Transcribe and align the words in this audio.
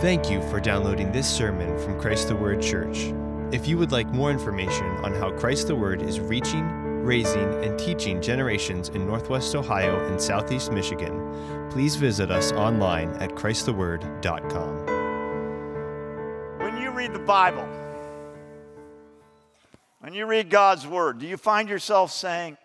Thank 0.00 0.30
you 0.30 0.40
for 0.48 0.60
downloading 0.60 1.12
this 1.12 1.28
sermon 1.28 1.78
from 1.78 2.00
Christ 2.00 2.28
the 2.28 2.34
Word 2.34 2.62
Church. 2.62 3.12
If 3.52 3.68
you 3.68 3.76
would 3.76 3.92
like 3.92 4.06
more 4.06 4.30
information 4.30 4.86
on 5.04 5.12
how 5.12 5.30
Christ 5.30 5.66
the 5.66 5.74
Word 5.74 6.00
is 6.00 6.18
reaching, 6.18 6.64
raising, 7.04 7.62
and 7.62 7.78
teaching 7.78 8.22
generations 8.22 8.88
in 8.88 9.06
Northwest 9.06 9.54
Ohio 9.54 10.02
and 10.06 10.18
Southeast 10.18 10.72
Michigan, 10.72 11.68
please 11.70 11.96
visit 11.96 12.30
us 12.30 12.50
online 12.52 13.10
at 13.16 13.32
ChristTheWord.com. 13.32 14.86
When 16.60 16.80
you 16.80 16.92
read 16.92 17.12
the 17.12 17.18
Bible, 17.18 17.68
when 19.98 20.14
you 20.14 20.24
read 20.24 20.48
God's 20.48 20.86
Word, 20.86 21.18
do 21.18 21.26
you 21.26 21.36
find 21.36 21.68
yourself 21.68 22.10
saying, 22.10 22.56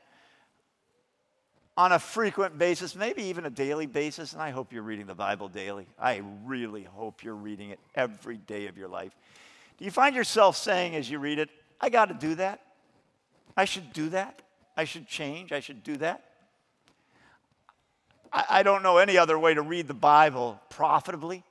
on 1.78 1.92
a 1.92 2.00
frequent 2.00 2.58
basis, 2.58 2.96
maybe 2.96 3.24
even 3.24 3.46
a 3.46 3.50
daily 3.50 3.86
basis, 3.86 4.34
and 4.34 4.42
I 4.42 4.52
hope 4.52 4.72
you're 4.72 4.84
reading 4.84 5.08
the 5.08 5.16
Bible 5.16 5.50
daily. 5.50 5.88
I 6.00 6.22
really 6.46 6.84
hope 6.84 7.24
you're 7.24 7.36
reading 7.36 7.72
it 7.72 7.80
every 7.96 8.38
day 8.38 8.68
of 8.68 8.78
your 8.78 8.88
life. 8.88 9.14
Do 9.78 9.84
you 9.84 9.92
find 9.92 10.16
yourself 10.16 10.56
saying 10.56 10.96
as 10.96 11.10
you 11.10 11.20
read 11.20 11.38
it, 11.38 11.50
I 11.82 11.90
got 11.90 12.06
to 12.06 12.14
do 12.14 12.36
that? 12.36 12.62
I 13.58 13.66
should 13.66 13.92
do 13.92 14.10
that? 14.10 14.42
I 14.78 14.86
should 14.86 15.08
change? 15.08 15.52
I 15.52 15.60
should 15.60 15.84
do 15.84 15.98
that? 15.98 16.24
I, 18.32 18.46
I 18.50 18.64
don't 18.64 18.84
know 18.84 18.98
any 18.98 19.18
other 19.18 19.38
way 19.38 19.54
to 19.54 19.62
read 19.62 19.88
the 19.88 19.94
Bible 19.94 20.62
profitably. 20.70 21.44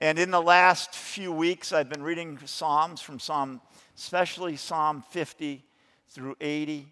And 0.00 0.18
in 0.18 0.32
the 0.32 0.42
last 0.42 0.96
few 0.96 1.30
weeks, 1.30 1.72
I've 1.72 1.88
been 1.88 2.02
reading 2.02 2.40
Psalms 2.44 3.00
from 3.00 3.20
Psalm, 3.20 3.60
especially 3.96 4.56
Psalm 4.56 5.04
50 5.10 5.64
through 6.08 6.34
80 6.40 6.88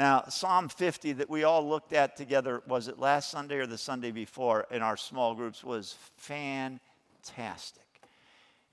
now, 0.00 0.24
Psalm 0.30 0.70
50 0.70 1.12
that 1.12 1.28
we 1.28 1.44
all 1.44 1.68
looked 1.68 1.92
at 1.92 2.16
together, 2.16 2.62
was 2.66 2.88
it 2.88 2.98
last 2.98 3.30
Sunday 3.30 3.56
or 3.56 3.66
the 3.66 3.76
Sunday 3.76 4.12
before 4.12 4.66
in 4.70 4.80
our 4.80 4.96
small 4.96 5.34
groups, 5.34 5.62
was 5.62 5.94
fantastic. 6.16 7.84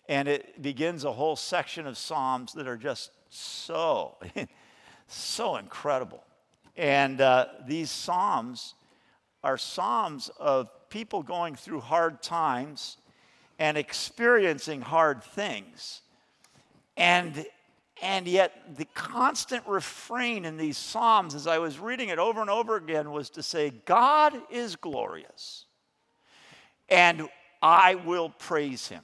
And 0.08 0.30
it 0.30 0.62
begins 0.62 1.03
a 1.03 1.12
whole 1.12 1.36
section 1.36 1.86
of 1.86 1.98
Psalms 1.98 2.53
that 2.53 2.66
are 2.66 2.78
just 2.78 3.11
so, 3.28 4.16
so 5.09 5.58
incredible. 5.58 6.23
And 6.78 7.20
uh, 7.20 7.48
these 7.67 7.92
Psalms 7.92 8.75
are 9.44 9.58
Psalms 9.58 10.31
of 10.39 10.70
people 10.89 11.23
going 11.23 11.55
through 11.55 11.81
hard 11.81 12.23
times 12.23 12.95
and 13.59 13.78
experiencing 13.78 14.80
hard 14.80 15.22
things. 15.22 16.03
And 16.95 17.45
and 18.02 18.28
yet, 18.28 18.76
the 18.78 18.86
constant 18.94 19.64
refrain 19.67 20.45
in 20.45 20.58
these 20.58 20.78
Psalms, 20.78 21.34
as 21.34 21.48
I 21.48 21.58
was 21.58 21.80
reading 21.80 22.09
it 22.09 22.20
over 22.20 22.42
and 22.42 22.50
over 22.50 22.76
again, 22.76 23.12
was 23.12 23.30
to 23.31 23.44
say, 23.44 23.72
God 23.86 24.34
is 24.52 24.76
glorious, 24.76 25.66
and 26.89 27.28
I 27.62 27.95
will 27.95 28.30
praise 28.30 28.88
him. 28.88 29.04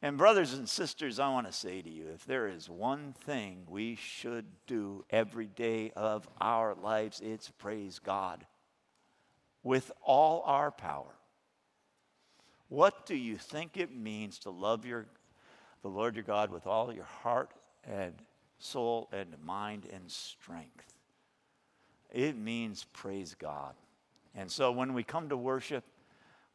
And, 0.00 0.16
brothers 0.16 0.52
and 0.54 0.68
sisters, 0.68 1.18
I 1.18 1.28
want 1.28 1.46
to 1.46 1.52
say 1.52 1.82
to 1.82 1.90
you 1.90 2.06
if 2.14 2.24
there 2.24 2.46
is 2.46 2.70
one 2.70 3.14
thing 3.24 3.64
we 3.68 3.96
should 3.96 4.46
do 4.66 5.04
every 5.10 5.46
day 5.46 5.90
of 5.96 6.28
our 6.40 6.74
lives, 6.74 7.20
it's 7.20 7.50
praise 7.50 7.98
God 7.98 8.46
with 9.62 9.90
all 10.02 10.42
our 10.46 10.70
power. 10.70 11.14
What 12.68 13.06
do 13.06 13.16
you 13.16 13.38
think 13.38 13.76
it 13.76 13.94
means 13.94 14.38
to 14.40 14.50
love 14.50 14.84
your 14.84 15.06
the 15.82 15.88
Lord 15.88 16.16
your 16.16 16.24
God 16.24 16.50
with 16.50 16.66
all 16.66 16.92
your 16.92 17.04
heart 17.04 17.50
and 17.84 18.14
soul 18.58 19.08
and 19.12 19.34
mind 19.44 19.86
and 19.92 20.10
strength. 20.10 20.94
It 22.10 22.36
means 22.36 22.86
praise 22.92 23.34
God. 23.38 23.74
And 24.34 24.50
so 24.50 24.72
when 24.72 24.94
we 24.94 25.02
come 25.02 25.28
to 25.28 25.36
worship, 25.36 25.84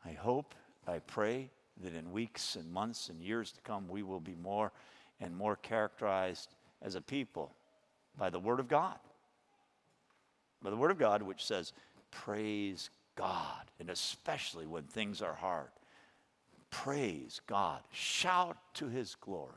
I 0.05 0.11
hope, 0.11 0.55
I 0.87 0.99
pray 0.99 1.49
that 1.81 1.95
in 1.95 2.11
weeks 2.11 2.55
and 2.55 2.71
months 2.71 3.09
and 3.09 3.21
years 3.21 3.51
to 3.51 3.61
come, 3.61 3.87
we 3.87 4.03
will 4.03 4.19
be 4.19 4.35
more 4.35 4.71
and 5.19 5.35
more 5.35 5.55
characterized 5.55 6.55
as 6.81 6.95
a 6.95 7.01
people 7.01 7.53
by 8.17 8.29
the 8.29 8.39
Word 8.39 8.59
of 8.59 8.67
God. 8.67 8.97
By 10.61 10.69
the 10.69 10.75
Word 10.75 10.91
of 10.91 10.99
God, 10.99 11.21
which 11.21 11.43
says, 11.43 11.73
praise 12.11 12.89
God, 13.15 13.71
and 13.79 13.89
especially 13.89 14.65
when 14.65 14.83
things 14.83 15.21
are 15.21 15.35
hard. 15.35 15.69
Praise 16.73 17.39
God. 17.45 17.81
Shout 17.91 18.57
to 18.73 18.87
his 18.87 19.15
glory. 19.15 19.53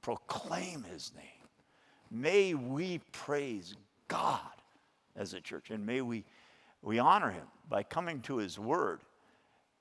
Proclaim 0.00 0.82
his 0.82 1.12
name. 1.14 1.24
May 2.10 2.54
we 2.54 3.02
praise 3.12 3.76
God 4.08 4.40
as 5.14 5.34
a 5.34 5.42
church. 5.42 5.70
And 5.70 5.84
may 5.84 6.00
we, 6.00 6.24
we 6.80 6.98
honor 6.98 7.30
him 7.30 7.46
by 7.68 7.82
coming 7.82 8.22
to 8.22 8.38
his 8.38 8.58
word 8.58 9.00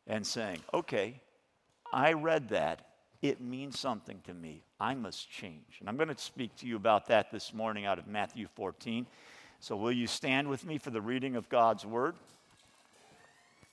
and 0.07 0.27
saying, 0.27 0.59
okay, 0.73 1.21
I 1.93 2.11
read 2.11 2.49
that. 2.49 2.81
It 3.21 3.39
means 3.39 3.79
something 3.79 4.19
to 4.25 4.33
me. 4.33 4.61
I 4.77 4.93
must 4.93 5.31
change. 5.31 5.77
And 5.79 5.87
I'm 5.87 5.95
going 5.95 6.13
to 6.13 6.17
speak 6.17 6.53
to 6.57 6.67
you 6.67 6.75
about 6.75 7.07
that 7.07 7.31
this 7.31 7.53
morning 7.53 7.85
out 7.85 7.97
of 7.97 8.07
Matthew 8.07 8.47
14. 8.55 9.07
So, 9.61 9.77
will 9.77 9.93
you 9.93 10.05
stand 10.05 10.49
with 10.49 10.65
me 10.65 10.77
for 10.77 10.91
the 10.91 11.01
reading 11.01 11.35
of 11.35 11.49
God's 11.49 11.85
word? 11.85 12.15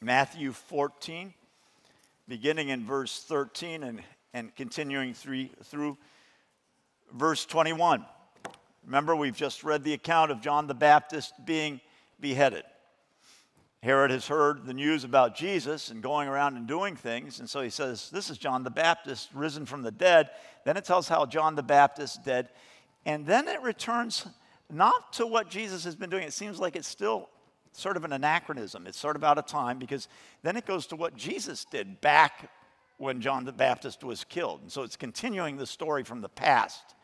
Matthew 0.00 0.52
14 0.52 1.34
beginning 2.28 2.68
in 2.70 2.84
verse 2.84 3.22
13 3.26 3.82
and, 3.82 4.02
and 4.32 4.54
continuing 4.54 5.14
through, 5.14 5.48
through 5.62 5.98
verse 7.12 7.44
21. 7.44 8.04
Remember, 8.84 9.16
we've 9.16 9.36
just 9.36 9.64
read 9.64 9.84
the 9.84 9.94
account 9.94 10.30
of 10.30 10.40
John 10.40 10.66
the 10.66 10.74
Baptist 10.74 11.32
being 11.44 11.80
beheaded. 12.20 12.64
Herod 13.82 14.10
has 14.10 14.26
heard 14.26 14.64
the 14.64 14.72
news 14.72 15.04
about 15.04 15.36
Jesus 15.36 15.90
and 15.90 16.02
going 16.02 16.26
around 16.26 16.56
and 16.56 16.66
doing 16.66 16.96
things, 16.96 17.40
and 17.40 17.48
so 17.48 17.60
he 17.60 17.68
says, 17.68 18.08
This 18.08 18.30
is 18.30 18.38
John 18.38 18.62
the 18.62 18.70
Baptist 18.70 19.28
risen 19.34 19.66
from 19.66 19.82
the 19.82 19.90
dead. 19.90 20.30
Then 20.64 20.78
it 20.78 20.86
tells 20.86 21.06
how 21.06 21.26
John 21.26 21.54
the 21.54 21.62
Baptist 21.62 22.24
dead. 22.24 22.48
And 23.04 23.26
then 23.26 23.46
it 23.46 23.60
returns 23.60 24.26
not 24.72 25.12
to 25.14 25.26
what 25.26 25.50
Jesus 25.50 25.84
has 25.84 25.94
been 25.94 26.08
doing. 26.08 26.22
It 26.22 26.32
seems 26.32 26.58
like 26.58 26.76
it's 26.76 26.88
still 26.88 27.28
sort 27.78 27.96
of 27.96 28.04
an 28.04 28.12
anachronism. 28.12 28.86
It's 28.86 28.98
sort 28.98 29.16
of 29.16 29.24
out 29.24 29.38
of 29.38 29.46
time 29.46 29.78
because 29.78 30.08
then 30.42 30.56
it 30.56 30.66
goes 30.66 30.86
to 30.88 30.96
what 30.96 31.16
Jesus 31.16 31.64
did 31.64 32.00
back 32.00 32.50
when 32.98 33.20
John 33.20 33.44
the 33.44 33.52
Baptist 33.52 34.04
was 34.04 34.24
killed. 34.24 34.62
And 34.62 34.72
so 34.72 34.82
it's 34.82 34.96
continuing 34.96 35.56
the 35.56 35.66
story 35.66 36.04
from 36.04 36.20
the 36.20 36.28
past 36.28 36.94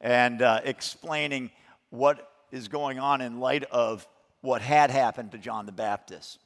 and 0.00 0.42
uh, 0.42 0.60
explaining 0.64 1.50
what 1.90 2.30
is 2.52 2.68
going 2.68 2.98
on 2.98 3.20
in 3.20 3.40
light 3.40 3.64
of 3.64 4.06
what 4.40 4.62
had 4.62 4.90
happened 4.90 5.32
to 5.32 5.38
John 5.38 5.66
the 5.66 5.72
Baptist. 5.72 6.38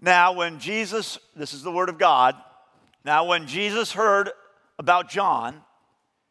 Now, 0.00 0.32
when 0.32 0.58
Jesus, 0.58 1.18
this 1.36 1.54
is 1.54 1.62
the 1.62 1.70
word 1.70 1.88
of 1.88 1.98
God, 1.98 2.34
now 3.04 3.26
when 3.26 3.46
Jesus 3.46 3.92
heard 3.92 4.30
about 4.78 5.08
John, 5.08 5.62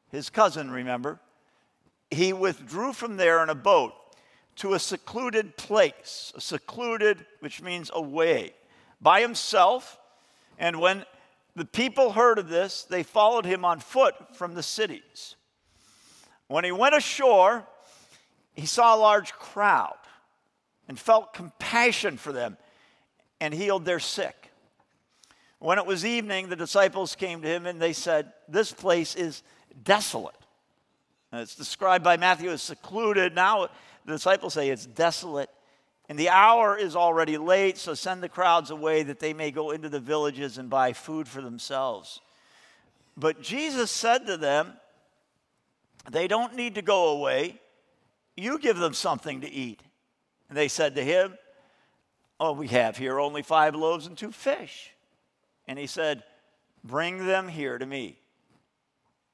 his 0.09 0.30
cousin, 0.30 0.69
remember, 0.69 1.19
he 2.09 2.34
withdrew 2.34 2.91
from 2.91 3.16
there 3.16 3.41
in 3.44 3.50
a 3.50 3.56
boat 3.56 3.94
to 4.61 4.75
a 4.75 4.79
secluded 4.79 5.57
place, 5.57 6.31
a 6.35 6.39
secluded, 6.39 7.25
which 7.39 7.63
means 7.63 7.89
away, 7.95 8.53
by 9.01 9.19
himself. 9.19 9.97
And 10.59 10.79
when 10.79 11.03
the 11.55 11.66
people 11.66 12.11
heard 12.11 12.38
of 12.38 12.47
this, 12.47 12.83
they 12.83 13.01
followed 13.01 13.44
him 13.44 13.66
on 13.66 13.79
foot 13.79 14.13
from 14.35 14.53
the 14.53 14.61
cities. 14.61 15.35
When 16.47 16.63
he 16.63 16.71
went 16.71 16.94
ashore, 16.94 17.66
he 18.53 18.67
saw 18.67 18.95
a 18.95 19.00
large 19.00 19.33
crowd 19.33 19.97
and 20.88 21.00
felt 21.00 21.33
compassion 21.33 22.17
for 22.17 22.31
them 22.31 22.55
and 23.39 23.55
healed 23.55 23.83
their 23.83 24.00
sick. 24.00 24.51
When 25.57 25.79
it 25.79 25.88
was 25.88 26.05
evening, 26.05 26.50
the 26.50 26.55
disciples 26.55 27.16
came 27.16 27.41
to 27.41 27.47
him 27.47 27.66
and 27.66 27.81
they 27.81 27.94
said, 27.94 28.31
This 28.47 28.71
place 28.71 29.16
is 29.16 29.41
desolate. 29.83 30.35
And 31.31 31.41
it's 31.41 31.55
described 31.55 32.03
by 32.03 32.17
Matthew 32.17 32.51
as 32.51 32.61
secluded. 32.61 33.33
Now 33.33 33.69
the 34.06 34.13
disciples 34.13 34.53
say 34.53 34.69
it's 34.69 34.85
desolate. 34.85 35.50
And 36.09 36.19
the 36.19 36.29
hour 36.29 36.78
is 36.78 36.95
already 36.95 37.38
late, 37.38 37.78
so 37.78 37.94
send 37.94 38.22
the 38.22 38.29
crowds 38.29 38.69
away 38.69 39.03
that 39.03 39.19
they 39.19 39.34
may 39.34 39.50
go 39.50 39.72
into 39.72 39.88
the 39.88 40.00
villages 40.00 40.57
and 40.57 40.69
buy 40.69 40.91
food 40.91 41.27
for 41.27 41.42
themselves. 41.42 42.19
But 43.15 43.42
Jesus 43.42 43.92
said 43.92 44.27
to 44.27 44.36
them, 44.36 44.74
They 46.09 46.27
don't 46.27 46.56
need 46.56 46.75
to 46.75 46.81
go 46.81 47.09
away. 47.09 47.62
You 48.36 48.59
give 48.59 48.77
them 48.77 48.94
something 48.94 49.42
to 49.42 49.50
eat. 49.50 49.81
And 50.50 50.57
they 50.57 50.68
said 50.68 50.95
to 50.95 51.03
him, 51.03 51.38
Oh, 52.42 52.53
we 52.53 52.68
have 52.68 52.98
here 52.98 53.19
only 53.19 53.44
five 53.44 53.75
loaves 53.75 54.07
and 54.07 54.18
two 54.18 54.31
fish. 54.31 54.92
And 55.68 55.77
he 55.77 55.88
said, 55.88 56.24
Bring 56.83 57.25
them 57.25 57.48
here 57.48 57.77
to 57.77 57.86
me. 57.86 58.19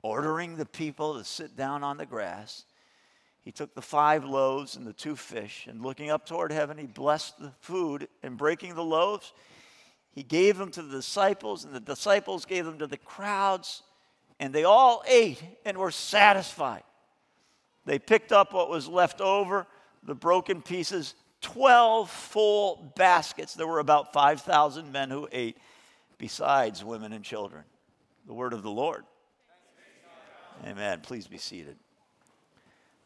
Ordering 0.04 0.58
the 0.58 0.66
people 0.66 1.18
to 1.18 1.24
sit 1.24 1.56
down 1.56 1.84
on 1.84 1.98
the 1.98 2.06
grass. 2.06 2.66
He 3.48 3.54
took 3.54 3.74
the 3.74 3.82
five 3.82 4.26
loaves 4.26 4.76
and 4.76 4.86
the 4.86 4.92
two 4.92 5.16
fish, 5.16 5.68
and 5.70 5.82
looking 5.82 6.10
up 6.10 6.26
toward 6.26 6.52
heaven, 6.52 6.78
he 6.78 6.86
blessed 6.86 7.40
the 7.40 7.54
food, 7.62 8.10
and 8.22 8.36
breaking 8.36 8.76
the 8.76 8.84
loaves, 8.84 9.32
he 10.12 10.22
gave 10.22 10.58
them 10.58 10.70
to 10.72 10.82
the 10.82 10.98
disciples, 10.98 11.64
and 11.64 11.74
the 11.74 11.80
disciples 11.80 12.44
gave 12.44 12.66
them 12.66 12.78
to 12.80 12.88
the 12.88 12.98
crowds, 12.98 13.84
and 14.38 14.52
they 14.52 14.66
all 14.66 15.02
ate 15.08 15.42
and 15.64 15.78
were 15.78 15.92
satisfied. 15.92 16.84
They 17.86 18.00
picked 18.00 18.34
up 18.34 18.52
what 18.52 18.70
was 18.70 18.90
left 18.90 19.22
over, 19.22 19.66
the 20.04 20.14
broken 20.14 20.62
pieces, 20.62 21.16
12 21.40 22.10
full 22.10 22.92
baskets. 22.98 23.54
There 23.54 23.66
were 23.66 23.80
about 23.80 24.12
5,000 24.12 24.92
men 24.92 25.10
who 25.10 25.30
ate. 25.32 25.58
besides 26.18 26.84
women 26.84 27.14
and 27.14 27.24
children. 27.24 27.64
The 28.26 28.34
word 28.34 28.52
of 28.52 28.62
the 28.62 28.72
Lord. 28.72 29.06
Amen. 30.66 31.00
Please 31.00 31.28
be 31.28 31.38
seated. 31.38 31.78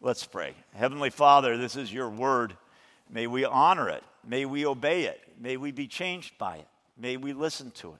Let's 0.03 0.25
pray. 0.25 0.55
Heavenly 0.73 1.11
Father, 1.11 1.57
this 1.57 1.75
is 1.75 1.93
your 1.93 2.09
word. 2.09 2.57
May 3.07 3.27
we 3.27 3.45
honor 3.45 3.87
it. 3.87 4.03
May 4.27 4.45
we 4.45 4.65
obey 4.65 5.03
it. 5.03 5.21
May 5.39 5.57
we 5.57 5.71
be 5.71 5.85
changed 5.85 6.39
by 6.39 6.55
it. 6.55 6.67
May 6.97 7.17
we 7.17 7.33
listen 7.33 7.69
to 7.71 7.89
it. 7.89 7.99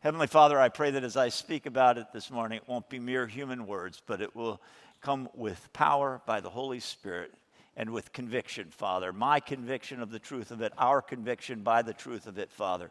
Heavenly 0.00 0.26
Father, 0.26 0.60
I 0.60 0.68
pray 0.68 0.90
that 0.90 1.02
as 1.02 1.16
I 1.16 1.30
speak 1.30 1.64
about 1.64 1.96
it 1.96 2.12
this 2.12 2.30
morning, 2.30 2.58
it 2.58 2.68
won't 2.68 2.90
be 2.90 2.98
mere 2.98 3.26
human 3.26 3.66
words, 3.66 4.02
but 4.06 4.20
it 4.20 4.36
will 4.36 4.60
come 5.00 5.30
with 5.34 5.72
power 5.72 6.20
by 6.26 6.40
the 6.40 6.50
Holy 6.50 6.80
Spirit 6.80 7.32
and 7.78 7.90
with 7.90 8.12
conviction, 8.12 8.68
Father. 8.70 9.10
My 9.10 9.40
conviction 9.40 10.02
of 10.02 10.10
the 10.10 10.18
truth 10.18 10.50
of 10.50 10.60
it, 10.60 10.74
our 10.76 11.00
conviction 11.00 11.62
by 11.62 11.80
the 11.80 11.94
truth 11.94 12.26
of 12.26 12.38
it, 12.38 12.52
Father. 12.52 12.90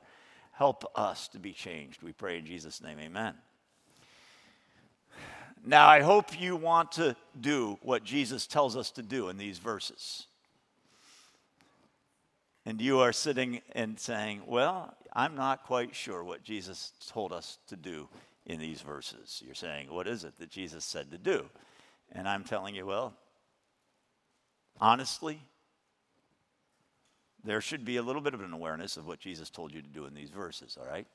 Help 0.53 0.83
us 0.95 1.27
to 1.27 1.39
be 1.39 1.53
changed. 1.53 2.01
We 2.01 2.13
pray 2.13 2.39
in 2.39 2.47
Jesus' 2.47 2.81
name, 2.81 3.00
amen. 3.00 3.35
Now, 5.65 5.88
I 5.88 6.01
hope 6.01 6.39
you 6.39 6.56
want 6.56 6.94
to 6.94 7.15
do 7.39 7.77
what 7.81 8.03
Jesus 8.03 8.47
tells 8.47 8.77
us 8.77 8.91
to 8.91 9.01
do 9.01 9.29
in 9.29 9.38
these 9.38 9.57
verses. 9.57 10.27
And 12.65 12.81
you 12.81 13.00
are 13.00 13.11
sitting 13.11 13.61
and 13.73 14.00
saying, 14.00 14.44
Well, 14.45 14.94
I'm 15.13 15.35
not 15.35 15.63
quite 15.63 15.95
sure 15.95 16.23
what 16.23 16.44
Jesus 16.44 16.94
told 17.07 17.33
us 17.33 17.57
to 17.67 17.75
do 17.75 18.07
in 18.45 18.59
these 18.59 18.81
verses. 18.81 19.41
You're 19.45 19.56
saying, 19.56 19.91
What 19.91 20.07
is 20.07 20.23
it 20.23 20.38
that 20.39 20.50
Jesus 20.50 20.85
said 20.85 21.11
to 21.11 21.17
do? 21.17 21.45
And 22.11 22.27
I'm 22.27 22.44
telling 22.44 22.75
you, 22.75 22.85
Well, 22.85 23.13
honestly, 24.79 25.41
there 27.44 27.61
should 27.61 27.85
be 27.85 27.97
a 27.97 28.01
little 28.01 28.21
bit 28.21 28.33
of 28.33 28.41
an 28.41 28.53
awareness 28.53 28.97
of 28.97 29.07
what 29.07 29.19
Jesus 29.19 29.50
told 29.50 29.73
you 29.73 29.81
to 29.81 29.88
do 29.88 30.06
in 30.06 30.13
these 30.13 30.29
verses, 30.29 30.77
all 30.79 30.88
right? 30.88 31.07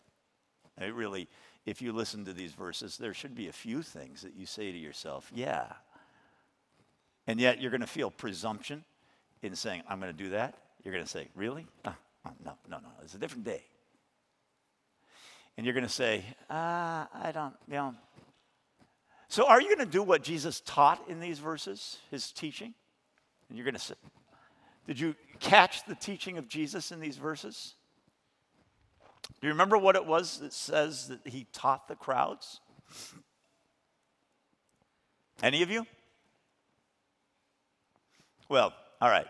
It 0.81 0.95
really, 0.95 1.29
if 1.67 1.81
you 1.81 1.93
listen 1.93 2.25
to 2.27 2.33
these 2.33 2.53
verses, 2.53 2.97
there 2.97 3.15
should 3.15 3.35
be 3.35 3.49
a 3.49 3.53
few 3.53 3.83
things 3.83 4.23
that 4.23 4.35
you 4.35 4.47
say 4.47 4.71
to 4.71 4.79
yourself, 4.79 5.31
yeah. 5.35 5.67
And 7.27 7.41
yet 7.41 7.61
you're 7.61 7.71
going 7.71 7.81
to 7.81 7.87
feel 7.87 8.11
presumption 8.11 8.85
in 9.43 9.57
saying, 9.57 9.83
I'm 9.89 10.01
going 10.01 10.13
to 10.13 10.25
do 10.25 10.31
that. 10.31 10.57
You're 10.83 10.93
going 10.93 11.05
to 11.05 11.11
say, 11.11 11.29
really? 11.35 11.67
Uh, 11.85 11.93
uh, 12.25 12.31
no, 12.45 12.53
no, 12.69 12.79
no, 12.79 12.89
it's 13.03 13.15
a 13.15 13.19
different 13.19 13.45
day. 13.45 13.63
And 15.57 15.65
you're 15.65 15.75
going 15.75 15.87
to 15.87 15.93
say, 15.93 16.25
uh, 16.51 17.07
I 17.15 17.31
don't, 17.33 17.55
you 17.69 17.75
know. 17.75 17.95
So 19.29 19.47
are 19.47 19.61
you 19.61 19.75
going 19.75 19.87
to 19.87 19.93
do 19.93 20.03
what 20.03 20.23
Jesus 20.23 20.61
taught 20.61 21.01
in 21.09 21.21
these 21.21 21.39
verses, 21.39 21.99
his 22.11 22.31
teaching? 22.31 22.75
And 23.49 23.57
you're 23.57 23.65
going 23.65 23.75
to 23.75 23.81
say, 23.81 23.95
did 24.87 25.01
you 25.01 25.15
catch 25.41 25.85
the 25.87 25.95
teaching 25.95 26.37
of 26.37 26.49
Jesus 26.49 26.93
in 26.93 27.01
these 27.01 27.17
verses? 27.17 27.75
Do 29.41 29.47
you 29.47 29.53
remember 29.53 29.77
what 29.79 29.97
it 29.97 30.07
was 30.07 30.39
that 30.39 30.53
says 30.53 31.09
that 31.09 31.27
he 31.27 31.47
taught 31.53 31.89
the 31.89 31.97
crowds? 31.97 32.61
Any 35.43 35.63
of 35.63 35.71
you? 35.71 35.87
Well, 38.49 38.73
all 39.01 39.11
right. 39.11 39.27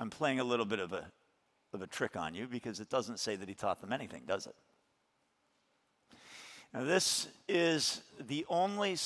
I'm 0.00 0.10
playing 0.10 0.40
a 0.40 0.44
little 0.44 0.66
bit 0.66 0.78
of 0.78 0.92
a, 0.92 1.06
of 1.72 1.82
a 1.82 1.86
trick 1.86 2.16
on 2.16 2.34
you 2.34 2.46
because 2.46 2.80
it 2.80 2.90
doesn't 2.90 3.18
say 3.18 3.36
that 3.36 3.48
he 3.48 3.54
taught 3.54 3.80
them 3.80 3.92
anything, 3.92 4.22
does 4.26 4.46
it? 4.46 4.54
Now, 6.74 6.84
this 6.84 7.28
is 7.48 8.02
the 8.26 8.44
only 8.48 8.96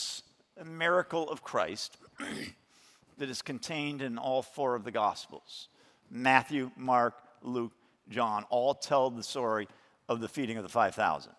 miracle 0.64 1.28
of 1.30 1.42
Christ 1.42 1.96
that 3.18 3.28
is 3.28 3.42
contained 3.42 4.02
in 4.02 4.18
all 4.18 4.42
four 4.42 4.74
of 4.74 4.84
the 4.84 4.90
Gospels 4.90 5.68
Matthew, 6.10 6.72
Mark, 6.76 7.14
Luke, 7.42 7.72
John 8.08 8.44
all 8.50 8.74
tell 8.74 9.10
the 9.10 9.22
story 9.22 9.68
of 10.10 10.20
the 10.20 10.28
feeding 10.28 10.56
of 10.58 10.64
the 10.64 10.68
5,000. 10.68 11.32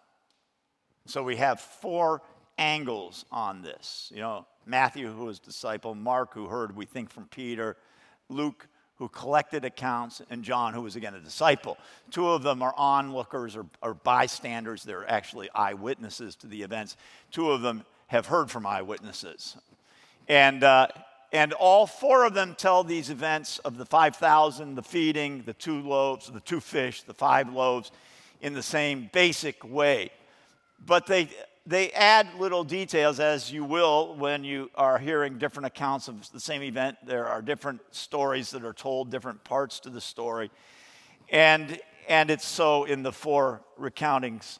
So 1.06 1.24
we 1.24 1.36
have 1.36 1.60
four 1.60 2.22
angles 2.58 3.26
on 3.32 3.62
this. 3.62 4.10
You 4.16 4.22
know, 4.22 4.46
Matthew, 4.66 5.12
who 5.12 5.26
was 5.26 5.40
disciple, 5.40 5.94
Mark, 5.94 6.34
who 6.34 6.48
heard, 6.48 6.76
we 6.76 6.86
think, 6.86 7.12
from 7.12 7.26
Peter, 7.26 7.76
Luke, 8.30 8.68
who 8.96 9.10
collected 9.10 9.66
accounts, 9.66 10.22
and 10.30 10.42
John, 10.42 10.74
who 10.74 10.82
was 10.82 10.96
again 10.96 11.16
a 11.16 11.20
disciple. 11.20 11.78
Two 12.12 12.30
of 12.30 12.44
them 12.44 12.62
are 12.62 12.74
onlookers 12.78 13.58
or, 13.58 13.66
or 13.82 13.94
bystanders. 13.94 14.84
They're 14.84 15.10
actually 15.10 15.50
eyewitnesses 15.54 16.36
to 16.38 16.48
the 16.48 16.62
events. 16.64 16.96
Two 17.30 17.52
of 17.52 17.62
them 17.62 17.84
have 18.08 18.28
heard 18.28 18.50
from 18.50 18.66
eyewitnesses. 18.66 19.58
And 20.30 20.64
uh, 20.64 20.88
and 21.34 21.54
all 21.54 21.88
four 21.88 22.26
of 22.26 22.34
them 22.34 22.56
tell 22.58 22.84
these 22.84 23.10
events 23.10 23.58
of 23.60 23.78
the 23.78 23.86
5,000, 23.86 24.76
the 24.76 24.84
feeding, 24.84 25.44
the 25.46 25.54
two 25.54 25.82
loaves, 25.82 26.30
the 26.30 26.42
two 26.42 26.60
fish, 26.60 27.04
the 27.04 27.14
five 27.14 27.52
loaves 27.52 27.92
in 28.42 28.54
the 28.54 28.64
same 28.64 29.10
basic 29.14 29.64
way. 29.64 30.12
But 30.86 31.06
they, 31.06 31.30
they 31.66 31.92
add 31.92 32.28
little 32.40 32.64
details, 32.64 33.20
as 33.20 33.52
you 33.52 33.64
will 33.64 34.16
when 34.16 34.44
you 34.44 34.70
are 34.76 34.98
hearing 34.98 35.38
different 35.38 35.68
accounts 35.68 36.08
of 36.08 36.30
the 36.32 36.40
same 36.40 36.64
event. 36.64 36.98
There 37.06 37.28
are 37.28 37.42
different 37.42 37.82
stories 37.92 38.52
that 38.52 38.66
are 38.66 38.74
told, 38.74 39.12
different 39.12 39.44
parts 39.44 39.80
to 39.82 39.90
the 39.90 40.02
story. 40.02 40.50
And, 41.30 41.80
and 42.10 42.30
it's 42.30 42.46
so 42.46 42.86
in 42.86 43.04
the 43.04 43.12
four 43.12 43.62
recountings 43.80 44.60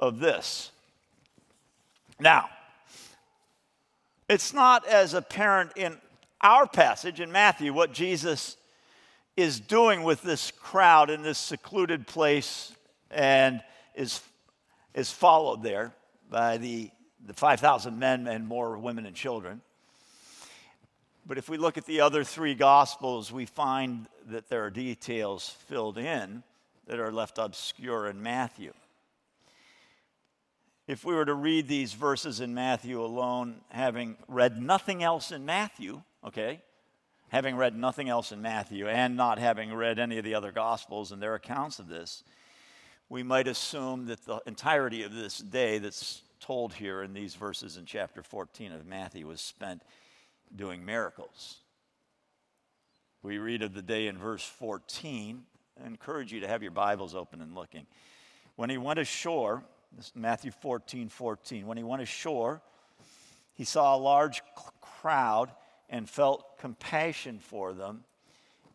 of 0.00 0.18
this. 0.18 0.72
Now, 2.18 2.50
it's 4.28 4.52
not 4.52 4.86
as 4.86 5.14
apparent 5.14 5.72
in 5.76 5.96
our 6.40 6.66
passage 6.66 7.20
in 7.20 7.30
Matthew, 7.30 7.72
what 7.72 7.92
Jesus 7.92 8.56
is 9.36 9.60
doing 9.60 10.02
with 10.02 10.22
this 10.22 10.50
crowd 10.50 11.10
in 11.10 11.22
this 11.22 11.38
secluded 11.38 12.06
place 12.06 12.72
and 13.10 13.62
is, 13.94 14.20
is 14.94 15.10
followed 15.10 15.62
there 15.62 15.92
by 16.30 16.56
the, 16.58 16.90
the 17.26 17.34
5,000 17.34 17.98
men 17.98 18.26
and 18.26 18.46
more 18.46 18.78
women 18.78 19.06
and 19.06 19.16
children. 19.16 19.60
But 21.26 21.38
if 21.38 21.48
we 21.48 21.58
look 21.58 21.78
at 21.78 21.86
the 21.86 22.00
other 22.00 22.24
three 22.24 22.54
gospels, 22.54 23.30
we 23.30 23.46
find 23.46 24.06
that 24.28 24.48
there 24.48 24.64
are 24.64 24.70
details 24.70 25.48
filled 25.68 25.98
in 25.98 26.42
that 26.86 26.98
are 26.98 27.12
left 27.12 27.38
obscure 27.38 28.08
in 28.08 28.22
Matthew. 28.22 28.72
If 30.88 31.04
we 31.04 31.14
were 31.14 31.24
to 31.24 31.34
read 31.34 31.68
these 31.68 31.92
verses 31.92 32.40
in 32.40 32.52
Matthew 32.52 33.00
alone, 33.00 33.60
having 33.68 34.16
read 34.26 34.60
nothing 34.60 35.04
else 35.04 35.30
in 35.30 35.46
Matthew, 35.46 36.02
okay? 36.26 36.60
Having 37.28 37.56
read 37.56 37.76
nothing 37.76 38.08
else 38.08 38.32
in 38.32 38.42
Matthew 38.42 38.88
and 38.88 39.16
not 39.16 39.38
having 39.38 39.72
read 39.72 40.00
any 40.00 40.18
of 40.18 40.24
the 40.24 40.34
other 40.34 40.50
Gospels 40.50 41.12
and 41.12 41.22
their 41.22 41.36
accounts 41.36 41.78
of 41.78 41.86
this, 41.86 42.24
we 43.10 43.24
might 43.24 43.48
assume 43.48 44.06
that 44.06 44.24
the 44.24 44.40
entirety 44.46 45.02
of 45.02 45.12
this 45.12 45.38
day 45.38 45.78
that's 45.78 46.22
told 46.38 46.72
here 46.72 47.02
in 47.02 47.12
these 47.12 47.34
verses 47.34 47.76
in 47.76 47.84
chapter 47.84 48.22
14 48.22 48.72
of 48.72 48.86
Matthew 48.86 49.26
was 49.26 49.40
spent 49.40 49.82
doing 50.54 50.84
miracles. 50.84 51.56
We 53.22 53.38
read 53.38 53.62
of 53.62 53.74
the 53.74 53.82
day 53.82 54.06
in 54.06 54.16
verse 54.16 54.44
14. 54.44 55.42
I 55.82 55.86
encourage 55.86 56.32
you 56.32 56.40
to 56.40 56.48
have 56.48 56.62
your 56.62 56.70
Bibles 56.70 57.16
open 57.16 57.42
and 57.42 57.54
looking. 57.54 57.86
When 58.54 58.70
he 58.70 58.78
went 58.78 59.00
ashore, 59.00 59.64
this 59.92 60.12
Matthew 60.14 60.52
14, 60.52 61.08
14, 61.08 61.66
when 61.66 61.76
he 61.76 61.84
went 61.84 62.02
ashore, 62.02 62.62
he 63.54 63.64
saw 63.64 63.96
a 63.96 63.98
large 63.98 64.40
crowd 64.80 65.50
and 65.88 66.08
felt 66.08 66.58
compassion 66.58 67.40
for 67.40 67.72
them 67.72 68.04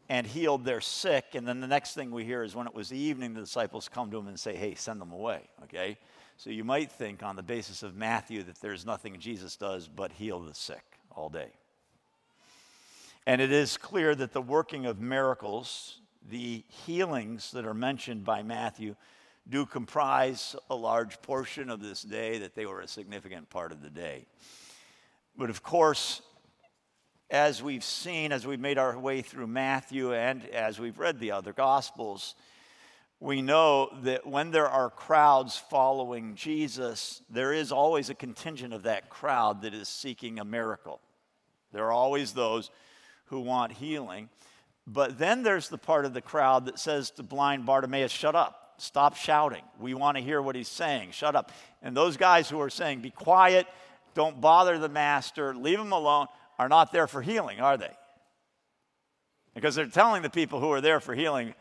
and 0.09 0.27
healed 0.27 0.65
their 0.65 0.81
sick. 0.81 1.25
And 1.33 1.47
then 1.47 1.59
the 1.61 1.67
next 1.67 1.93
thing 1.93 2.11
we 2.11 2.25
hear 2.25 2.43
is 2.43 2.55
when 2.55 2.67
it 2.67 2.75
was 2.75 2.89
the 2.89 2.97
evening, 2.97 3.33
the 3.33 3.41
disciples 3.41 3.89
come 3.89 4.11
to 4.11 4.17
him 4.17 4.27
and 4.27 4.39
say, 4.39 4.55
Hey, 4.55 4.75
send 4.75 5.01
them 5.01 5.11
away. 5.11 5.41
Okay? 5.63 5.97
So 6.37 6.49
you 6.49 6.63
might 6.63 6.91
think 6.91 7.23
on 7.23 7.35
the 7.35 7.43
basis 7.43 7.81
of 7.81 7.95
Matthew 7.95 8.43
that 8.43 8.59
there's 8.59 8.85
nothing 8.85 9.19
Jesus 9.19 9.55
does 9.55 9.87
but 9.87 10.11
heal 10.11 10.39
the 10.39 10.53
sick 10.53 10.83
all 11.11 11.29
day. 11.29 11.51
And 13.25 13.41
it 13.41 13.51
is 13.51 13.77
clear 13.77 14.13
that 14.15 14.33
the 14.33 14.41
working 14.41 14.85
of 14.85 14.99
miracles, 14.99 15.99
the 16.29 16.63
healings 16.67 17.51
that 17.51 17.65
are 17.65 17.73
mentioned 17.73 18.23
by 18.23 18.43
Matthew, 18.43 18.95
do 19.47 19.65
comprise 19.65 20.55
a 20.69 20.75
large 20.75 21.21
portion 21.21 21.69
of 21.69 21.81
this 21.81 22.01
day, 22.01 22.39
that 22.39 22.55
they 22.55 22.65
were 22.65 22.81
a 22.81 22.87
significant 22.87 23.49
part 23.49 23.71
of 23.71 23.81
the 23.81 23.89
day. 23.89 24.25
But 25.37 25.49
of 25.49 25.63
course, 25.63 26.21
as 27.29 27.63
we've 27.63 27.83
seen, 27.83 28.31
as 28.31 28.45
we've 28.45 28.59
made 28.59 28.77
our 28.77 28.97
way 28.97 29.21
through 29.21 29.47
Matthew 29.47 30.13
and 30.13 30.45
as 30.49 30.79
we've 30.79 30.99
read 30.99 31.19
the 31.19 31.31
other 31.31 31.53
Gospels, 31.53 32.35
we 33.19 33.41
know 33.41 33.89
that 34.03 34.27
when 34.27 34.51
there 34.51 34.67
are 34.67 34.89
crowds 34.89 35.57
following 35.57 36.35
Jesus, 36.35 37.21
there 37.29 37.53
is 37.53 37.71
always 37.71 38.09
a 38.09 38.15
contingent 38.15 38.73
of 38.73 38.83
that 38.83 39.09
crowd 39.09 39.61
that 39.63 39.73
is 39.73 39.87
seeking 39.87 40.39
a 40.39 40.45
miracle. 40.45 40.99
There 41.71 41.85
are 41.85 41.91
always 41.91 42.33
those 42.33 42.69
who 43.25 43.39
want 43.39 43.71
healing. 43.71 44.29
But 44.87 45.17
then 45.17 45.41
there's 45.41 45.69
the 45.69 45.77
part 45.77 46.05
of 46.05 46.13
the 46.13 46.21
crowd 46.21 46.65
that 46.65 46.77
says 46.77 47.09
to 47.11 47.23
blind 47.23 47.65
Bartimaeus, 47.65 48.11
Shut 48.11 48.35
up, 48.35 48.75
stop 48.77 49.15
shouting. 49.15 49.63
We 49.79 49.93
want 49.93 50.17
to 50.17 50.23
hear 50.23 50.41
what 50.41 50.55
he's 50.55 50.67
saying, 50.67 51.11
shut 51.11 51.35
up. 51.35 51.51
And 51.81 51.97
those 51.97 52.17
guys 52.17 52.49
who 52.49 52.61
are 52.61 52.69
saying, 52.69 52.99
Be 52.99 53.09
quiet, 53.09 53.65
don't 54.13 54.39
bother 54.39 54.77
the 54.77 54.89
master, 54.89 55.55
leave 55.55 55.79
him 55.79 55.91
alone, 55.91 56.27
are 56.57 56.69
not 56.69 56.91
there 56.91 57.07
for 57.07 57.21
healing, 57.21 57.59
are 57.59 57.77
they? 57.77 57.91
Because 59.53 59.75
they're 59.75 59.87
telling 59.87 60.21
the 60.21 60.29
people 60.29 60.59
who 60.59 60.71
are 60.71 60.81
there 60.81 60.99
for 60.99 61.15
healing, 61.15 61.53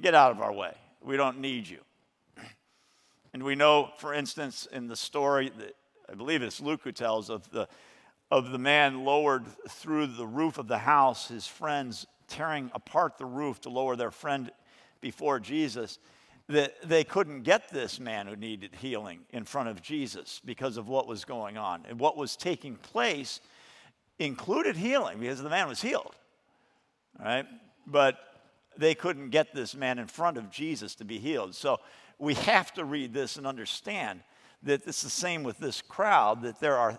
get 0.00 0.14
out 0.14 0.30
of 0.30 0.40
our 0.40 0.52
way. 0.52 0.74
We 1.02 1.16
don't 1.16 1.40
need 1.40 1.68
you. 1.68 1.80
And 3.32 3.44
we 3.44 3.54
know, 3.54 3.90
for 3.98 4.12
instance, 4.12 4.66
in 4.72 4.88
the 4.88 4.96
story 4.96 5.52
that 5.58 5.76
I 6.10 6.14
believe 6.14 6.42
it's 6.42 6.60
Luke 6.60 6.80
who 6.82 6.90
tells 6.90 7.30
of 7.30 7.48
the, 7.50 7.68
of 8.30 8.50
the 8.50 8.58
man 8.58 9.04
lowered 9.04 9.46
through 9.68 10.08
the 10.08 10.26
roof 10.26 10.58
of 10.58 10.66
the 10.66 10.78
house, 10.78 11.28
his 11.28 11.46
friends 11.46 12.06
tearing 12.26 12.70
apart 12.74 13.18
the 13.18 13.26
roof 13.26 13.60
to 13.60 13.70
lower 13.70 13.94
their 13.94 14.10
friend 14.10 14.50
before 15.00 15.38
Jesus, 15.38 15.98
that 16.48 16.74
they 16.82 17.04
couldn't 17.04 17.42
get 17.42 17.70
this 17.70 18.00
man 18.00 18.26
who 18.26 18.34
needed 18.34 18.74
healing 18.80 19.20
in 19.30 19.44
front 19.44 19.68
of 19.68 19.80
Jesus 19.80 20.40
because 20.44 20.76
of 20.76 20.88
what 20.88 21.06
was 21.06 21.24
going 21.24 21.56
on. 21.56 21.84
And 21.88 22.00
what 22.00 22.16
was 22.16 22.34
taking 22.34 22.74
place 22.74 23.40
included 24.20 24.76
healing 24.76 25.18
because 25.18 25.42
the 25.42 25.50
man 25.50 25.66
was 25.66 25.82
healed. 25.82 26.14
Right? 27.18 27.46
But 27.86 28.18
they 28.76 28.94
couldn't 28.94 29.30
get 29.30 29.54
this 29.54 29.74
man 29.74 29.98
in 29.98 30.06
front 30.06 30.36
of 30.36 30.50
Jesus 30.50 30.94
to 30.96 31.04
be 31.04 31.18
healed. 31.18 31.54
So 31.54 31.80
we 32.18 32.34
have 32.34 32.72
to 32.74 32.84
read 32.84 33.12
this 33.12 33.36
and 33.36 33.46
understand 33.46 34.20
that 34.62 34.86
it's 34.86 35.02
the 35.02 35.10
same 35.10 35.42
with 35.42 35.58
this 35.58 35.82
crowd, 35.82 36.42
that 36.42 36.60
there 36.60 36.76
are, 36.76 36.98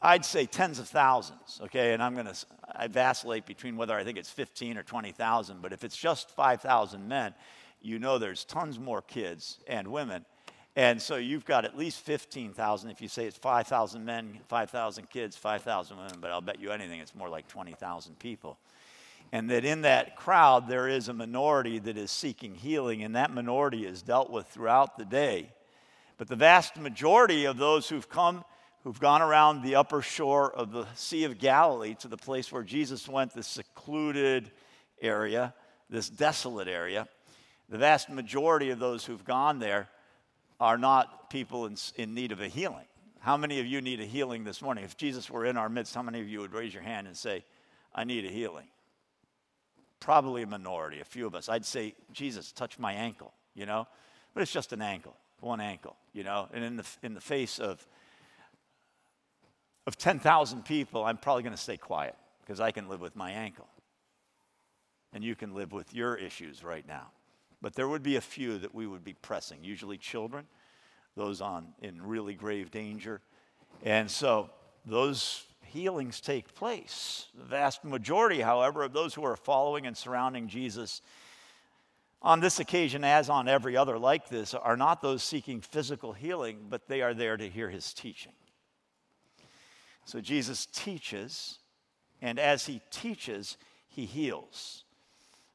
I'd 0.00 0.24
say, 0.24 0.46
tens 0.46 0.78
of 0.78 0.88
thousands, 0.88 1.60
okay? 1.64 1.94
And 1.94 2.02
I'm 2.02 2.14
going 2.14 2.26
to, 2.26 2.36
I 2.74 2.88
vacillate 2.88 3.46
between 3.46 3.76
whether 3.76 3.94
I 3.94 4.02
think 4.02 4.18
it's 4.18 4.30
15 4.30 4.76
or 4.76 4.82
20,000, 4.82 5.62
but 5.62 5.72
if 5.72 5.84
it's 5.84 5.96
just 5.96 6.30
5,000 6.30 7.06
men, 7.06 7.34
you 7.80 7.98
know 7.98 8.18
there's 8.18 8.44
tons 8.44 8.78
more 8.78 9.00
kids 9.02 9.58
and 9.66 9.88
women. 9.88 10.24
And 10.74 11.02
so 11.02 11.16
you've 11.16 11.44
got 11.44 11.64
at 11.66 11.76
least 11.76 12.00
15,000. 12.00 12.90
If 12.90 13.02
you 13.02 13.08
say 13.08 13.26
it's 13.26 13.36
5,000 13.36 14.04
men, 14.04 14.40
5,000 14.48 15.10
kids, 15.10 15.36
5,000 15.36 15.96
women, 15.96 16.18
but 16.20 16.30
I'll 16.30 16.40
bet 16.40 16.60
you 16.60 16.70
anything 16.70 17.00
it's 17.00 17.14
more 17.14 17.28
like 17.28 17.46
20,000 17.46 18.18
people. 18.18 18.58
And 19.32 19.50
that 19.50 19.64
in 19.64 19.82
that 19.82 20.16
crowd, 20.16 20.68
there 20.68 20.88
is 20.88 21.08
a 21.08 21.12
minority 21.12 21.78
that 21.80 21.98
is 21.98 22.10
seeking 22.10 22.54
healing, 22.54 23.02
and 23.02 23.16
that 23.16 23.32
minority 23.32 23.84
is 23.84 24.02
dealt 24.02 24.30
with 24.30 24.46
throughout 24.46 24.96
the 24.96 25.04
day. 25.04 25.52
But 26.16 26.28
the 26.28 26.36
vast 26.36 26.78
majority 26.78 27.44
of 27.44 27.58
those 27.58 27.88
who've 27.88 28.08
come, 28.08 28.44
who've 28.84 29.00
gone 29.00 29.22
around 29.22 29.62
the 29.62 29.74
upper 29.74 30.00
shore 30.00 30.52
of 30.54 30.72
the 30.72 30.86
Sea 30.94 31.24
of 31.24 31.38
Galilee 31.38 31.94
to 31.96 32.08
the 32.08 32.16
place 32.16 32.50
where 32.50 32.62
Jesus 32.62 33.08
went, 33.08 33.34
this 33.34 33.46
secluded 33.46 34.50
area, 35.00 35.54
this 35.90 36.08
desolate 36.08 36.68
area, 36.68 37.08
the 37.68 37.78
vast 37.78 38.10
majority 38.10 38.70
of 38.70 38.78
those 38.78 39.04
who've 39.04 39.24
gone 39.24 39.58
there 39.58 39.88
are 40.62 40.78
not 40.78 41.28
people 41.28 41.66
in, 41.66 41.76
in 41.96 42.14
need 42.14 42.30
of 42.30 42.40
a 42.40 42.46
healing. 42.46 42.86
How 43.18 43.36
many 43.36 43.58
of 43.58 43.66
you 43.66 43.80
need 43.80 43.98
a 43.98 44.04
healing 44.04 44.44
this 44.44 44.62
morning? 44.62 44.84
If 44.84 44.96
Jesus 44.96 45.28
were 45.28 45.44
in 45.44 45.56
our 45.56 45.68
midst, 45.68 45.92
how 45.92 46.02
many 46.02 46.20
of 46.20 46.28
you 46.28 46.38
would 46.38 46.52
raise 46.52 46.72
your 46.72 46.84
hand 46.84 47.08
and 47.08 47.16
say, 47.16 47.44
I 47.92 48.04
need 48.04 48.24
a 48.24 48.28
healing? 48.28 48.68
Probably 49.98 50.42
a 50.42 50.46
minority, 50.46 51.00
a 51.00 51.04
few 51.04 51.26
of 51.26 51.34
us. 51.34 51.48
I'd 51.48 51.64
say, 51.64 51.96
Jesus, 52.12 52.52
touch 52.52 52.78
my 52.78 52.92
ankle, 52.92 53.32
you 53.56 53.66
know? 53.66 53.88
But 54.34 54.44
it's 54.44 54.52
just 54.52 54.72
an 54.72 54.82
ankle, 54.82 55.16
one 55.40 55.60
ankle, 55.60 55.96
you 56.12 56.22
know? 56.22 56.48
And 56.52 56.62
in 56.62 56.76
the, 56.76 56.86
in 57.02 57.14
the 57.14 57.20
face 57.20 57.58
of, 57.58 57.84
of 59.88 59.98
10,000 59.98 60.64
people, 60.64 61.02
I'm 61.02 61.16
probably 61.16 61.42
going 61.42 61.56
to 61.56 61.60
stay 61.60 61.76
quiet 61.76 62.14
because 62.42 62.60
I 62.60 62.70
can 62.70 62.88
live 62.88 63.00
with 63.00 63.16
my 63.16 63.32
ankle. 63.32 63.66
And 65.12 65.24
you 65.24 65.34
can 65.34 65.54
live 65.54 65.72
with 65.72 65.92
your 65.92 66.14
issues 66.14 66.62
right 66.62 66.86
now. 66.86 67.10
But 67.62 67.74
there 67.74 67.88
would 67.88 68.02
be 68.02 68.16
a 68.16 68.20
few 68.20 68.58
that 68.58 68.74
we 68.74 68.86
would 68.86 69.04
be 69.04 69.14
pressing, 69.14 69.62
usually 69.62 69.96
children, 69.96 70.46
those 71.16 71.40
on 71.40 71.68
in 71.80 72.02
really 72.02 72.34
grave 72.34 72.70
danger. 72.72 73.20
And 73.84 74.10
so 74.10 74.50
those 74.84 75.44
healings 75.64 76.20
take 76.20 76.54
place. 76.54 77.26
The 77.38 77.44
vast 77.44 77.84
majority, 77.84 78.40
however, 78.40 78.82
of 78.82 78.92
those 78.92 79.14
who 79.14 79.24
are 79.24 79.36
following 79.36 79.86
and 79.86 79.96
surrounding 79.96 80.48
Jesus 80.48 81.00
on 82.20 82.40
this 82.40 82.60
occasion, 82.60 83.04
as 83.04 83.28
on 83.28 83.48
every 83.48 83.76
other 83.76 83.98
like 83.98 84.28
this, 84.28 84.54
are 84.54 84.76
not 84.76 85.00
those 85.00 85.22
seeking 85.22 85.60
physical 85.60 86.12
healing, 86.12 86.66
but 86.68 86.88
they 86.88 87.00
are 87.00 87.14
there 87.14 87.36
to 87.36 87.48
hear 87.48 87.68
his 87.68 87.92
teaching. 87.94 88.32
So 90.04 90.20
Jesus 90.20 90.66
teaches, 90.66 91.58
and 92.20 92.38
as 92.38 92.66
he 92.66 92.80
teaches, 92.90 93.56
he 93.88 94.04
heals. 94.04 94.84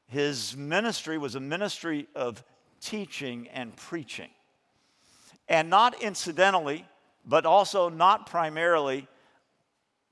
His 0.08 0.56
ministry 0.56 1.18
was 1.18 1.34
a 1.34 1.40
ministry 1.40 2.06
of 2.14 2.42
teaching 2.80 3.48
and 3.52 3.76
preaching. 3.76 4.30
And 5.48 5.70
not 5.70 6.02
incidentally, 6.02 6.86
but 7.26 7.44
also 7.46 7.88
not 7.88 8.26
primarily, 8.26 9.06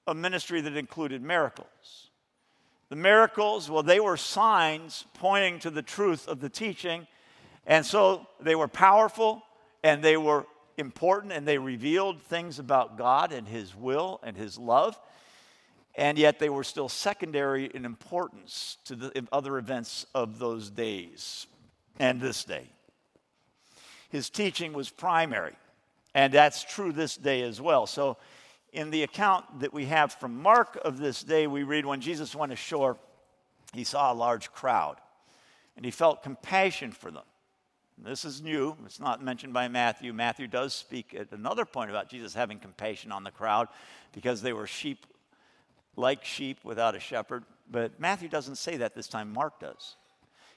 a 0.06 0.14
ministry 0.14 0.60
that 0.60 0.76
included 0.76 1.22
miracles. 1.22 2.10
The 2.88 2.96
miracles, 2.96 3.68
well, 3.68 3.82
they 3.82 3.98
were 3.98 4.16
signs 4.16 5.04
pointing 5.14 5.58
to 5.60 5.70
the 5.70 5.82
truth 5.82 6.28
of 6.28 6.40
the 6.40 6.48
teaching. 6.48 7.06
And 7.66 7.84
so 7.84 8.26
they 8.40 8.54
were 8.54 8.68
powerful 8.68 9.42
and 9.82 10.02
they 10.02 10.16
were 10.16 10.46
important 10.76 11.32
and 11.32 11.48
they 11.48 11.58
revealed 11.58 12.22
things 12.22 12.58
about 12.58 12.98
God 12.98 13.32
and 13.32 13.48
His 13.48 13.74
will 13.74 14.20
and 14.22 14.36
His 14.36 14.58
love 14.58 14.98
and 15.96 16.18
yet 16.18 16.38
they 16.38 16.50
were 16.50 16.64
still 16.64 16.88
secondary 16.88 17.66
in 17.66 17.84
importance 17.84 18.76
to 18.84 18.94
the 18.94 19.26
other 19.32 19.56
events 19.56 20.06
of 20.14 20.38
those 20.38 20.68
days 20.68 21.46
and 21.98 22.20
this 22.20 22.44
day. 22.44 22.68
His 24.10 24.28
teaching 24.28 24.74
was 24.74 24.90
primary, 24.90 25.54
and 26.14 26.32
that's 26.32 26.62
true 26.62 26.92
this 26.92 27.16
day 27.16 27.42
as 27.42 27.60
well. 27.60 27.86
So, 27.86 28.18
in 28.72 28.90
the 28.90 29.04
account 29.04 29.60
that 29.60 29.72
we 29.72 29.86
have 29.86 30.12
from 30.12 30.42
Mark 30.42 30.78
of 30.84 30.98
this 30.98 31.22
day, 31.22 31.46
we 31.46 31.62
read 31.62 31.86
when 31.86 32.02
Jesus 32.02 32.34
went 32.34 32.52
ashore, 32.52 32.98
he 33.72 33.84
saw 33.84 34.12
a 34.12 34.14
large 34.14 34.52
crowd, 34.52 34.96
and 35.76 35.84
he 35.84 35.90
felt 35.90 36.22
compassion 36.22 36.92
for 36.92 37.10
them. 37.10 37.24
This 37.96 38.26
is 38.26 38.42
new. 38.42 38.76
It's 38.84 39.00
not 39.00 39.24
mentioned 39.24 39.54
by 39.54 39.68
Matthew. 39.68 40.12
Matthew 40.12 40.46
does 40.46 40.74
speak 40.74 41.14
at 41.18 41.32
another 41.32 41.64
point 41.64 41.88
about 41.88 42.10
Jesus 42.10 42.34
having 42.34 42.58
compassion 42.58 43.10
on 43.10 43.24
the 43.24 43.30
crowd 43.30 43.68
because 44.12 44.42
they 44.42 44.52
were 44.52 44.66
sheep 44.66 45.06
like 45.96 46.24
sheep 46.24 46.58
without 46.62 46.94
a 46.94 47.00
shepherd. 47.00 47.44
But 47.70 47.98
Matthew 47.98 48.28
doesn't 48.28 48.56
say 48.56 48.76
that 48.76 48.94
this 48.94 49.08
time, 49.08 49.32
Mark 49.32 49.58
does. 49.60 49.96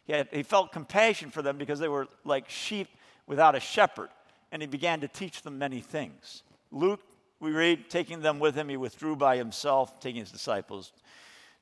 He, 0.05 0.13
had, 0.13 0.27
he 0.31 0.43
felt 0.43 0.71
compassion 0.71 1.31
for 1.31 1.41
them 1.41 1.57
because 1.57 1.79
they 1.79 1.87
were 1.87 2.07
like 2.23 2.49
sheep 2.49 2.87
without 3.27 3.55
a 3.55 3.59
shepherd, 3.59 4.09
and 4.51 4.61
he 4.61 4.67
began 4.67 5.01
to 5.01 5.07
teach 5.07 5.41
them 5.41 5.57
many 5.57 5.81
things. 5.81 6.43
Luke, 6.71 7.01
we 7.39 7.51
read, 7.51 7.89
taking 7.89 8.21
them 8.21 8.39
with 8.39 8.55
him, 8.55 8.69
he 8.69 8.77
withdrew 8.77 9.15
by 9.15 9.37
himself, 9.37 9.99
taking 9.99 10.19
his 10.19 10.31
disciples 10.31 10.91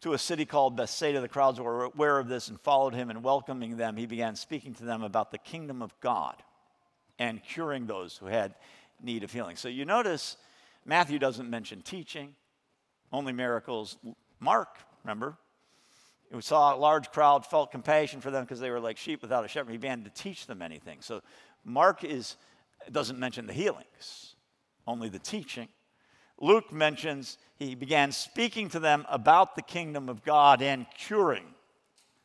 to 0.01 0.13
a 0.13 0.17
city 0.17 0.45
called 0.45 0.75
Bethsaida. 0.75 1.21
The 1.21 1.27
crowds 1.27 1.59
were 1.59 1.85
aware 1.85 2.19
of 2.19 2.27
this 2.27 2.47
and 2.47 2.59
followed 2.59 2.93
him, 2.93 3.09
and 3.09 3.23
welcoming 3.23 3.77
them, 3.77 3.97
he 3.97 4.05
began 4.05 4.35
speaking 4.35 4.73
to 4.75 4.85
them 4.85 5.03
about 5.03 5.31
the 5.31 5.37
kingdom 5.37 5.81
of 5.81 5.97
God 5.99 6.35
and 7.19 7.43
curing 7.43 7.87
those 7.87 8.17
who 8.17 8.27
had 8.27 8.55
need 9.01 9.23
of 9.23 9.31
healing. 9.31 9.55
So 9.55 9.67
you 9.69 9.85
notice 9.85 10.37
Matthew 10.85 11.19
doesn't 11.19 11.49
mention 11.49 11.81
teaching, 11.81 12.35
only 13.11 13.33
miracles. 13.33 13.97
Mark, 14.39 14.77
remember? 15.03 15.37
We 16.31 16.41
saw 16.41 16.75
a 16.75 16.77
large 16.77 17.09
crowd, 17.11 17.45
felt 17.45 17.71
compassion 17.71 18.19
for 18.19 18.31
them 18.31 18.43
because 18.43 18.59
they 18.59 18.69
were 18.69 18.79
like 18.79 18.97
sheep 18.97 19.21
without 19.21 19.45
a 19.45 19.47
shepherd. 19.47 19.71
He 19.71 19.77
began 19.77 20.03
to 20.03 20.09
teach 20.09 20.45
them 20.45 20.61
anything. 20.61 20.99
So 21.01 21.21
Mark 21.63 22.03
is, 22.03 22.35
doesn't 22.91 23.17
mention 23.17 23.47
the 23.47 23.53
healings, 23.53 24.35
only 24.85 25.09
the 25.09 25.19
teaching. 25.19 25.69
Luke 26.39 26.71
mentions 26.71 27.37
he 27.57 27.75
began 27.75 28.11
speaking 28.11 28.69
to 28.69 28.79
them 28.79 29.05
about 29.09 29.55
the 29.55 29.61
kingdom 29.61 30.09
of 30.09 30.23
God 30.23 30.61
and 30.61 30.85
curing. 30.97 31.45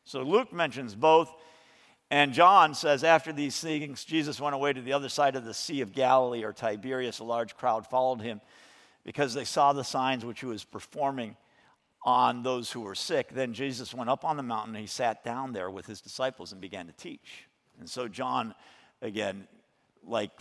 So 0.03 0.21
Luke 0.21 0.53
mentions 0.53 0.95
both. 0.95 1.33
And 2.11 2.33
John 2.33 2.75
says, 2.75 3.03
after 3.03 3.33
these 3.33 3.59
things, 3.59 4.05
Jesus 4.05 4.39
went 4.39 4.53
away 4.53 4.73
to 4.73 4.81
the 4.81 4.93
other 4.93 5.09
side 5.09 5.35
of 5.35 5.45
the 5.45 5.53
Sea 5.53 5.81
of 5.81 5.93
Galilee 5.93 6.43
or 6.43 6.53
Tiberias. 6.53 7.19
A 7.19 7.23
large 7.23 7.55
crowd 7.55 7.87
followed 7.87 8.21
him 8.21 8.41
because 9.03 9.33
they 9.33 9.43
saw 9.43 9.73
the 9.73 9.83
signs 9.83 10.25
which 10.25 10.39
he 10.39 10.45
was 10.45 10.63
performing 10.63 11.35
on 12.05 12.43
those 12.43 12.71
who 12.71 12.81
were 12.81 12.95
sick. 12.95 13.29
Then 13.33 13.53
Jesus 13.53 13.93
went 13.93 14.09
up 14.09 14.25
on 14.25 14.37
the 14.37 14.43
mountain 14.43 14.75
and 14.75 14.81
he 14.81 14.87
sat 14.87 15.23
down 15.23 15.53
there 15.53 15.69
with 15.69 15.85
his 15.85 16.01
disciples 16.01 16.51
and 16.51 16.59
began 16.59 16.87
to 16.87 16.93
teach. 16.93 17.45
And 17.79 17.89
so 17.89 18.07
John, 18.07 18.53
again, 19.01 19.47
like, 20.05 20.31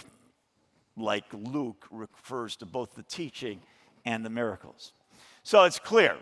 like 0.96 1.24
Luke, 1.32 1.86
refers 1.90 2.56
to 2.56 2.66
both 2.66 2.94
the 2.94 3.04
teaching 3.04 3.60
and 4.04 4.24
the 4.24 4.30
miracles. 4.30 4.92
So 5.44 5.64
it's 5.64 5.78
clear. 5.78 6.16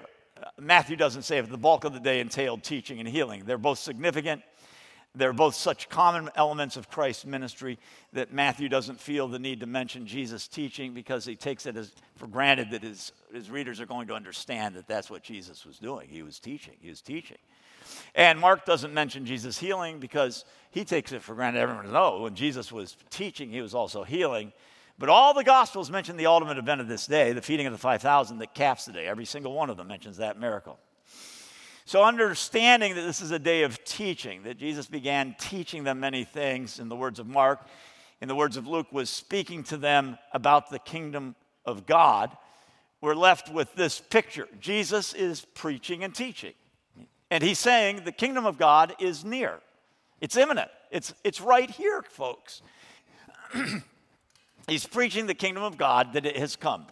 Matthew 0.58 0.96
doesn't 0.96 1.22
say 1.22 1.38
if 1.38 1.48
the 1.48 1.58
bulk 1.58 1.84
of 1.84 1.92
the 1.92 2.00
day 2.00 2.20
entailed 2.20 2.62
teaching 2.62 2.98
and 3.00 3.08
healing. 3.08 3.44
They're 3.44 3.58
both 3.58 3.78
significant. 3.78 4.42
They're 5.14 5.32
both 5.32 5.56
such 5.56 5.88
common 5.88 6.30
elements 6.36 6.76
of 6.76 6.88
Christ's 6.88 7.26
ministry 7.26 7.78
that 8.12 8.32
Matthew 8.32 8.68
doesn't 8.68 9.00
feel 9.00 9.26
the 9.26 9.40
need 9.40 9.60
to 9.60 9.66
mention 9.66 10.06
Jesus' 10.06 10.46
teaching 10.46 10.94
because 10.94 11.24
he 11.24 11.34
takes 11.34 11.66
it 11.66 11.76
as 11.76 11.90
for 12.14 12.28
granted 12.28 12.70
that 12.70 12.84
his, 12.84 13.10
his 13.32 13.50
readers 13.50 13.80
are 13.80 13.86
going 13.86 14.06
to 14.06 14.14
understand 14.14 14.76
that 14.76 14.86
that's 14.86 15.10
what 15.10 15.24
Jesus 15.24 15.66
was 15.66 15.78
doing. 15.78 16.08
He 16.08 16.22
was 16.22 16.38
teaching. 16.38 16.74
He 16.80 16.90
was 16.90 17.02
teaching. 17.02 17.38
And 18.14 18.38
Mark 18.38 18.64
doesn't 18.64 18.94
mention 18.94 19.26
Jesus 19.26 19.58
healing 19.58 19.98
because 19.98 20.44
he 20.70 20.84
takes 20.84 21.10
it 21.10 21.22
for 21.22 21.34
granted 21.34 21.60
everyone 21.60 21.86
knows 21.86 21.94
oh, 21.96 22.22
when 22.22 22.36
Jesus 22.36 22.70
was 22.70 22.96
teaching, 23.10 23.50
he 23.50 23.62
was 23.62 23.74
also 23.74 24.04
healing. 24.04 24.52
But 24.96 25.08
all 25.08 25.34
the 25.34 25.42
Gospels 25.42 25.90
mention 25.90 26.18
the 26.18 26.26
ultimate 26.26 26.58
event 26.58 26.80
of 26.82 26.86
this 26.86 27.06
day, 27.06 27.32
the 27.32 27.42
feeding 27.42 27.66
of 27.66 27.72
the 27.72 27.78
5,000 27.78 28.38
that 28.38 28.54
caps 28.54 28.84
the 28.84 28.92
day. 28.92 29.06
Every 29.06 29.24
single 29.24 29.54
one 29.54 29.70
of 29.70 29.76
them 29.76 29.88
mentions 29.88 30.18
that 30.18 30.38
miracle. 30.38 30.78
So, 31.90 32.04
understanding 32.04 32.94
that 32.94 33.02
this 33.02 33.20
is 33.20 33.32
a 33.32 33.38
day 33.40 33.64
of 33.64 33.82
teaching, 33.82 34.44
that 34.44 34.58
Jesus 34.58 34.86
began 34.86 35.34
teaching 35.40 35.82
them 35.82 35.98
many 35.98 36.22
things, 36.22 36.78
in 36.78 36.88
the 36.88 36.94
words 36.94 37.18
of 37.18 37.26
Mark, 37.26 37.66
in 38.20 38.28
the 38.28 38.36
words 38.36 38.56
of 38.56 38.68
Luke, 38.68 38.86
was 38.92 39.10
speaking 39.10 39.64
to 39.64 39.76
them 39.76 40.16
about 40.32 40.70
the 40.70 40.78
kingdom 40.78 41.34
of 41.64 41.86
God, 41.86 42.30
we're 43.00 43.16
left 43.16 43.52
with 43.52 43.74
this 43.74 43.98
picture. 43.98 44.46
Jesus 44.60 45.14
is 45.14 45.44
preaching 45.44 46.04
and 46.04 46.14
teaching. 46.14 46.52
And 47.28 47.42
he's 47.42 47.58
saying 47.58 48.02
the 48.04 48.12
kingdom 48.12 48.46
of 48.46 48.56
God 48.56 48.94
is 49.00 49.24
near. 49.24 49.58
It's 50.20 50.36
imminent. 50.36 50.70
It's, 50.92 51.12
it's 51.24 51.40
right 51.40 51.68
here, 51.68 52.02
folks. 52.02 52.62
he's 54.68 54.86
preaching 54.86 55.26
the 55.26 55.34
kingdom 55.34 55.64
of 55.64 55.76
God 55.76 56.12
that 56.12 56.24
it 56.24 56.36
has 56.36 56.54
come. 56.54 56.86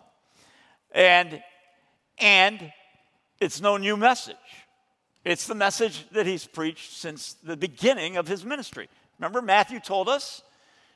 And, 0.90 1.40
and 2.18 2.72
it's 3.38 3.60
no 3.60 3.76
new 3.76 3.96
message. 3.96 4.34
It's 5.24 5.46
the 5.46 5.54
message 5.54 6.08
that 6.10 6.26
he's 6.26 6.46
preached 6.46 6.92
since 6.92 7.34
the 7.42 7.56
beginning 7.56 8.16
of 8.16 8.28
his 8.28 8.44
ministry. 8.44 8.88
Remember, 9.18 9.42
Matthew 9.42 9.80
told 9.80 10.08
us? 10.08 10.42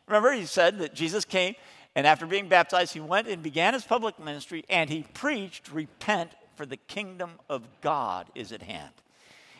Remember, 0.06 0.32
he 0.32 0.46
said 0.46 0.78
that 0.78 0.94
Jesus 0.94 1.24
came, 1.24 1.54
and 1.94 2.06
after 2.06 2.26
being 2.26 2.48
baptized, 2.48 2.94
he 2.94 3.00
went 3.00 3.28
and 3.28 3.42
began 3.42 3.74
his 3.74 3.84
public 3.84 4.18
ministry, 4.18 4.64
and 4.68 4.88
he 4.88 5.04
preached, 5.14 5.70
Repent, 5.70 6.32
for 6.54 6.66
the 6.66 6.76
kingdom 6.76 7.32
of 7.48 7.66
God 7.80 8.28
is 8.34 8.52
at 8.52 8.62
hand. 8.62 8.92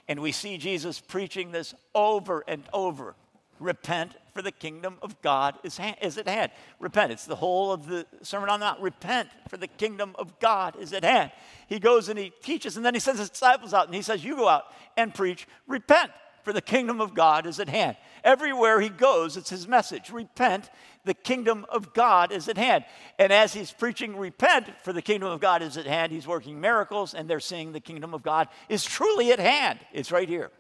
And 0.09 0.21
we 0.21 0.33
see 0.33 0.59
Jesus 0.59 1.01
preaching 1.01 1.53
this 1.53 1.75
over 1.95 2.45
and 2.47 2.65
over. 2.73 3.15
Repent, 3.61 4.15
for 4.33 4.43
the 4.43 4.53
kingdom 4.53 4.97
of 5.03 5.21
God 5.23 5.59
is, 5.63 5.79
ha- 5.79 5.97
is 6.01 6.19
at 6.19 6.29
hand. 6.29 6.53
Repent. 6.79 7.13
It's 7.13 7.27
the 7.27 7.37
whole 7.37 7.73
of 7.73 7.87
the 7.87 8.07
Sermon 8.23 8.49
on 8.49 8.61
the 8.61 8.67
Mount. 8.67 8.81
Repent, 8.81 9.29
for 9.49 9.57
the 9.57 9.67
kingdom 9.67 10.15
of 10.19 10.39
God 10.41 10.77
is 10.81 10.93
at 10.93 11.05
hand. 11.05 11.31
He 11.69 11.79
goes 11.79 12.09
and 12.09 12.19
he 12.19 12.33
teaches, 12.43 12.77
and 12.77 12.85
then 12.85 12.95
he 12.95 13.01
sends 13.01 13.21
his 13.21 13.31
disciples 13.31 13.75
out 13.75 13.87
and 13.87 13.95
he 13.95 14.03
says, 14.03 14.25
You 14.25 14.37
go 14.37 14.49
out 14.49 14.65
and 14.97 15.15
preach, 15.15 15.47
repent, 15.67 16.11
for 16.43 16.53
the 16.53 16.61
kingdom 16.61 17.01
of 17.01 17.15
God 17.15 17.47
is 17.47 17.61
at 17.61 17.69
hand. 17.69 17.97
Everywhere 18.25 18.81
he 18.81 18.89
goes, 18.89 19.37
it's 19.37 19.51
his 19.51 19.69
message 19.69 20.11
repent, 20.11 20.71
the 21.05 21.15
kingdom 21.15 21.67
of 21.69 21.93
God 21.93 22.33
is 22.33 22.49
at 22.49 22.57
hand. 22.57 22.85
And 23.19 23.33
as 23.33 23.53
he's 23.53 23.73
preaching, 23.73 24.17
repent, 24.17 24.69
for 24.83 24.93
the 24.93 25.03
kingdom 25.03 25.31
of 25.31 25.41
God 25.41 25.63
is 25.63 25.77
at 25.77 25.87
hand, 25.87 26.13
he's 26.13 26.27
working 26.27 26.61
miracles, 26.61 27.15
and 27.15 27.29
they're 27.29 27.41
seeing 27.41 27.73
the 27.73 27.81
kingdom 27.81 28.15
of 28.15 28.23
God 28.23 28.49
is 28.69 28.85
truly 28.85 29.33
at 29.33 29.39
hand. 29.39 29.79
It's 29.93 30.13
right 30.13 30.29
here. 30.29 30.51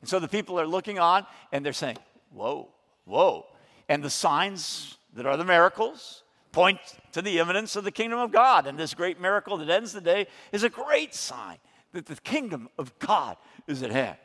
And 0.00 0.08
so 0.08 0.18
the 0.18 0.28
people 0.28 0.58
are 0.58 0.66
looking 0.66 0.98
on 0.98 1.26
and 1.52 1.64
they're 1.64 1.72
saying, 1.72 1.96
Whoa, 2.32 2.68
whoa. 3.04 3.46
And 3.88 4.02
the 4.02 4.10
signs 4.10 4.96
that 5.14 5.26
are 5.26 5.36
the 5.36 5.44
miracles 5.44 6.22
point 6.52 6.78
to 7.12 7.22
the 7.22 7.38
imminence 7.38 7.76
of 7.76 7.84
the 7.84 7.90
kingdom 7.90 8.18
of 8.18 8.30
God. 8.30 8.66
And 8.66 8.78
this 8.78 8.94
great 8.94 9.20
miracle 9.20 9.56
that 9.56 9.70
ends 9.70 9.92
the 9.92 10.00
day 10.00 10.26
is 10.52 10.62
a 10.62 10.68
great 10.68 11.14
sign 11.14 11.58
that 11.92 12.06
the 12.06 12.16
kingdom 12.16 12.68
of 12.78 12.98
God 12.98 13.36
is 13.66 13.82
at 13.82 13.90
hand. 13.90 14.16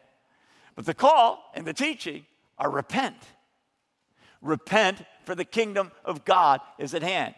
But 0.75 0.85
the 0.85 0.93
call 0.93 1.51
and 1.53 1.65
the 1.65 1.73
teaching 1.73 2.25
are 2.57 2.69
repent. 2.69 3.17
Repent, 4.41 5.03
for 5.25 5.35
the 5.35 5.45
kingdom 5.45 5.91
of 6.05 6.23
God 6.23 6.61
is 6.77 6.93
at 6.93 7.01
hand. 7.01 7.35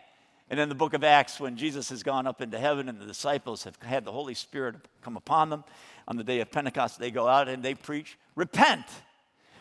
And 0.50 0.60
in 0.60 0.68
the 0.68 0.76
book 0.76 0.94
of 0.94 1.04
Acts, 1.04 1.40
when 1.40 1.56
Jesus 1.56 1.90
has 1.90 2.02
gone 2.04 2.26
up 2.26 2.42
into 2.42 2.58
heaven 2.58 2.90
and 2.90 3.00
the 3.00 3.06
disciples 3.06 3.64
have 3.64 3.76
had 3.82 4.04
the 4.04 4.12
Holy 4.12 4.34
Spirit 4.34 4.76
come 5.02 5.16
upon 5.16 5.50
them 5.50 5.64
on 6.08 6.18
the 6.18 6.24
day 6.24 6.42
of 6.42 6.52
Pentecost, 6.52 7.00
they 7.00 7.12
go 7.12 7.28
out 7.28 7.48
and 7.48 7.62
they 7.62 7.76
preach, 7.76 8.18
Repent, 8.36 8.86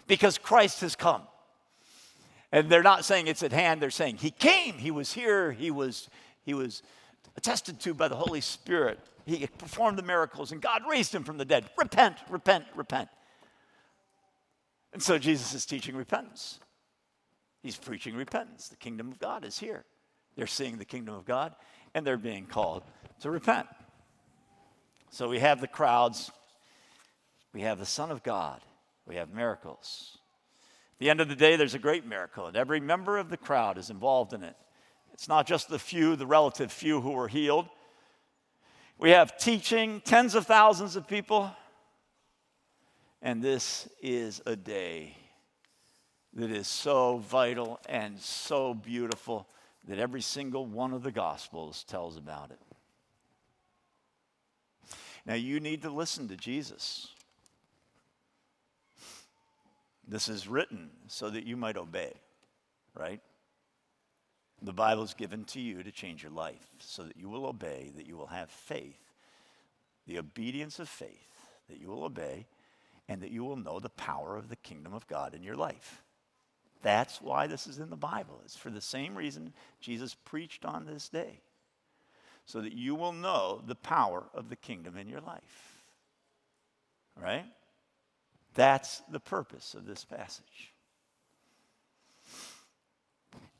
because 0.06 0.38
Christ 0.38 0.80
has 0.80 0.96
come. 0.96 1.22
And 2.50 2.70
they're 2.70 2.82
not 2.82 3.04
saying 3.04 3.26
it's 3.26 3.42
at 3.42 3.52
hand, 3.52 3.82
they're 3.82 3.90
saying 3.90 4.16
He 4.16 4.30
came, 4.30 4.74
He 4.74 4.90
was 4.90 5.12
here, 5.12 5.52
He 5.52 5.70
was, 5.70 6.08
he 6.44 6.54
was 6.54 6.82
attested 7.36 7.80
to 7.80 7.94
by 7.94 8.08
the 8.08 8.16
Holy 8.16 8.40
Spirit. 8.40 8.98
He 9.26 9.46
performed 9.46 9.98
the 9.98 10.02
miracles, 10.02 10.52
and 10.52 10.62
God 10.62 10.82
raised 10.88 11.14
him 11.14 11.22
from 11.22 11.36
the 11.36 11.44
dead. 11.44 11.68
Repent, 11.76 12.16
repent, 12.30 12.64
repent. 12.74 13.10
And 14.94 15.02
so 15.02 15.18
Jesus 15.18 15.52
is 15.52 15.66
teaching 15.66 15.94
repentance. 15.94 16.60
He's 17.62 17.76
preaching 17.76 18.14
repentance. 18.14 18.68
The 18.68 18.76
kingdom 18.76 19.08
of 19.08 19.18
God 19.18 19.44
is 19.44 19.58
here. 19.58 19.84
They're 20.36 20.46
seeing 20.46 20.78
the 20.78 20.84
kingdom 20.84 21.14
of 21.14 21.24
God 21.24 21.54
and 21.94 22.06
they're 22.06 22.16
being 22.16 22.46
called 22.46 22.84
to 23.20 23.30
repent. 23.30 23.66
So 25.10 25.28
we 25.28 25.40
have 25.40 25.60
the 25.60 25.66
crowds, 25.66 26.30
we 27.52 27.62
have 27.62 27.78
the 27.78 27.86
Son 27.86 28.10
of 28.10 28.22
God, 28.22 28.60
we 29.06 29.16
have 29.16 29.32
miracles. 29.32 30.17
The 30.98 31.10
end 31.10 31.20
of 31.20 31.28
the 31.28 31.36
day, 31.36 31.56
there's 31.56 31.74
a 31.74 31.78
great 31.78 32.06
miracle, 32.06 32.46
and 32.46 32.56
every 32.56 32.80
member 32.80 33.18
of 33.18 33.30
the 33.30 33.36
crowd 33.36 33.78
is 33.78 33.90
involved 33.90 34.32
in 34.32 34.42
it. 34.42 34.56
It's 35.12 35.28
not 35.28 35.46
just 35.46 35.68
the 35.68 35.78
few, 35.78 36.16
the 36.16 36.26
relative 36.26 36.72
few 36.72 37.00
who 37.00 37.12
were 37.12 37.28
healed. 37.28 37.68
We 38.98 39.10
have 39.10 39.38
teaching, 39.38 40.00
tens 40.04 40.34
of 40.34 40.46
thousands 40.46 40.96
of 40.96 41.06
people 41.06 41.52
and 43.20 43.42
this 43.42 43.88
is 44.00 44.40
a 44.46 44.54
day 44.54 45.16
that 46.34 46.50
is 46.50 46.68
so 46.68 47.18
vital 47.18 47.80
and 47.88 48.18
so 48.18 48.74
beautiful 48.74 49.48
that 49.88 49.98
every 49.98 50.20
single 50.20 50.66
one 50.66 50.92
of 50.92 51.02
the 51.02 51.10
Gospels 51.10 51.84
tells 51.84 52.16
about 52.16 52.50
it. 52.52 52.60
Now, 55.26 55.34
you 55.34 55.58
need 55.58 55.82
to 55.82 55.90
listen 55.90 56.28
to 56.28 56.36
Jesus. 56.36 57.08
This 60.08 60.28
is 60.28 60.48
written 60.48 60.88
so 61.06 61.28
that 61.28 61.44
you 61.44 61.56
might 61.56 61.76
obey, 61.76 62.14
right? 62.94 63.20
The 64.62 64.72
Bible 64.72 65.02
is 65.02 65.12
given 65.12 65.44
to 65.44 65.60
you 65.60 65.82
to 65.82 65.92
change 65.92 66.22
your 66.22 66.32
life 66.32 66.66
so 66.80 67.04
that 67.04 67.16
you 67.16 67.28
will 67.28 67.44
obey, 67.44 67.92
that 67.94 68.06
you 68.06 68.16
will 68.16 68.28
have 68.28 68.50
faith, 68.50 69.12
the 70.06 70.18
obedience 70.18 70.78
of 70.78 70.88
faith, 70.88 71.50
that 71.68 71.78
you 71.78 71.88
will 71.88 72.04
obey 72.04 72.46
and 73.06 73.20
that 73.20 73.30
you 73.30 73.44
will 73.44 73.56
know 73.56 73.78
the 73.78 73.90
power 73.90 74.36
of 74.36 74.48
the 74.48 74.56
kingdom 74.56 74.94
of 74.94 75.06
God 75.06 75.34
in 75.34 75.42
your 75.42 75.56
life. 75.56 76.02
That's 76.82 77.20
why 77.20 77.46
this 77.46 77.66
is 77.66 77.78
in 77.78 77.90
the 77.90 77.96
Bible. 77.96 78.40
It's 78.44 78.56
for 78.56 78.70
the 78.70 78.80
same 78.80 79.14
reason 79.14 79.52
Jesus 79.80 80.14
preached 80.14 80.64
on 80.64 80.86
this 80.86 81.08
day, 81.08 81.40
so 82.46 82.60
that 82.60 82.72
you 82.72 82.94
will 82.94 83.12
know 83.12 83.62
the 83.66 83.74
power 83.74 84.24
of 84.32 84.48
the 84.48 84.56
kingdom 84.56 84.96
in 84.96 85.08
your 85.08 85.20
life. 85.20 85.82
Right? 87.20 87.44
That's 88.58 89.02
the 89.08 89.20
purpose 89.20 89.74
of 89.74 89.86
this 89.86 90.04
passage. 90.04 90.72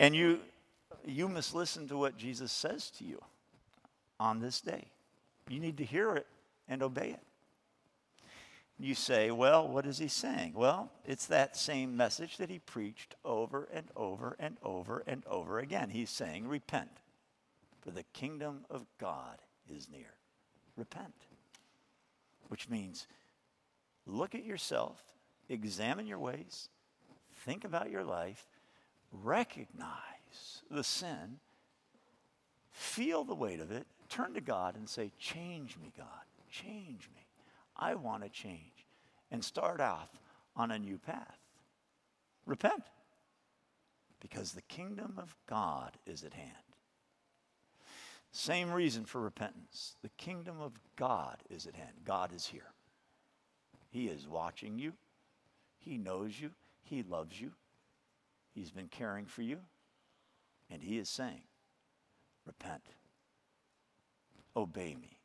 And 0.01 0.13
you, 0.13 0.41
you 1.07 1.29
must 1.29 1.55
listen 1.55 1.87
to 1.87 1.97
what 1.97 2.17
Jesus 2.17 2.51
says 2.51 2.91
to 2.99 3.05
you 3.05 3.23
on 4.19 4.41
this 4.41 4.61
day. 4.61 4.87
You 5.49 5.61
need 5.61 5.77
to 5.77 5.85
hear 5.85 6.17
it 6.17 6.27
and 6.69 6.83
obey 6.83 7.11
it. 7.11 7.23
You 8.77 8.97
say, 8.97 9.31
well, 9.31 9.69
what 9.69 9.87
is 9.87 9.99
he 9.99 10.09
saying? 10.09 10.55
Well, 10.57 10.91
it's 11.05 11.27
that 11.27 11.57
same 11.57 11.97
message 11.97 12.37
that 12.39 12.51
he 12.51 12.59
preached 12.59 13.15
over 13.25 13.69
and 13.73 13.87
over 13.95 14.35
and 14.41 14.57
over 14.65 15.05
and 15.07 15.23
over 15.29 15.61
again. 15.61 15.91
He's 15.91 16.11
saying, 16.11 16.49
repent, 16.49 16.91
for 17.83 17.93
the 17.93 18.03
kingdom 18.15 18.65
of 18.69 18.85
God 18.99 19.39
is 19.73 19.89
near. 19.89 20.15
Repent. 20.77 21.15
Which 22.49 22.69
means 22.69 23.07
look 24.09 24.35
at 24.35 24.45
yourself, 24.45 25.01
examine 25.49 26.07
your 26.07 26.19
ways, 26.19 26.69
think 27.45 27.65
about 27.65 27.91
your 27.91 28.05
life, 28.05 28.47
recognize 29.13 30.63
the 30.71 30.83
sin, 30.83 31.39
feel 32.73 33.23
the 33.23 33.35
weight 33.35 33.61
of 33.61 33.71
it, 33.71 33.87
turn 34.09 34.35
to 34.35 34.41
God 34.41 34.75
and 34.77 34.89
say, 34.89 35.13
Change 35.19 35.77
me, 35.81 35.93
God, 35.97 36.07
change 36.51 37.09
me. 37.15 37.27
I 37.77 37.95
want 37.95 38.25
to 38.25 38.29
change 38.29 38.87
and 39.31 39.45
start 39.45 39.81
off 39.81 40.09
on 40.57 40.71
a 40.71 40.79
new 40.79 40.99
path. 40.99 41.39
Repent 42.47 42.83
because 44.21 44.53
the 44.53 44.63
kingdom 44.63 45.15
of 45.19 45.37
God 45.47 45.93
is 46.07 46.25
at 46.25 46.35
hand. 46.35 46.53
Same 48.33 48.71
reason 48.71 49.05
for 49.05 49.21
repentance. 49.21 49.97
The 50.03 50.11
kingdom 50.11 50.61
of 50.61 50.73
God 50.97 51.37
is 51.51 51.67
at 51.67 51.77
hand. 51.77 51.93
God 52.05 52.33
is 52.35 52.47
here. 52.47 52.73
He 53.89 54.07
is 54.09 54.29
watching 54.29 54.79
you. 54.79 54.93
He 55.79 55.99
knows 55.99 56.39
you. 56.41 56.51
He 56.83 57.03
loves 57.03 57.41
you. 57.41 57.53
He's 58.55 58.71
been 58.71 58.89
caring 58.89 59.27
for 59.27 59.43
you. 59.43 59.59
And 60.71 60.83
He 60.83 60.99
is 60.99 61.09
saying, 61.09 61.43
Repent. 62.47 62.83
Obey 64.57 64.97
me. 65.01 65.19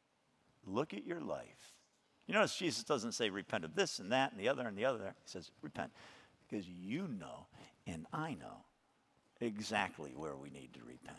Look 0.65 0.93
at 0.93 1.05
your 1.05 1.21
life 1.21 1.73
you 2.27 2.33
notice 2.33 2.55
Jesus 2.55 2.83
doesn't 2.83 3.11
say 3.13 3.29
repent 3.29 3.65
of 3.65 3.75
this 3.75 3.99
and 3.99 4.11
that 4.11 4.31
and 4.31 4.39
the 4.39 4.47
other 4.49 4.67
and 4.67 4.77
the 4.77 4.85
other. 4.85 5.13
He 5.23 5.29
says 5.29 5.51
repent 5.61 5.91
because 6.47 6.67
you 6.67 7.07
know 7.07 7.47
and 7.85 8.05
I 8.13 8.35
know 8.35 8.65
exactly 9.41 10.11
where 10.15 10.35
we 10.35 10.49
need 10.49 10.73
to 10.73 10.79
repent. 10.87 11.17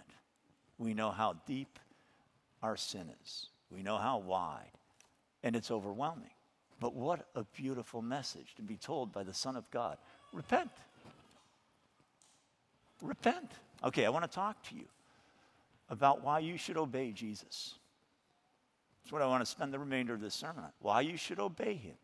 We 0.79 0.95
know 0.95 1.11
how 1.11 1.37
deep 1.47 1.79
our 2.63 2.77
sin 2.77 3.11
is, 3.23 3.49
we 3.71 3.83
know 3.83 3.99
how 3.99 4.19
wide, 4.19 4.73
and 5.43 5.55
it's 5.55 5.71
overwhelming. 5.71 6.31
But 6.85 6.95
what 6.95 7.29
a 7.35 7.45
beautiful 7.45 8.03
message 8.03 8.55
to 8.57 8.63
be 8.63 8.77
told 8.77 9.11
by 9.11 9.23
the 9.23 9.33
Son 9.33 9.57
of 9.57 9.71
God 9.71 9.97
repent. 10.35 10.71
Repent. 13.01 13.51
Okay, 13.83 14.05
I 14.05 14.11
want 14.11 14.31
to 14.31 14.31
talk 14.31 14.63
to 14.65 14.75
you 14.75 14.85
about 15.89 16.23
why 16.23 16.41
you 16.41 16.59
should 16.59 16.77
obey 16.77 17.13
Jesus. 17.13 17.77
That's 19.01 19.13
what 19.15 19.23
I 19.23 19.27
want 19.27 19.41
to 19.41 19.51
spend 19.51 19.73
the 19.73 19.79
remainder 19.79 20.13
of 20.13 20.21
this 20.21 20.35
sermon 20.35 20.65
on. 20.65 20.73
Why 20.81 21.01
you 21.01 21.17
should 21.17 21.39
obey 21.39 21.73
him. 21.73 21.95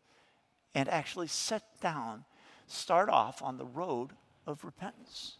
And 0.74 0.88
actually 0.88 1.26
set 1.26 1.78
down, 1.82 2.24
start 2.66 3.10
off 3.10 3.42
on 3.42 3.58
the 3.58 3.66
road 3.66 4.12
of 4.46 4.64
repentance. 4.64 5.34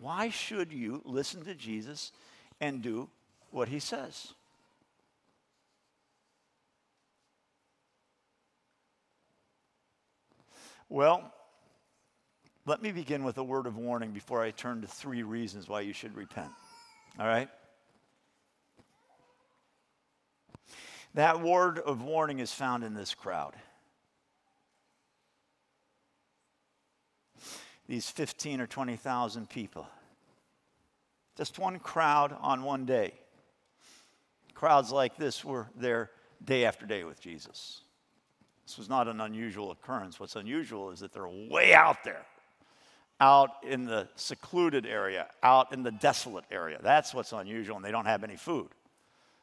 Why 0.00 0.30
should 0.30 0.72
you 0.72 1.02
listen 1.04 1.44
to 1.44 1.54
Jesus 1.54 2.12
and 2.62 2.80
do 2.80 3.10
what 3.50 3.68
he 3.68 3.78
says? 3.78 4.32
Well, 10.92 11.32
let 12.66 12.82
me 12.82 12.92
begin 12.92 13.24
with 13.24 13.38
a 13.38 13.42
word 13.42 13.66
of 13.66 13.78
warning 13.78 14.10
before 14.10 14.42
I 14.42 14.50
turn 14.50 14.82
to 14.82 14.86
three 14.86 15.22
reasons 15.22 15.66
why 15.66 15.80
you 15.80 15.94
should 15.94 16.14
repent. 16.14 16.50
All 17.18 17.26
right? 17.26 17.48
That 21.14 21.40
word 21.40 21.78
of 21.78 22.02
warning 22.02 22.40
is 22.40 22.52
found 22.52 22.84
in 22.84 22.92
this 22.92 23.14
crowd. 23.14 23.54
These 27.88 28.10
15 28.10 28.60
or 28.60 28.66
20,000 28.66 29.48
people. 29.48 29.88
Just 31.38 31.58
one 31.58 31.78
crowd 31.78 32.36
on 32.38 32.64
one 32.64 32.84
day. 32.84 33.14
Crowds 34.52 34.92
like 34.92 35.16
this 35.16 35.42
were 35.42 35.70
there 35.74 36.10
day 36.44 36.66
after 36.66 36.84
day 36.84 37.02
with 37.02 37.18
Jesus. 37.18 37.80
This 38.66 38.78
was 38.78 38.88
not 38.88 39.08
an 39.08 39.20
unusual 39.20 39.70
occurrence. 39.70 40.20
What's 40.20 40.36
unusual 40.36 40.90
is 40.90 41.00
that 41.00 41.12
they're 41.12 41.28
way 41.28 41.74
out 41.74 42.04
there, 42.04 42.24
out 43.20 43.50
in 43.62 43.84
the 43.84 44.08
secluded 44.14 44.86
area, 44.86 45.26
out 45.42 45.72
in 45.72 45.82
the 45.82 45.90
desolate 45.90 46.44
area. 46.50 46.78
That's 46.82 47.12
what's 47.12 47.32
unusual, 47.32 47.76
and 47.76 47.84
they 47.84 47.90
don't 47.90 48.06
have 48.06 48.24
any 48.24 48.36
food. 48.36 48.68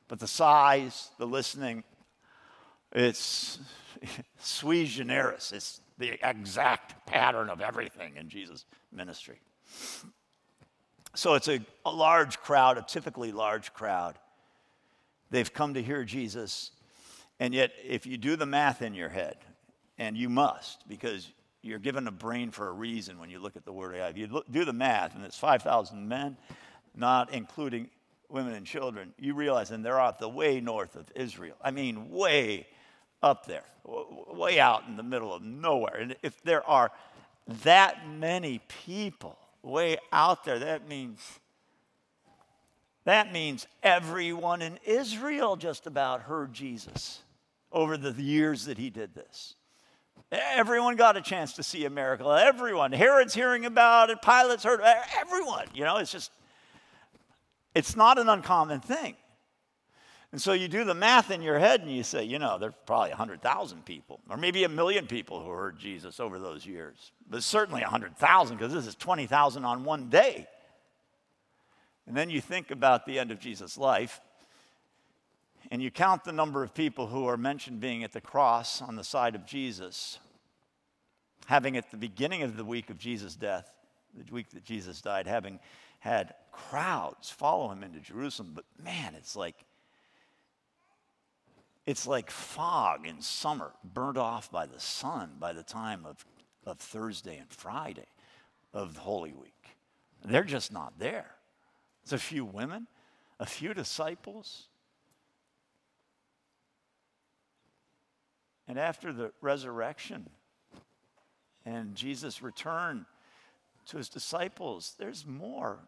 But 0.08 0.20
the 0.20 0.28
size, 0.28 1.12
the 1.18 1.28
listening, 1.28 1.84
it's 2.94 3.60
sui 4.40 4.86
generis. 4.86 5.52
It's 5.52 5.82
the 5.98 6.18
exact 6.28 7.06
pattern 7.06 7.50
of 7.50 7.62
everything 7.62 8.16
in 8.16 8.30
Jesus' 8.30 8.66
ministry. 8.92 9.40
So 11.14 11.34
it's 11.34 11.50
a, 11.50 11.60
a 11.86 11.92
large 11.92 12.40
crowd, 12.40 12.78
a 12.78 12.82
typically 12.82 13.32
large 13.32 13.74
crowd. 13.74 14.16
They've 15.30 15.52
come 15.52 15.74
to 15.74 15.82
hear 15.82 16.04
Jesus 16.04 16.72
and 17.40 17.54
yet, 17.54 17.72
if 17.84 18.06
you 18.06 18.18
do 18.18 18.36
the 18.36 18.46
math 18.46 18.82
in 18.82 18.94
your 18.94 19.10
head, 19.10 19.38
and 20.00 20.18
you 20.18 20.30
must, 20.30 20.88
because 20.88 21.30
you're 21.62 21.80
given 21.80 22.08
a 22.08 22.12
brain 22.12 22.52
for 22.52 22.70
a 22.70 22.72
reason 22.72 23.20
when 23.20 23.30
you 23.30 23.40
look 23.40 23.58
at 23.58 23.66
the 23.66 23.74
Word 23.74 23.96
God. 23.98 24.12
If 24.12 24.18
you 24.18 24.28
look, 24.28 24.50
do 24.50 24.64
the 24.64 24.74
math, 24.74 25.14
and 25.14 25.26
it's 25.26 25.38
5,000 25.38 26.08
men, 26.08 26.38
not 26.96 27.34
including 27.34 27.90
women 28.30 28.54
and 28.54 28.66
children, 28.66 29.14
you 29.20 29.34
realize, 29.34 29.72
and 29.72 29.84
they're 29.84 30.00
out 30.00 30.20
the 30.20 30.30
way 30.30 30.62
north 30.62 30.96
of 30.96 31.06
Israel. 31.16 31.58
I 31.62 31.72
mean, 31.72 32.10
way 32.10 32.68
up 33.22 33.46
there, 33.46 33.66
way 33.84 34.60
out 34.60 34.84
in 34.88 34.96
the 34.96 35.04
middle 35.04 35.34
of 35.34 35.44
nowhere. 35.44 35.98
And 35.98 36.16
if 36.24 36.42
there 36.44 36.68
are 36.68 36.92
that 37.64 38.08
many 38.08 38.62
people 38.86 39.38
way 39.62 39.98
out 40.14 40.46
there, 40.46 40.60
that 40.60 40.88
means 40.88 41.20
that 43.06 43.34
means 43.34 43.66
everyone 43.82 44.62
in 44.62 44.78
Israel 44.86 45.56
just 45.56 45.88
about 45.88 46.22
heard 46.22 46.54
Jesus 46.54 47.22
over 47.72 47.98
the 47.98 48.12
years 48.22 48.66
that 48.66 48.78
he 48.78 48.90
did 48.90 49.14
this. 49.14 49.56
Everyone 50.32 50.96
got 50.96 51.18
a 51.18 51.22
chance 51.22 51.54
to 51.54 51.64
see 51.64 51.86
a 51.86 51.90
miracle. 51.90 52.32
Everyone. 52.32 52.92
Herod's 52.92 53.34
hearing 53.34 53.66
about 53.66 54.10
it. 54.10 54.22
Pilate's 54.22 54.64
heard. 54.64 54.82
Everyone. 55.20 55.66
You 55.74 55.86
know, 55.86 55.98
it's 55.98 56.12
just, 56.12 56.32
it's 57.74 57.96
not 57.96 58.20
an 58.20 58.30
uncommon 58.30 58.80
thing. 58.80 59.16
And 60.32 60.40
so 60.40 60.54
you 60.54 60.68
do 60.68 60.84
the 60.84 60.94
math 60.94 61.32
in 61.32 61.42
your 61.42 61.58
head 61.58 61.82
and 61.82 61.90
you 61.90 62.04
say, 62.04 62.24
you 62.24 62.38
know, 62.38 62.60
there's 62.60 62.76
probably 62.86 63.10
100,000 63.10 63.84
people, 63.84 64.20
or 64.30 64.38
maybe 64.38 64.64
a 64.64 64.70
million 64.70 65.08
people 65.08 65.44
who 65.44 65.50
heard 65.50 65.80
Jesus 65.80 66.20
over 66.20 66.38
those 66.38 66.68
years. 66.68 67.12
But 67.28 67.42
certainly 67.42 67.82
100,000 67.82 68.58
because 68.58 68.72
this 68.72 68.86
is 68.86 68.94
20,000 68.94 69.66
on 69.66 69.84
one 69.84 70.10
day. 70.10 70.48
And 72.06 72.16
then 72.16 72.30
you 72.30 72.42
think 72.42 72.70
about 72.70 73.08
the 73.08 73.18
end 73.18 73.32
of 73.32 73.40
Jesus' 73.40 73.78
life 73.78 74.22
and 75.72 75.82
you 75.82 75.92
count 75.92 76.24
the 76.24 76.32
number 76.32 76.64
of 76.64 76.74
people 76.74 77.08
who 77.08 77.28
are 77.28 77.38
mentioned 77.38 77.80
being 77.80 78.04
at 78.04 78.12
the 78.12 78.22
cross 78.22 78.82
on 78.82 78.96
the 78.96 79.04
side 79.04 79.36
of 79.36 79.46
Jesus, 79.46 80.20
having 81.46 81.78
at 81.78 81.92
the 81.92 81.98
beginning 81.98 82.44
of 82.44 82.58
the 82.58 82.66
week 82.66 82.90
of 82.90 82.98
Jesus' 82.98 83.36
death, 83.36 83.72
the 84.16 84.34
week 84.34 84.50
that 84.52 84.64
Jesus 84.64 85.02
died, 85.02 85.28
having 85.28 85.60
had 86.00 86.34
crowds 86.52 87.30
follow 87.30 87.70
him 87.70 87.84
into 87.84 88.00
Jerusalem. 88.00 88.52
But 88.56 88.66
man, 88.84 89.14
it's 89.16 89.36
like 89.36 89.66
it's 91.86 92.06
like 92.06 92.30
fog 92.30 93.08
in 93.08 93.20
summer, 93.20 93.72
burnt 93.84 94.18
off 94.18 94.52
by 94.52 94.68
the 94.68 94.80
sun 94.80 95.32
by 95.40 95.54
the 95.54 95.64
time 95.64 96.06
of, 96.06 96.24
of 96.64 96.78
Thursday 96.78 97.38
and 97.38 97.50
Friday 97.50 98.06
of 98.76 98.98
Holy 98.98 99.34
Week. 99.34 99.76
They're 100.24 100.44
just 100.44 100.72
not 100.72 101.00
there. 101.00 101.32
It's 102.04 102.14
a 102.14 102.20
few 102.20 102.46
women, 102.46 102.86
a 103.40 103.46
few 103.48 103.74
disciples, 103.74 104.68
And 108.70 108.78
after 108.78 109.12
the 109.12 109.32
resurrection 109.42 110.30
and 111.66 111.96
Jesus' 111.96 112.44
return 112.44 113.08
to 113.88 113.98
his 113.98 114.10
disciples, 114.10 114.94
there's 115.00 115.26
more 115.26 115.80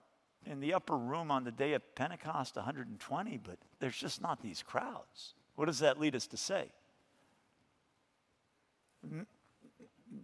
in 0.47 0.59
the 0.59 0.73
upper 0.73 0.97
room 0.97 1.29
on 1.29 1.43
the 1.43 1.51
day 1.51 1.73
of 1.73 1.83
Pentecost, 1.93 2.55
120, 2.55 3.37
but 3.37 3.59
there's 3.79 3.95
just 3.95 4.19
not 4.19 4.41
these 4.41 4.63
crowds. 4.63 5.35
What 5.55 5.67
does 5.67 5.77
that 5.79 5.99
lead 5.99 6.15
us 6.15 6.25
to 6.27 6.37
say? 6.37 6.71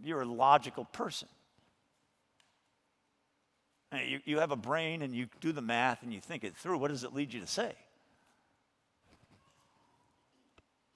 You're 0.02 0.22
a 0.22 0.26
logical 0.26 0.84
person. 0.84 1.28
You, 3.92 4.18
you 4.24 4.38
have 4.40 4.50
a 4.50 4.56
brain 4.56 5.02
and 5.02 5.14
you 5.14 5.28
do 5.40 5.52
the 5.52 5.62
math 5.62 6.02
and 6.02 6.12
you 6.12 6.20
think 6.20 6.42
it 6.42 6.56
through. 6.56 6.78
What 6.78 6.90
does 6.90 7.04
it 7.04 7.14
lead 7.14 7.32
you 7.32 7.40
to 7.40 7.46
say? 7.46 7.72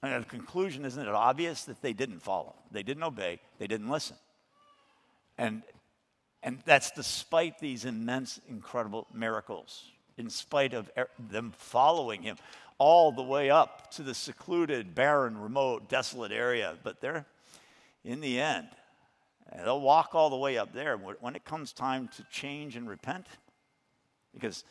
And 0.02 0.24
the 0.24 0.28
conclusion, 0.28 0.84
isn't 0.84 1.06
it 1.06 1.14
obvious 1.14 1.64
that 1.64 1.80
they 1.80 1.92
didn't 1.92 2.20
follow? 2.20 2.56
They 2.72 2.82
didn't 2.82 3.04
obey, 3.04 3.40
they 3.58 3.66
didn't 3.66 3.88
listen. 3.88 4.16
And, 5.38 5.62
and 6.42 6.58
that's 6.64 6.90
despite 6.90 7.58
these 7.60 7.84
immense, 7.84 8.40
incredible 8.48 9.06
miracles, 9.14 9.84
in 10.18 10.28
spite 10.28 10.74
of 10.74 10.90
er, 10.98 11.08
them 11.18 11.52
following 11.56 12.22
him 12.22 12.36
all 12.78 13.12
the 13.12 13.22
way 13.22 13.48
up 13.48 13.92
to 13.92 14.02
the 14.02 14.14
secluded, 14.14 14.94
barren, 14.94 15.38
remote, 15.38 15.88
desolate 15.88 16.32
area. 16.32 16.76
But 16.82 17.00
they're, 17.00 17.24
in 18.04 18.20
the 18.20 18.40
end, 18.40 18.68
they'll 19.64 19.80
walk 19.80 20.14
all 20.14 20.30
the 20.30 20.36
way 20.36 20.58
up 20.58 20.72
there. 20.72 20.96
When 20.96 21.36
it 21.36 21.44
comes 21.44 21.72
time 21.72 22.08
to 22.16 22.24
change 22.30 22.74
and 22.74 22.88
repent, 22.88 23.26
because 24.34 24.64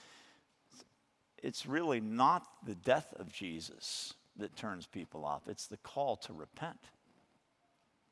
it's 1.41 1.65
really 1.65 2.01
not 2.01 2.45
the 2.65 2.75
death 2.75 3.13
of 3.17 3.31
Jesus 3.31 4.13
that 4.37 4.55
turns 4.55 4.87
people 4.87 5.25
off, 5.25 5.47
it's 5.47 5.67
the 5.67 5.77
call 5.77 6.15
to 6.17 6.33
repent, 6.33 6.79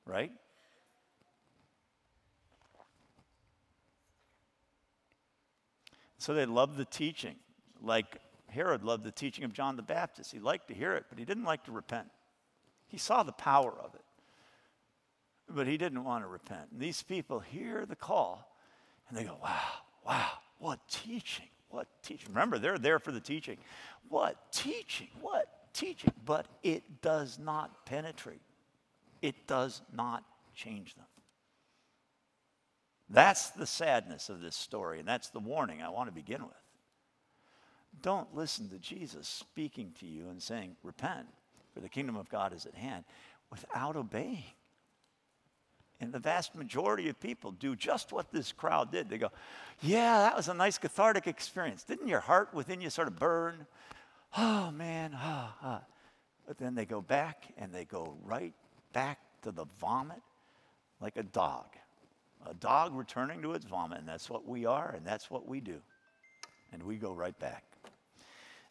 right? 0.06 0.32
So 6.18 6.34
they 6.34 6.46
loved 6.46 6.78
the 6.78 6.86
teaching, 6.86 7.36
like 7.82 8.18
Herod 8.50 8.84
loved 8.84 9.04
the 9.04 9.12
teaching 9.12 9.46
of 9.46 9.54
John 9.54 9.78
the 9.78 9.82
Baptist. 9.82 10.32
He 10.32 10.40
liked 10.40 10.68
to 10.68 10.74
hear 10.74 10.94
it, 10.96 11.06
but 11.10 11.18
he 11.18 11.26
didn't 11.26 11.46
like 11.46 11.64
to 11.66 11.72
repent. 11.72 12.08
He 12.88 12.98
saw 12.98 13.24
the 13.24 13.32
power 13.32 13.72
of 13.72 13.96
it, 13.96 14.04
but 15.48 15.68
he 15.68 15.78
didn't 15.78 16.04
want 16.04 16.24
to 16.24 16.28
repent. 16.28 16.72
And 16.72 16.82
these 16.82 17.02
people 17.02 17.40
hear 17.40 17.86
the 17.86 17.96
call 17.96 18.54
and 19.08 19.18
they 19.18 19.24
go, 19.24 19.38
wow, 19.42 19.62
wow, 20.06 20.32
what 20.58 20.80
teaching, 20.90 21.48
what 21.70 21.88
teaching. 22.04 22.30
Remember, 22.30 22.60
they're 22.60 22.78
there 22.78 23.00
for 23.00 23.12
the 23.12 23.20
teaching. 23.20 23.58
What 24.10 24.52
teaching, 24.52 25.08
what 25.22 25.48
teaching, 25.74 26.14
but 26.26 26.48
it 26.64 27.02
does 27.02 27.40
not 27.40 27.86
penetrate. 27.86 28.42
It 29.22 29.48
does 29.48 29.82
not 29.94 30.24
change 30.56 30.96
them. 30.96 31.06
That's 33.10 33.50
the 33.50 33.66
sadness 33.66 34.30
of 34.30 34.40
this 34.40 34.56
story, 34.56 35.00
and 35.00 35.08
that's 35.08 35.30
the 35.30 35.40
warning 35.40 35.82
I 35.82 35.90
want 35.90 36.10
to 36.10 36.14
begin 36.14 36.44
with. 36.44 36.54
Don't 38.02 38.34
listen 38.36 38.70
to 38.70 38.78
Jesus 38.78 39.28
speaking 39.28 39.94
to 40.00 40.06
you 40.06 40.30
and 40.30 40.42
saying, 40.42 40.76
Repent, 40.84 41.28
for 41.74 41.80
the 41.80 41.90
kingdom 41.90 42.16
of 42.16 42.30
God 42.30 42.54
is 42.54 42.66
at 42.66 42.76
hand, 42.76 43.04
without 43.50 43.96
obeying. 43.96 44.44
And 46.02 46.14
the 46.14 46.20
vast 46.20 46.56
majority 46.56 47.10
of 47.10 47.20
people 47.20 47.52
do 47.52 47.76
just 47.76 48.14
what 48.14 48.32
this 48.32 48.54
crowd 48.54 48.92
did. 48.92 49.10
They 49.10 49.18
go, 49.18 49.32
Yeah, 49.82 50.20
that 50.20 50.38
was 50.38 50.48
a 50.48 50.54
nice 50.54 50.78
cathartic 50.78 51.28
experience. 51.28 51.84
Didn't 51.84 52.08
your 52.08 52.22
heart 52.22 52.54
within 52.54 52.80
you 52.80 52.90
sort 52.90 53.08
of 53.08 53.18
burn? 53.18 53.66
Oh 54.38 54.72
man, 54.72 55.12
ah, 55.16 55.56
ah. 55.62 55.82
But 56.48 56.58
then 56.58 56.76
they 56.76 56.86
go 56.86 57.02
back 57.02 57.46
and 57.58 57.74
they 57.74 57.86
go 57.86 58.18
right 58.24 58.54
back 58.94 59.20
to 59.44 59.52
the 59.52 59.66
vomit 59.80 60.22
like 61.00 61.18
a 61.18 61.24
dog. 61.24 61.68
A 62.50 62.54
dog 62.54 62.96
returning 62.96 63.42
to 63.42 63.54
its 63.54 63.66
vomit, 63.66 64.00
and 64.00 64.08
that's 64.08 64.30
what 64.30 64.48
we 64.48 64.66
are, 64.66 64.94
and 64.96 65.06
that's 65.06 65.30
what 65.30 65.48
we 65.48 65.60
do. 65.60 65.82
And 66.72 66.82
we 66.84 66.96
go 66.96 67.12
right 67.12 67.38
back. 67.38 67.64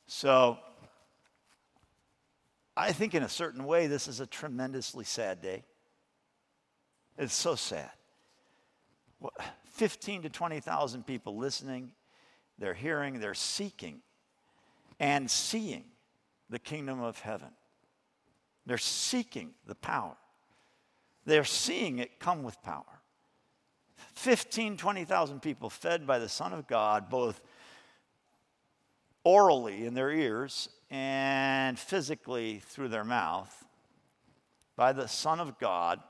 So, 0.07 0.59
I 2.77 2.92
think 2.92 3.14
in 3.14 3.23
a 3.23 3.29
certain 3.29 3.64
way, 3.64 3.87
this 3.87 4.09
is 4.09 4.21
a 4.21 4.27
tremendously 4.27 5.05
sad 5.05 5.42
day. 5.42 5.64
It's 7.18 7.35
so 7.35 7.57
sad. 7.57 7.90
15 9.73 10.23
to 10.23 10.29
20,000 10.31 11.07
people 11.07 11.37
listening, 11.37 11.90
they're 12.59 12.75
hearing, 12.75 13.21
they're 13.21 13.35
seeking 13.35 14.01
and 15.01 15.31
seeing 15.31 15.85
the 16.51 16.59
kingdom 16.59 17.01
of 17.01 17.19
heaven. 17.21 17.51
They're 18.67 18.79
seeking 18.79 19.55
the 19.67 19.75
power. 19.75 20.17
They're 21.25 21.45
seeing 21.45 21.99
it 21.99 22.19
come 22.19 22.43
with 22.43 22.61
power. 22.63 22.85
15, 24.15 24.77
20,000 24.77 25.41
people 25.41 25.71
fed 25.71 26.07
by 26.07 26.19
the 26.19 26.29
Son 26.29 26.53
of 26.53 26.67
God, 26.67 27.09
both 27.09 27.41
orally 29.25 29.85
in 29.85 29.95
their 29.95 30.11
ears 30.11 30.69
and 30.91 31.79
physically 31.79 32.61
through 32.67 32.89
their 32.89 33.05
mouth, 33.05 33.65
by 34.77 34.93
the 34.93 35.09
Son 35.09 35.41
of 35.41 35.59
God 35.59 36.01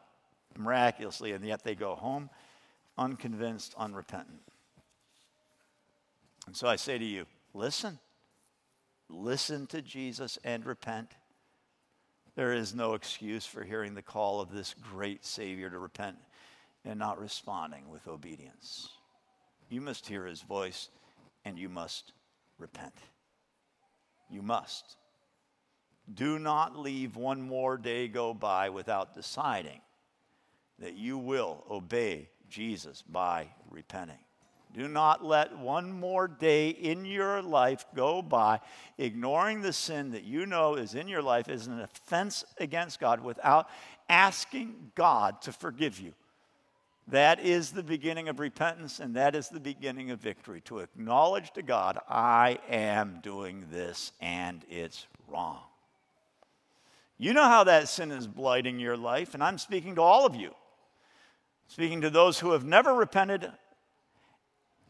miraculously, 0.56 1.32
and 1.32 1.44
yet 1.44 1.64
they 1.64 1.74
go 1.74 1.94
home 1.94 2.28
unconvinced, 2.96 3.74
unrepentant. 3.78 4.42
And 6.46 6.56
so 6.56 6.66
I 6.66 6.76
say 6.76 6.98
to 6.98 7.04
you 7.04 7.26
listen. 7.54 7.98
Listen 9.08 9.66
to 9.68 9.82
Jesus 9.82 10.38
and 10.44 10.64
repent. 10.64 11.12
There 12.34 12.52
is 12.52 12.74
no 12.74 12.94
excuse 12.94 13.46
for 13.46 13.64
hearing 13.64 13.94
the 13.94 14.02
call 14.02 14.40
of 14.40 14.52
this 14.52 14.74
great 14.74 15.24
Savior 15.24 15.70
to 15.70 15.78
repent 15.78 16.16
and 16.84 16.98
not 16.98 17.18
responding 17.18 17.88
with 17.88 18.06
obedience. 18.06 18.90
You 19.68 19.80
must 19.80 20.06
hear 20.06 20.26
his 20.26 20.42
voice 20.42 20.88
and 21.44 21.58
you 21.58 21.68
must 21.68 22.12
repent. 22.58 22.94
You 24.30 24.42
must. 24.42 24.96
Do 26.12 26.38
not 26.38 26.78
leave 26.78 27.16
one 27.16 27.40
more 27.40 27.76
day 27.76 28.08
go 28.08 28.32
by 28.34 28.70
without 28.70 29.14
deciding 29.14 29.80
that 30.78 30.96
you 30.96 31.18
will 31.18 31.64
obey 31.70 32.30
Jesus 32.48 33.02
by 33.02 33.48
repenting. 33.70 34.18
Do 34.74 34.86
not 34.86 35.24
let 35.24 35.56
one 35.56 35.92
more 35.92 36.28
day 36.28 36.68
in 36.68 37.04
your 37.04 37.42
life 37.42 37.86
go 37.94 38.20
by 38.20 38.60
ignoring 38.98 39.62
the 39.62 39.72
sin 39.72 40.10
that 40.10 40.24
you 40.24 40.46
know 40.46 40.74
is 40.74 40.94
in 40.94 41.08
your 41.08 41.22
life 41.22 41.48
as 41.48 41.66
an 41.66 41.80
offense 41.80 42.44
against 42.58 43.00
God 43.00 43.20
without 43.22 43.68
asking 44.08 44.92
God 44.94 45.40
to 45.42 45.52
forgive 45.52 45.98
you. 45.98 46.12
That 47.08 47.40
is 47.40 47.70
the 47.70 47.82
beginning 47.82 48.28
of 48.28 48.38
repentance, 48.38 49.00
and 49.00 49.16
that 49.16 49.34
is 49.34 49.48
the 49.48 49.60
beginning 49.60 50.10
of 50.10 50.20
victory. 50.20 50.60
To 50.66 50.80
acknowledge 50.80 51.52
to 51.52 51.62
God, 51.62 51.98
I 52.06 52.58
am 52.68 53.20
doing 53.22 53.64
this 53.70 54.12
and 54.20 54.62
it's 54.68 55.06
wrong. 55.26 55.60
You 57.16 57.32
know 57.32 57.44
how 57.44 57.64
that 57.64 57.88
sin 57.88 58.12
is 58.12 58.26
blighting 58.26 58.78
your 58.78 58.96
life, 58.96 59.34
and 59.34 59.42
I'm 59.42 59.58
speaking 59.58 59.94
to 59.96 60.02
all 60.02 60.26
of 60.26 60.36
you. 60.36 60.54
Speaking 61.66 62.02
to 62.02 62.10
those 62.10 62.38
who 62.38 62.52
have 62.52 62.64
never 62.64 62.94
repented, 62.94 63.50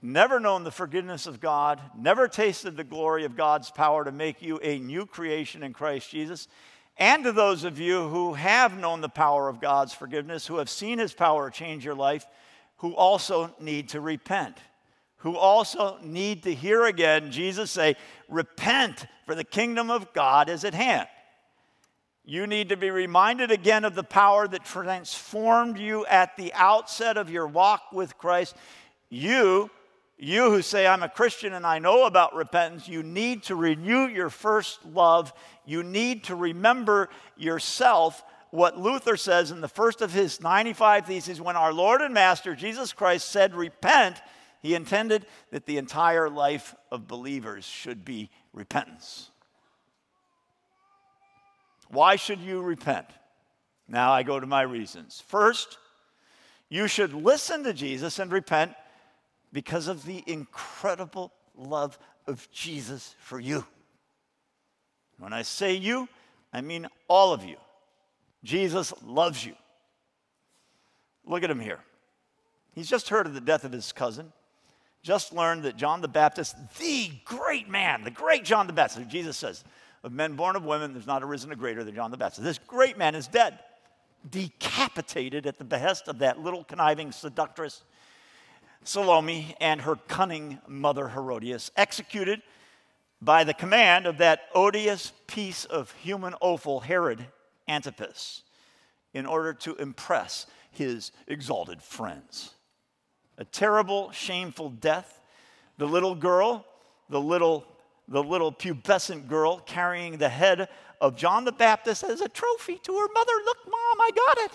never 0.02 0.38
known 0.38 0.64
the 0.64 0.70
forgiveness 0.70 1.26
of 1.26 1.40
God, 1.40 1.80
never 1.96 2.28
tasted 2.28 2.76
the 2.76 2.84
glory 2.84 3.24
of 3.24 3.36
God's 3.36 3.70
power 3.70 4.04
to 4.04 4.12
make 4.12 4.42
you 4.42 4.58
a 4.62 4.78
new 4.78 5.06
creation 5.06 5.62
in 5.62 5.72
Christ 5.72 6.10
Jesus, 6.10 6.48
and 6.96 7.24
to 7.24 7.32
those 7.32 7.64
of 7.64 7.78
you 7.78 8.08
who 8.08 8.34
have 8.34 8.78
known 8.78 9.00
the 9.00 9.08
power 9.08 9.48
of 9.48 9.60
God's 9.60 9.94
forgiveness, 9.94 10.46
who 10.46 10.56
have 10.56 10.70
seen 10.70 10.98
his 10.98 11.12
power 11.12 11.50
change 11.50 11.84
your 11.84 11.94
life, 11.94 12.26
who 12.78 12.94
also 12.94 13.54
need 13.60 13.88
to 13.90 14.00
repent, 14.00 14.58
who 15.18 15.36
also 15.36 15.98
need 16.02 16.42
to 16.44 16.54
hear 16.54 16.84
again 16.84 17.30
Jesus 17.30 17.70
say, 17.70 17.96
Repent, 18.28 19.06
for 19.26 19.34
the 19.34 19.44
kingdom 19.44 19.90
of 19.90 20.12
God 20.12 20.48
is 20.48 20.64
at 20.64 20.74
hand. 20.74 21.08
You 22.24 22.46
need 22.46 22.68
to 22.68 22.76
be 22.76 22.90
reminded 22.90 23.50
again 23.50 23.86
of 23.86 23.94
the 23.94 24.04
power 24.04 24.46
that 24.46 24.64
transformed 24.64 25.78
you 25.78 26.04
at 26.06 26.36
the 26.36 26.52
outset 26.52 27.16
of 27.16 27.30
your 27.30 27.46
walk 27.46 27.84
with 27.90 28.18
Christ. 28.18 28.54
You 29.08 29.70
you 30.18 30.50
who 30.50 30.62
say, 30.62 30.86
I'm 30.86 31.04
a 31.04 31.08
Christian 31.08 31.52
and 31.52 31.64
I 31.64 31.78
know 31.78 32.04
about 32.04 32.34
repentance, 32.34 32.88
you 32.88 33.04
need 33.04 33.44
to 33.44 33.54
renew 33.54 34.06
your 34.06 34.30
first 34.30 34.84
love. 34.84 35.32
You 35.64 35.84
need 35.84 36.24
to 36.24 36.34
remember 36.34 37.08
yourself 37.36 38.24
what 38.50 38.78
Luther 38.78 39.16
says 39.16 39.50
in 39.50 39.60
the 39.60 39.68
first 39.68 40.00
of 40.00 40.12
his 40.12 40.40
95 40.40 41.06
Theses 41.06 41.40
when 41.40 41.56
our 41.56 41.72
Lord 41.72 42.00
and 42.00 42.12
Master 42.12 42.56
Jesus 42.56 42.92
Christ 42.92 43.28
said, 43.28 43.54
Repent, 43.54 44.20
he 44.60 44.74
intended 44.74 45.26
that 45.52 45.66
the 45.66 45.78
entire 45.78 46.28
life 46.28 46.74
of 46.90 47.06
believers 47.06 47.64
should 47.64 48.04
be 48.04 48.30
repentance. 48.52 49.30
Why 51.90 52.16
should 52.16 52.40
you 52.40 52.60
repent? 52.60 53.06
Now 53.86 54.12
I 54.12 54.24
go 54.24 54.40
to 54.40 54.46
my 54.46 54.62
reasons. 54.62 55.22
First, 55.28 55.78
you 56.68 56.88
should 56.88 57.14
listen 57.14 57.62
to 57.64 57.72
Jesus 57.72 58.18
and 58.18 58.32
repent 58.32 58.72
because 59.52 59.88
of 59.88 60.04
the 60.04 60.22
incredible 60.26 61.32
love 61.56 61.98
of 62.26 62.48
Jesus 62.50 63.14
for 63.18 63.40
you. 63.40 63.66
When 65.18 65.32
I 65.32 65.42
say 65.42 65.74
you, 65.74 66.08
I 66.52 66.60
mean 66.60 66.86
all 67.08 67.32
of 67.32 67.44
you. 67.44 67.56
Jesus 68.44 68.92
loves 69.04 69.44
you. 69.44 69.54
Look 71.24 71.42
at 71.42 71.50
him 71.50 71.60
here. 71.60 71.80
He's 72.74 72.88
just 72.88 73.08
heard 73.08 73.26
of 73.26 73.34
the 73.34 73.40
death 73.40 73.64
of 73.64 73.72
his 73.72 73.92
cousin, 73.92 74.32
just 75.02 75.32
learned 75.32 75.64
that 75.64 75.76
John 75.76 76.00
the 76.00 76.08
Baptist, 76.08 76.54
the 76.78 77.10
great 77.24 77.68
man, 77.68 78.04
the 78.04 78.10
great 78.10 78.44
John 78.44 78.66
the 78.66 78.72
Baptist, 78.72 79.08
Jesus 79.08 79.36
says, 79.36 79.64
of 80.04 80.12
men 80.12 80.34
born 80.34 80.54
of 80.54 80.64
women, 80.64 80.92
there's 80.92 81.06
not 81.06 81.24
arisen 81.24 81.50
a 81.50 81.56
greater 81.56 81.82
than 81.82 81.94
John 81.94 82.12
the 82.12 82.16
Baptist. 82.16 82.44
This 82.44 82.58
great 82.58 82.96
man 82.96 83.16
is 83.16 83.26
dead, 83.26 83.58
decapitated 84.30 85.46
at 85.46 85.58
the 85.58 85.64
behest 85.64 86.06
of 86.06 86.20
that 86.20 86.38
little 86.38 86.62
conniving 86.62 87.10
seductress 87.10 87.82
Salome 88.84 89.54
and 89.60 89.82
her 89.82 89.96
cunning 89.96 90.58
mother 90.66 91.08
Herodias, 91.08 91.70
executed 91.76 92.42
by 93.20 93.44
the 93.44 93.54
command 93.54 94.06
of 94.06 94.18
that 94.18 94.42
odious 94.54 95.12
piece 95.26 95.64
of 95.64 95.92
human 95.92 96.34
offal, 96.40 96.80
Herod 96.80 97.26
Antipas, 97.68 98.42
in 99.12 99.26
order 99.26 99.52
to 99.54 99.74
impress 99.76 100.46
his 100.70 101.12
exalted 101.26 101.82
friends. 101.82 102.54
A 103.36 103.44
terrible, 103.44 104.10
shameful 104.12 104.70
death. 104.70 105.20
The 105.76 105.86
little 105.86 106.14
girl, 106.14 106.64
the 107.08 107.20
little, 107.20 107.64
the 108.06 108.22
little 108.22 108.52
pubescent 108.52 109.28
girl 109.28 109.58
carrying 109.58 110.18
the 110.18 110.28
head 110.28 110.68
of 111.00 111.16
John 111.16 111.44
the 111.44 111.52
Baptist 111.52 112.04
as 112.04 112.20
a 112.20 112.28
trophy 112.28 112.78
to 112.78 112.92
her 112.92 113.08
mother. 113.12 113.32
Look, 113.44 113.58
mom, 113.66 114.00
I 114.00 114.10
got 114.14 114.38
it. 114.38 114.52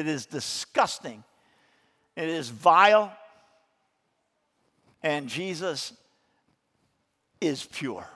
It 0.00 0.06
is 0.06 0.26
disgusting. 0.26 1.24
It 2.16 2.28
is 2.28 2.48
vile. 2.48 3.12
And 5.02 5.28
Jesus 5.28 5.92
is 7.40 7.64
pure. 7.64 8.06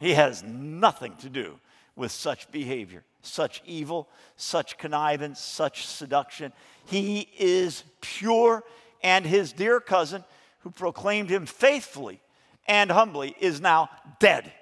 He 0.00 0.14
has 0.14 0.42
nothing 0.42 1.14
to 1.18 1.28
do 1.28 1.58
with 1.94 2.10
such 2.10 2.50
behavior, 2.50 3.04
such 3.20 3.62
evil, 3.64 4.08
such 4.36 4.76
connivance, 4.78 5.38
such 5.40 5.86
seduction. 5.86 6.52
He 6.86 7.28
is 7.38 7.84
pure, 8.00 8.64
and 9.02 9.24
his 9.24 9.52
dear 9.52 9.78
cousin, 9.78 10.24
who 10.60 10.70
proclaimed 10.70 11.30
him 11.30 11.46
faithfully 11.46 12.20
and 12.66 12.90
humbly, 12.90 13.36
is 13.40 13.60
now 13.60 13.90
dead, 14.18 14.52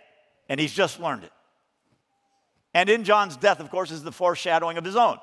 and 0.49 0.61
he's 0.61 0.73
just 0.73 1.01
learned 1.01 1.25
it. 1.25 1.33
And 2.75 2.89
in 2.89 3.05
John's 3.05 3.37
death, 3.37 3.61
of 3.61 3.71
course, 3.71 3.91
is 3.91 4.03
the 4.03 4.13
foreshadowing 4.13 4.77
of 4.77 4.85
his 4.85 4.97
own. 4.97 5.19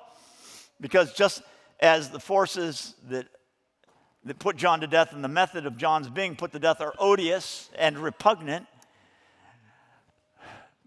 Because 0.82 1.14
just 1.14 1.42
as 1.80 2.10
the 2.10 2.20
forces 2.20 2.96
that 3.10 3.28
that 4.28 4.40
put 4.40 4.56
John 4.56 4.82
to 4.82 4.88
death 4.88 5.14
and 5.14 5.24
the 5.24 5.30
method 5.30 5.66
of 5.66 5.78
John's 5.78 6.10
being 6.10 6.36
put 6.36 6.52
to 6.52 6.60
death 6.60 6.82
are 6.82 6.94
odious 7.00 7.70
and 7.78 7.98
repugnant. 7.98 8.68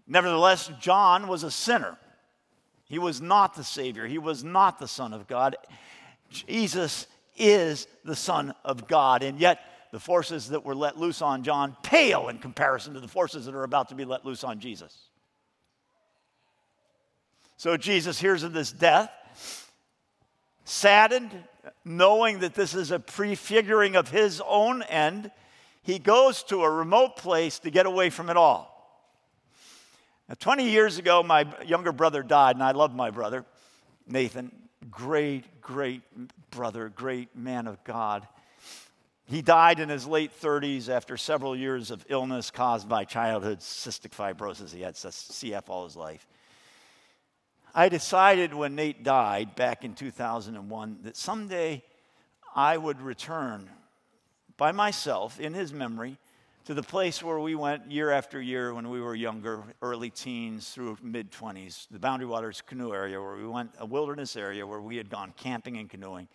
Nevertheless, 0.07 0.71
John 0.79 1.27
was 1.27 1.43
a 1.43 1.51
sinner. 1.51 1.97
He 2.85 2.99
was 2.99 3.21
not 3.21 3.55
the 3.55 3.63
Savior, 3.63 4.05
he 4.05 4.17
was 4.17 4.43
not 4.43 4.79
the 4.79 4.87
Son 4.87 5.13
of 5.13 5.27
God. 5.27 5.55
Jesus 6.29 7.07
is 7.37 7.87
the 8.03 8.15
Son 8.15 8.53
of 8.63 8.87
God, 8.87 9.23
and 9.23 9.39
yet 9.39 9.59
the 9.91 9.99
forces 9.99 10.49
that 10.49 10.65
were 10.65 10.75
let 10.75 10.97
loose 10.97 11.21
on 11.21 11.43
John 11.43 11.75
pale 11.83 12.29
in 12.29 12.39
comparison 12.39 12.93
to 12.93 12.99
the 12.99 13.07
forces 13.07 13.45
that 13.45 13.55
are 13.55 13.63
about 13.63 13.89
to 13.89 13.95
be 13.95 14.05
let 14.05 14.25
loose 14.25 14.43
on 14.43 14.59
Jesus. 14.59 15.09
So 17.57 17.77
Jesus 17.77 18.19
hears 18.19 18.43
of 18.43 18.53
this 18.53 18.71
death, 18.71 19.11
saddened, 20.65 21.31
knowing 21.85 22.39
that 22.39 22.53
this 22.53 22.73
is 22.73 22.91
a 22.91 22.99
prefiguring 22.99 23.95
of 23.95 24.09
his 24.09 24.41
own 24.47 24.81
end, 24.83 25.31
he 25.83 25.99
goes 25.99 26.43
to 26.43 26.63
a 26.63 26.69
remote 26.69 27.15
place 27.15 27.59
to 27.59 27.71
get 27.71 27.85
away 27.85 28.09
from 28.09 28.29
it 28.29 28.37
all. 28.37 28.67
Now, 30.29 30.35
20 30.39 30.69
years 30.69 30.97
ago, 30.97 31.23
my 31.23 31.45
younger 31.65 31.91
brother 31.91 32.23
died, 32.23 32.55
and 32.55 32.63
I 32.63 32.71
love 32.71 32.95
my 32.95 33.09
brother, 33.09 33.45
Nathan. 34.07 34.51
Great, 34.89 35.61
great 35.61 36.01
brother, 36.51 36.89
great 36.89 37.35
man 37.35 37.67
of 37.67 37.83
God. 37.83 38.27
He 39.25 39.41
died 39.41 39.79
in 39.79 39.89
his 39.89 40.07
late 40.07 40.31
30s 40.41 40.89
after 40.89 41.15
several 41.15 41.55
years 41.55 41.91
of 41.91 42.05
illness 42.09 42.51
caused 42.51 42.89
by 42.89 43.05
childhood 43.05 43.59
cystic 43.59 44.11
fibrosis. 44.11 44.73
He 44.73 44.81
had 44.81 44.95
CF 44.95 45.69
all 45.69 45.85
his 45.85 45.95
life. 45.95 46.27
I 47.73 47.87
decided 47.87 48.53
when 48.53 48.75
Nate 48.75 49.03
died 49.03 49.55
back 49.55 49.85
in 49.85 49.93
2001 49.93 50.99
that 51.03 51.15
someday 51.15 51.83
I 52.53 52.75
would 52.75 53.01
return 53.01 53.69
by 54.57 54.73
myself 54.73 55.39
in 55.39 55.53
his 55.53 55.71
memory 55.71 56.17
to 56.65 56.73
the 56.73 56.83
place 56.83 57.23
where 57.23 57.39
we 57.39 57.55
went 57.55 57.89
year 57.89 58.11
after 58.11 58.41
year 58.41 58.73
when 58.73 58.89
we 58.89 58.99
were 58.99 59.15
younger, 59.15 59.63
early 59.81 60.09
teens 60.09 60.69
through 60.69 60.97
mid 61.01 61.31
20s, 61.31 61.87
the 61.89 61.97
Boundary 61.97 62.27
Waters 62.27 62.61
canoe 62.61 62.93
area 62.93 63.19
where 63.21 63.35
we 63.35 63.47
went, 63.47 63.71
a 63.79 63.85
wilderness 63.85 64.35
area 64.35 64.67
where 64.67 64.81
we 64.81 64.97
had 64.97 65.09
gone 65.09 65.33
camping 65.37 65.77
and 65.77 65.89
canoeing 65.89 66.27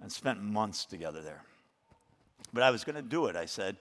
and 0.00 0.12
spent 0.12 0.42
months 0.42 0.84
together 0.84 1.22
there. 1.22 1.42
But 2.52 2.64
I 2.64 2.70
was 2.70 2.84
going 2.84 2.96
to 2.96 3.02
do 3.02 3.26
it, 3.26 3.36
I 3.36 3.46
said, 3.46 3.76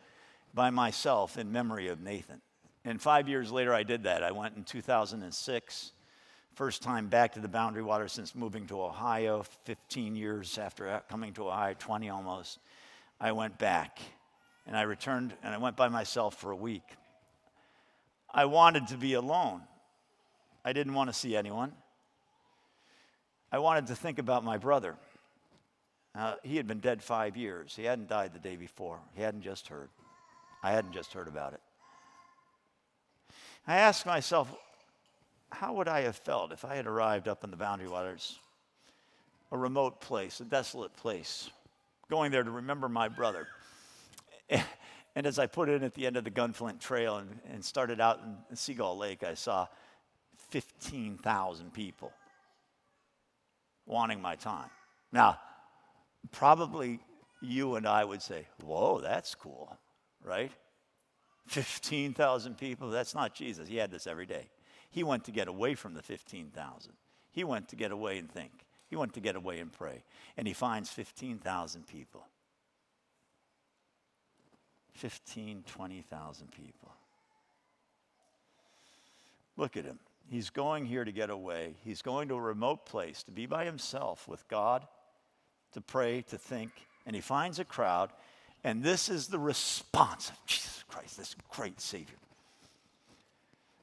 by 0.53 0.69
myself 0.69 1.37
in 1.37 1.51
memory 1.51 1.89
of 1.89 1.99
Nathan. 1.99 2.41
And 2.85 3.01
five 3.01 3.27
years 3.27 3.51
later, 3.51 3.73
I 3.73 3.83
did 3.83 4.03
that. 4.03 4.23
I 4.23 4.31
went 4.31 4.55
in 4.55 4.63
2006, 4.63 5.91
first 6.59 6.83
time 6.83 7.07
back 7.07 7.31
to 7.31 7.39
the 7.39 7.47
Boundary 7.47 7.81
Waters 7.81 8.11
since 8.11 8.35
moving 8.35 8.67
to 8.67 8.81
Ohio, 8.81 9.45
15 9.63 10.13
years 10.13 10.57
after 10.57 11.01
coming 11.07 11.31
to 11.31 11.47
Ohio, 11.47 11.73
20 11.79 12.09
almost. 12.09 12.59
I 13.17 13.31
went 13.31 13.57
back 13.57 13.97
and 14.67 14.75
I 14.75 14.81
returned 14.81 15.33
and 15.41 15.53
I 15.53 15.57
went 15.57 15.77
by 15.77 15.87
myself 15.87 16.35
for 16.35 16.51
a 16.51 16.57
week. 16.57 16.83
I 18.29 18.43
wanted 18.43 18.89
to 18.89 18.97
be 18.97 19.13
alone. 19.13 19.61
I 20.65 20.73
didn't 20.73 20.95
want 20.95 21.09
to 21.09 21.13
see 21.13 21.33
anyone. 21.33 21.71
I 23.53 23.59
wanted 23.59 23.87
to 23.87 23.95
think 23.95 24.19
about 24.19 24.43
my 24.43 24.57
brother. 24.57 24.97
Uh, 26.13 26.33
he 26.43 26.57
had 26.57 26.67
been 26.67 26.81
dead 26.81 27.01
five 27.01 27.37
years. 27.37 27.73
He 27.73 27.85
hadn't 27.85 28.09
died 28.09 28.33
the 28.33 28.39
day 28.39 28.57
before. 28.57 28.99
He 29.15 29.21
hadn't 29.21 29.43
just 29.43 29.69
heard. 29.69 29.87
I 30.61 30.71
hadn't 30.71 30.91
just 30.91 31.13
heard 31.13 31.29
about 31.29 31.53
it. 31.53 31.61
I 33.65 33.77
asked 33.77 34.05
myself, 34.05 34.53
how 35.51 35.73
would 35.73 35.87
I 35.87 36.01
have 36.01 36.15
felt 36.15 36.51
if 36.51 36.65
I 36.65 36.75
had 36.75 36.87
arrived 36.87 37.27
up 37.27 37.43
in 37.43 37.51
the 37.51 37.57
Boundary 37.57 37.87
Waters, 37.87 38.37
a 39.51 39.57
remote 39.57 40.01
place, 40.01 40.39
a 40.39 40.45
desolate 40.45 40.95
place, 40.95 41.49
going 42.09 42.31
there 42.31 42.43
to 42.43 42.51
remember 42.51 42.89
my 42.89 43.07
brother? 43.07 43.47
And 45.15 45.25
as 45.27 45.39
I 45.39 45.47
put 45.47 45.67
in 45.67 45.83
at 45.83 45.93
the 45.95 46.07
end 46.07 46.17
of 46.17 46.23
the 46.23 46.31
Gunflint 46.31 46.79
Trail 46.79 47.17
and, 47.17 47.39
and 47.51 47.65
started 47.65 47.99
out 47.99 48.21
in 48.49 48.55
Seagull 48.55 48.97
Lake, 48.97 49.23
I 49.23 49.33
saw 49.33 49.67
15,000 50.49 51.73
people 51.73 52.13
wanting 53.85 54.21
my 54.21 54.35
time. 54.35 54.69
Now, 55.11 55.39
probably 56.31 56.99
you 57.41 57.75
and 57.75 57.87
I 57.87 58.05
would 58.05 58.21
say, 58.21 58.47
Whoa, 58.63 59.01
that's 59.01 59.35
cool, 59.35 59.75
right? 60.23 60.51
15,000 61.47 62.57
people, 62.57 62.89
that's 62.89 63.15
not 63.15 63.33
Jesus. 63.33 63.67
He 63.67 63.77
had 63.77 63.89
this 63.89 64.05
every 64.05 64.27
day. 64.27 64.47
He 64.89 65.03
went 65.03 65.25
to 65.25 65.31
get 65.31 65.47
away 65.47 65.75
from 65.75 65.93
the 65.93 66.01
15,000. 66.01 66.93
He 67.31 67.43
went 67.43 67.69
to 67.69 67.75
get 67.75 67.91
away 67.91 68.17
and 68.17 68.29
think. 68.29 68.51
He 68.89 68.95
went 68.95 69.13
to 69.13 69.19
get 69.19 69.35
away 69.35 69.59
and 69.59 69.71
pray. 69.71 70.03
And 70.35 70.47
he 70.47 70.53
finds 70.53 70.89
15,000 70.89 71.87
people 71.87 72.25
15, 74.99 75.63
20,000 75.65 76.51
people. 76.51 76.91
Look 79.55 79.77
at 79.77 79.85
him. 79.85 79.97
He's 80.29 80.49
going 80.49 80.85
here 80.85 81.05
to 81.05 81.11
get 81.11 81.29
away. 81.29 81.75
He's 81.85 82.01
going 82.01 82.27
to 82.27 82.35
a 82.35 82.41
remote 82.41 82.85
place 82.85 83.23
to 83.23 83.31
be 83.31 83.45
by 83.45 83.63
himself 83.63 84.27
with 84.27 84.45
God, 84.49 84.85
to 85.73 85.81
pray, 85.81 86.21
to 86.23 86.37
think. 86.37 86.71
And 87.05 87.15
he 87.15 87.21
finds 87.21 87.59
a 87.59 87.65
crowd. 87.65 88.09
And 88.63 88.83
this 88.83 89.07
is 89.07 89.27
the 89.27 89.39
response 89.39 90.29
of 90.29 90.45
Jesus 90.45 90.83
Christ, 90.89 91.17
this 91.17 91.35
great 91.49 91.79
Savior. 91.79 92.17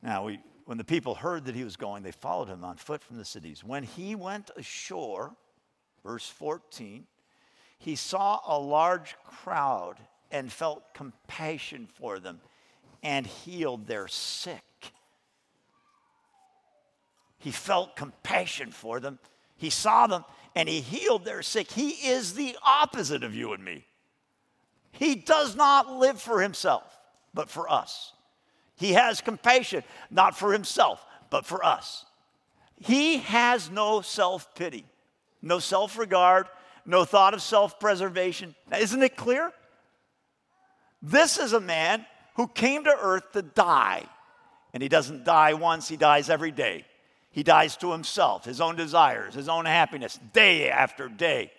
Now, 0.03 0.27
we, 0.27 0.39
when 0.67 0.79
the 0.79 0.85
people 0.85 1.15
heard 1.15 1.45
that 1.45 1.55
he 1.55 1.65
was 1.65 1.77
going, 1.77 2.03
they 2.03 2.11
followed 2.11 2.49
him 2.49 2.65
on 2.65 2.77
foot 2.77 3.03
from 3.03 3.17
the 3.17 3.25
cities. 3.25 3.63
When 3.65 3.85
he 3.85 4.17
went 4.17 4.51
ashore, 4.57 5.33
verse 6.05 6.29
14, 6.29 7.07
he 7.79 7.95
saw 7.95 8.41
a 8.45 8.59
large 8.59 9.17
crowd 9.25 9.95
and 10.33 10.53
felt 10.53 10.93
compassion 10.93 11.87
for 11.95 12.19
them 12.19 12.41
and 13.03 13.27
healed 13.27 13.87
their 13.87 14.09
sick. 14.09 14.93
He 17.39 17.53
felt 17.53 17.95
compassion 17.95 18.73
for 18.73 18.99
them. 18.99 19.21
He 19.57 19.71
saw 19.71 20.09
them 20.09 20.25
and 20.57 20.69
he 20.69 20.81
healed 20.81 21.25
their 21.25 21.43
sick. 21.43 21.71
He 21.71 21.91
is 21.91 22.35
the 22.35 22.57
opposite 22.65 23.23
of 23.23 23.37
you 23.37 23.53
and 23.53 23.65
me. 23.65 23.87
He 24.91 25.15
does 25.15 25.55
not 25.55 25.93
live 25.93 26.21
for 26.21 26.41
himself, 26.41 26.99
but 27.33 27.49
for 27.49 27.71
us. 27.71 28.15
He 28.77 28.93
has 28.93 29.21
compassion, 29.21 29.83
not 30.11 30.37
for 30.37 30.53
himself, 30.53 31.05
but 31.31 31.47
for 31.47 31.65
us. 31.65 32.05
He 32.79 33.19
has 33.19 33.71
no 33.71 34.03
self 34.03 34.55
pity, 34.55 34.85
no 35.41 35.59
self 35.59 35.99
regard, 35.99 36.47
no 36.85 37.05
thought 37.05 37.35
of 37.35 37.43
self 37.43 37.81
preservation. 37.81 38.55
Isn't 38.79 39.03
it 39.03 39.17
clear? 39.17 39.53
This 41.03 41.39
is 41.39 41.53
a 41.53 41.61
man 41.61 42.05
who 42.35 42.49
came 42.49 42.85
to 42.85 42.97
earth 43.01 43.33
to 43.33 43.43
die. 43.43 44.05
And 44.75 44.83
he 44.83 44.89
doesn't 44.89 45.25
die 45.25 45.55
once, 45.55 45.89
he 45.89 45.97
dies 45.97 46.29
every 46.29 46.51
day. 46.51 46.85
He 47.31 47.43
dies 47.43 47.77
to 47.79 47.93
himself, 47.93 48.45
his 48.45 48.61
own 48.61 48.77
desires, 48.77 49.35
his 49.35 49.49
own 49.49 49.65
happiness, 49.65 50.19
day 50.33 50.71
after 50.71 51.09
day. 51.09 51.53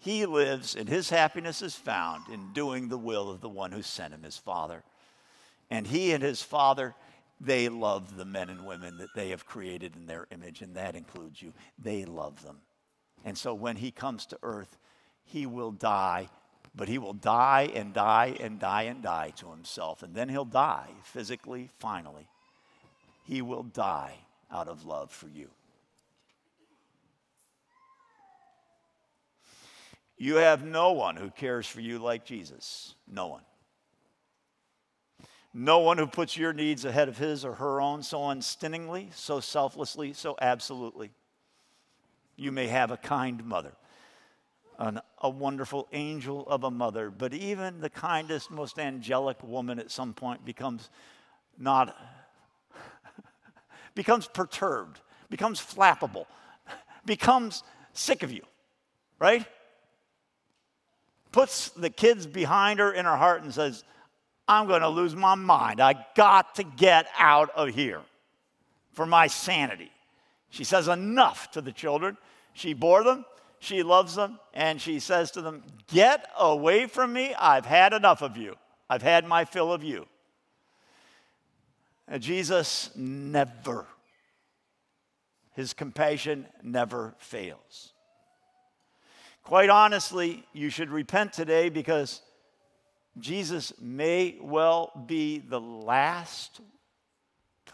He 0.00 0.26
lives, 0.26 0.76
and 0.76 0.88
his 0.88 1.10
happiness 1.10 1.62
is 1.62 1.74
found 1.74 2.28
in 2.28 2.52
doing 2.52 2.88
the 2.88 2.98
will 2.98 3.30
of 3.30 3.40
the 3.40 3.48
one 3.48 3.72
who 3.72 3.82
sent 3.82 4.12
him, 4.12 4.22
his 4.22 4.36
Father. 4.36 4.82
And 5.70 5.86
he 5.86 6.12
and 6.12 6.22
his 6.22 6.42
Father, 6.42 6.94
they 7.40 7.68
love 7.68 8.16
the 8.16 8.24
men 8.24 8.50
and 8.50 8.66
women 8.66 8.98
that 8.98 9.14
they 9.14 9.30
have 9.30 9.46
created 9.46 9.96
in 9.96 10.06
their 10.06 10.26
image, 10.30 10.62
and 10.62 10.74
that 10.76 10.94
includes 10.94 11.42
you. 11.42 11.52
They 11.78 12.04
love 12.04 12.42
them. 12.42 12.58
And 13.24 13.36
so 13.36 13.54
when 13.54 13.76
he 13.76 13.90
comes 13.90 14.26
to 14.26 14.38
earth, 14.42 14.76
he 15.24 15.46
will 15.46 15.70
die 15.70 16.28
but 16.74 16.88
he 16.88 16.98
will 16.98 17.12
die 17.12 17.70
and 17.74 17.94
die 17.94 18.36
and 18.40 18.58
die 18.58 18.82
and 18.82 19.02
die 19.02 19.32
to 19.36 19.50
himself. 19.50 20.02
And 20.02 20.14
then 20.14 20.28
he'll 20.28 20.44
die 20.44 20.88
physically, 21.02 21.70
finally. 21.78 22.26
He 23.24 23.42
will 23.42 23.62
die 23.62 24.16
out 24.50 24.68
of 24.68 24.84
love 24.84 25.12
for 25.12 25.28
you. 25.28 25.50
You 30.16 30.36
have 30.36 30.64
no 30.64 30.92
one 30.92 31.16
who 31.16 31.30
cares 31.30 31.66
for 31.66 31.80
you 31.80 31.98
like 31.98 32.24
Jesus. 32.24 32.94
No 33.08 33.28
one. 33.28 33.42
No 35.54 35.78
one 35.78 35.98
who 35.98 36.06
puts 36.06 36.36
your 36.36 36.52
needs 36.52 36.84
ahead 36.84 37.08
of 37.08 37.16
his 37.16 37.44
or 37.44 37.54
her 37.54 37.80
own 37.80 38.02
so 38.02 38.28
unstintingly, 38.28 39.10
so 39.14 39.38
selflessly, 39.38 40.12
so 40.12 40.36
absolutely. 40.40 41.12
You 42.36 42.50
may 42.50 42.66
have 42.66 42.90
a 42.90 42.96
kind 42.96 43.44
mother 43.44 43.72
an, 44.78 45.00
a 45.22 45.28
wonderful 45.28 45.88
angel 45.92 46.46
of 46.48 46.64
a 46.64 46.70
mother, 46.70 47.10
but 47.10 47.32
even 47.32 47.80
the 47.80 47.90
kindest, 47.90 48.50
most 48.50 48.78
angelic 48.78 49.42
woman 49.42 49.78
at 49.78 49.90
some 49.90 50.12
point 50.12 50.44
becomes 50.44 50.90
not, 51.58 51.96
becomes 53.94 54.26
perturbed, 54.26 55.00
becomes 55.30 55.60
flappable, 55.60 56.26
becomes 57.04 57.62
sick 57.92 58.22
of 58.22 58.32
you, 58.32 58.42
right? 59.18 59.46
Puts 61.32 61.70
the 61.70 61.90
kids 61.90 62.26
behind 62.26 62.80
her 62.80 62.92
in 62.92 63.04
her 63.04 63.16
heart 63.16 63.42
and 63.42 63.52
says, 63.52 63.84
I'm 64.46 64.66
going 64.66 64.82
to 64.82 64.88
lose 64.88 65.14
my 65.16 65.34
mind. 65.34 65.80
I 65.80 66.06
got 66.14 66.56
to 66.56 66.64
get 66.64 67.06
out 67.18 67.50
of 67.50 67.74
here 67.74 68.00
for 68.92 69.06
my 69.06 69.26
sanity. 69.26 69.90
She 70.50 70.64
says 70.64 70.88
enough 70.88 71.50
to 71.52 71.60
the 71.60 71.72
children. 71.72 72.16
She 72.52 72.74
bore 72.74 73.02
them, 73.02 73.24
she 73.58 73.82
loves 73.82 74.14
them, 74.14 74.38
and 74.52 74.80
she 74.80 75.00
says 75.00 75.30
to 75.32 75.42
them, 75.42 75.64
Get 75.88 76.28
away 76.38 76.86
from 76.86 77.12
me. 77.12 77.34
I've 77.34 77.66
had 77.66 77.92
enough 77.92 78.22
of 78.22 78.36
you. 78.36 78.56
I've 78.88 79.02
had 79.02 79.26
my 79.26 79.44
fill 79.44 79.72
of 79.72 79.82
you. 79.82 80.06
And 82.06 82.22
Jesus 82.22 82.90
never, 82.94 83.86
his 85.54 85.72
compassion 85.72 86.46
never 86.62 87.14
fails. 87.18 87.92
Quite 89.42 89.70
honestly, 89.70 90.44
you 90.52 90.68
should 90.70 90.90
repent 90.90 91.32
today 91.32 91.68
because 91.68 92.20
Jesus 93.18 93.72
may 93.80 94.36
well 94.40 94.90
be 95.06 95.38
the 95.38 95.60
last 95.60 96.60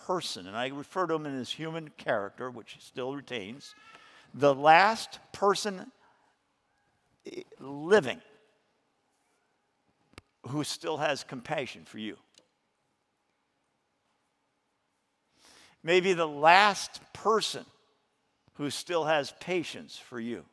person, 0.07 0.47
and 0.47 0.57
I 0.57 0.69
refer 0.69 1.07
to 1.07 1.15
him 1.15 1.27
in 1.27 1.35
his 1.35 1.51
human 1.51 1.89
character, 1.97 2.51
which 2.51 2.73
he 2.73 2.81
still 2.81 3.15
retains 3.15 3.75
the 4.35 4.55
last 4.55 5.19
person 5.33 5.91
living 7.59 8.21
who 10.49 10.65
still 10.65 10.97
has 10.99 11.25
compassion 11.25 11.85
for 11.85 11.99
you. 11.99 12.17
Maybe 15.83 16.13
the 16.13 16.29
last 16.29 17.01
person 17.13 17.65
who 18.55 18.71
still 18.71 19.05
has 19.05 19.33
patience 19.41 19.97
for 19.97 20.21
you. 20.21 20.45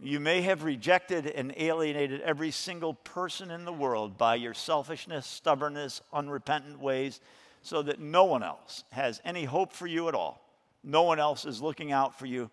You 0.00 0.20
may 0.20 0.42
have 0.42 0.64
rejected 0.64 1.26
and 1.26 1.54
alienated 1.56 2.20
every 2.20 2.50
single 2.50 2.94
person 2.94 3.50
in 3.50 3.64
the 3.64 3.72
world 3.72 4.18
by 4.18 4.34
your 4.34 4.54
selfishness, 4.54 5.26
stubbornness, 5.26 6.02
unrepentant 6.12 6.80
ways, 6.80 7.20
so 7.62 7.82
that 7.82 8.00
no 8.00 8.24
one 8.24 8.42
else 8.42 8.84
has 8.90 9.20
any 9.24 9.44
hope 9.44 9.72
for 9.72 9.86
you 9.86 10.08
at 10.08 10.14
all. 10.14 10.40
No 10.82 11.02
one 11.04 11.18
else 11.18 11.44
is 11.44 11.62
looking 11.62 11.92
out 11.92 12.18
for 12.18 12.26
you. 12.26 12.50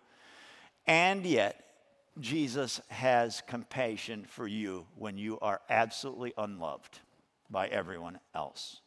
And 0.86 1.26
yet, 1.26 1.62
Jesus 2.20 2.80
has 2.88 3.42
compassion 3.46 4.24
for 4.28 4.46
you 4.46 4.86
when 4.96 5.18
you 5.18 5.38
are 5.40 5.60
absolutely 5.68 6.32
unloved 6.38 7.00
by 7.50 7.68
everyone 7.68 8.18
else. 8.34 8.80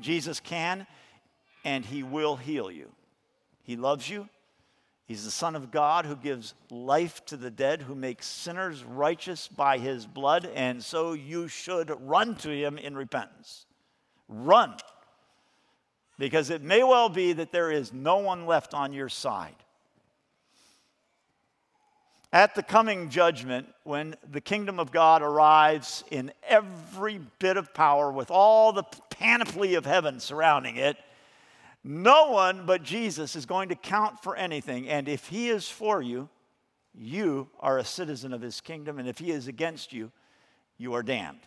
Jesus 0.00 0.40
can 0.40 0.86
and 1.64 1.84
he 1.84 2.02
will 2.02 2.36
heal 2.36 2.70
you. 2.70 2.90
He 3.62 3.76
loves 3.76 4.08
you. 4.08 4.28
He's 5.08 5.24
the 5.24 5.30
Son 5.30 5.56
of 5.56 5.70
God 5.70 6.04
who 6.04 6.16
gives 6.16 6.52
life 6.70 7.24
to 7.26 7.38
the 7.38 7.50
dead, 7.50 7.80
who 7.80 7.94
makes 7.94 8.26
sinners 8.26 8.84
righteous 8.84 9.48
by 9.48 9.78
his 9.78 10.04
blood, 10.04 10.44
and 10.54 10.84
so 10.84 11.14
you 11.14 11.48
should 11.48 11.90
run 12.06 12.36
to 12.36 12.50
him 12.50 12.76
in 12.76 12.94
repentance. 12.94 13.64
Run. 14.28 14.74
Because 16.18 16.50
it 16.50 16.60
may 16.60 16.82
well 16.82 17.08
be 17.08 17.32
that 17.32 17.52
there 17.52 17.70
is 17.70 17.90
no 17.90 18.18
one 18.18 18.44
left 18.44 18.74
on 18.74 18.92
your 18.92 19.08
side. 19.08 19.56
At 22.30 22.54
the 22.54 22.62
coming 22.62 23.08
judgment, 23.08 23.68
when 23.84 24.14
the 24.30 24.42
kingdom 24.42 24.78
of 24.78 24.92
God 24.92 25.22
arrives 25.22 26.04
in 26.10 26.32
every 26.46 27.18
bit 27.38 27.56
of 27.56 27.72
power 27.72 28.12
with 28.12 28.30
all 28.30 28.74
the 28.74 28.82
panoply 29.08 29.74
of 29.76 29.86
heaven 29.86 30.20
surrounding 30.20 30.76
it, 30.76 30.98
no 31.84 32.30
one 32.30 32.66
but 32.66 32.82
Jesus 32.82 33.36
is 33.36 33.46
going 33.46 33.68
to 33.70 33.74
count 33.74 34.22
for 34.22 34.36
anything. 34.36 34.88
And 34.88 35.08
if 35.08 35.28
he 35.28 35.48
is 35.48 35.68
for 35.68 36.02
you, 36.02 36.28
you 36.94 37.48
are 37.60 37.78
a 37.78 37.84
citizen 37.84 38.32
of 38.32 38.40
his 38.40 38.60
kingdom. 38.60 38.98
And 38.98 39.08
if 39.08 39.18
he 39.18 39.30
is 39.30 39.46
against 39.46 39.92
you, 39.92 40.10
you 40.76 40.94
are 40.94 41.02
damned. 41.02 41.40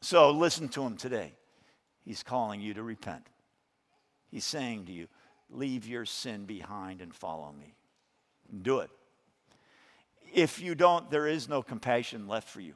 So 0.00 0.30
listen 0.30 0.68
to 0.70 0.82
him 0.82 0.96
today. 0.96 1.34
He's 2.04 2.22
calling 2.22 2.60
you 2.60 2.74
to 2.74 2.82
repent. 2.82 3.26
He's 4.30 4.44
saying 4.44 4.86
to 4.86 4.92
you, 4.92 5.08
Leave 5.50 5.86
your 5.86 6.04
sin 6.04 6.44
behind 6.44 7.00
and 7.00 7.14
follow 7.14 7.54
me. 7.58 7.74
Do 8.60 8.80
it. 8.80 8.90
If 10.34 10.60
you 10.60 10.74
don't, 10.74 11.10
there 11.10 11.26
is 11.26 11.48
no 11.48 11.62
compassion 11.62 12.28
left 12.28 12.48
for 12.48 12.60
you. 12.60 12.74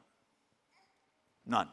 None. 1.45 1.69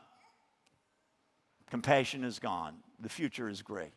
Compassion 1.70 2.24
is 2.24 2.38
gone. 2.38 2.74
The 3.00 3.08
future 3.08 3.48
is 3.48 3.62
gray. 3.62 3.92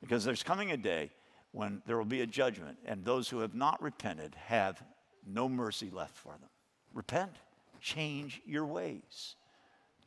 Because 0.00 0.24
there's 0.24 0.42
coming 0.42 0.70
a 0.70 0.76
day 0.76 1.10
when 1.52 1.82
there 1.86 1.98
will 1.98 2.04
be 2.04 2.20
a 2.20 2.26
judgment, 2.26 2.78
and 2.84 3.04
those 3.04 3.28
who 3.28 3.40
have 3.40 3.54
not 3.54 3.82
repented 3.82 4.34
have 4.46 4.82
no 5.26 5.48
mercy 5.48 5.90
left 5.90 6.16
for 6.16 6.32
them. 6.32 6.48
Repent, 6.94 7.32
change 7.80 8.40
your 8.46 8.64
ways, 8.64 9.34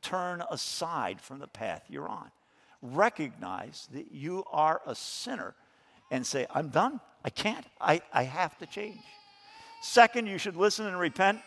turn 0.01 0.43
aside 0.49 1.19
from 1.21 1.39
the 1.39 1.47
path 1.47 1.83
you're 1.89 2.09
on. 2.09 2.31
Recognize 2.81 3.87
that 3.93 4.11
you 4.11 4.43
are 4.51 4.81
a 4.85 4.95
sinner 4.95 5.55
and 6.11 6.25
say, 6.25 6.45
I'm 6.53 6.69
done. 6.69 6.99
I 7.23 7.29
can't. 7.29 7.65
I, 7.79 8.01
I 8.11 8.23
have 8.23 8.57
to 8.59 8.65
change. 8.65 8.99
Second, 9.81 10.27
you 10.27 10.37
should 10.37 10.55
listen 10.55 10.85
and 10.85 10.99
repent 10.99 11.39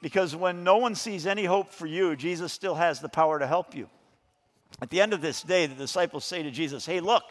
because 0.00 0.34
when 0.34 0.64
no 0.64 0.78
one 0.78 0.94
sees 0.94 1.26
any 1.26 1.44
hope 1.44 1.72
for 1.72 1.86
you, 1.86 2.16
Jesus 2.16 2.52
still 2.52 2.74
has 2.74 3.00
the 3.00 3.08
power 3.08 3.38
to 3.38 3.46
help 3.46 3.74
you. 3.74 3.88
At 4.80 4.90
the 4.90 5.00
end 5.00 5.12
of 5.12 5.20
this 5.20 5.42
day, 5.42 5.66
the 5.66 5.74
disciples 5.74 6.24
say 6.24 6.42
to 6.42 6.50
Jesus, 6.50 6.84
Hey, 6.86 7.00
look, 7.00 7.22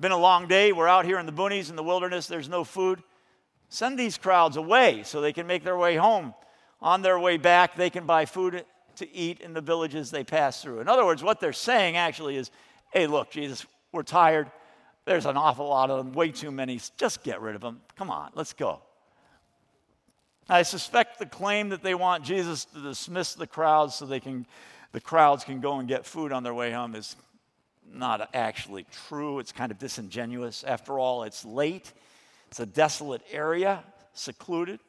been 0.00 0.12
a 0.12 0.18
long 0.18 0.46
day. 0.46 0.72
We're 0.72 0.88
out 0.88 1.04
here 1.04 1.18
in 1.18 1.26
the 1.26 1.32
boonies 1.32 1.70
in 1.70 1.76
the 1.76 1.82
wilderness. 1.82 2.26
There's 2.26 2.48
no 2.48 2.64
food. 2.64 3.02
Send 3.68 3.98
these 3.98 4.16
crowds 4.16 4.56
away 4.56 5.02
so 5.04 5.20
they 5.20 5.32
can 5.32 5.46
make 5.46 5.64
their 5.64 5.76
way 5.76 5.96
home. 5.96 6.34
On 6.80 7.02
their 7.02 7.18
way 7.18 7.36
back, 7.36 7.76
they 7.76 7.90
can 7.90 8.06
buy 8.06 8.24
food 8.24 8.64
to 8.96 9.14
eat 9.14 9.40
in 9.40 9.52
the 9.52 9.60
villages 9.60 10.10
they 10.10 10.24
pass 10.24 10.62
through. 10.62 10.80
In 10.80 10.88
other 10.88 11.04
words, 11.04 11.22
what 11.22 11.40
they're 11.40 11.52
saying 11.52 11.96
actually 11.96 12.36
is, 12.36 12.50
hey, 12.92 13.06
look, 13.06 13.30
Jesus, 13.30 13.66
we're 13.92 14.02
tired. 14.02 14.50
There's 15.04 15.26
an 15.26 15.36
awful 15.36 15.68
lot 15.68 15.90
of 15.90 16.04
them, 16.04 16.12
way 16.12 16.30
too 16.30 16.50
many. 16.50 16.80
Just 16.96 17.22
get 17.22 17.40
rid 17.40 17.54
of 17.54 17.60
them. 17.60 17.80
Come 17.96 18.10
on, 18.10 18.30
let's 18.34 18.52
go. 18.52 18.82
I 20.48 20.62
suspect 20.62 21.18
the 21.18 21.26
claim 21.26 21.70
that 21.70 21.82
they 21.82 21.94
want 21.94 22.24
Jesus 22.24 22.64
to 22.66 22.80
dismiss 22.80 23.34
the 23.34 23.46
crowds 23.46 23.94
so 23.94 24.06
they 24.06 24.20
can, 24.20 24.46
the 24.92 25.00
crowds 25.00 25.44
can 25.44 25.60
go 25.60 25.78
and 25.78 25.88
get 25.88 26.06
food 26.06 26.32
on 26.32 26.42
their 26.42 26.54
way 26.54 26.72
home 26.72 26.94
is 26.94 27.16
not 27.92 28.30
actually 28.34 28.86
true. 29.08 29.38
It's 29.38 29.52
kind 29.52 29.72
of 29.72 29.78
disingenuous. 29.78 30.64
After 30.64 30.98
all, 30.98 31.22
it's 31.22 31.44
late, 31.44 31.92
it's 32.48 32.60
a 32.60 32.66
desolate 32.66 33.22
area, 33.30 33.84
secluded. 34.12 34.80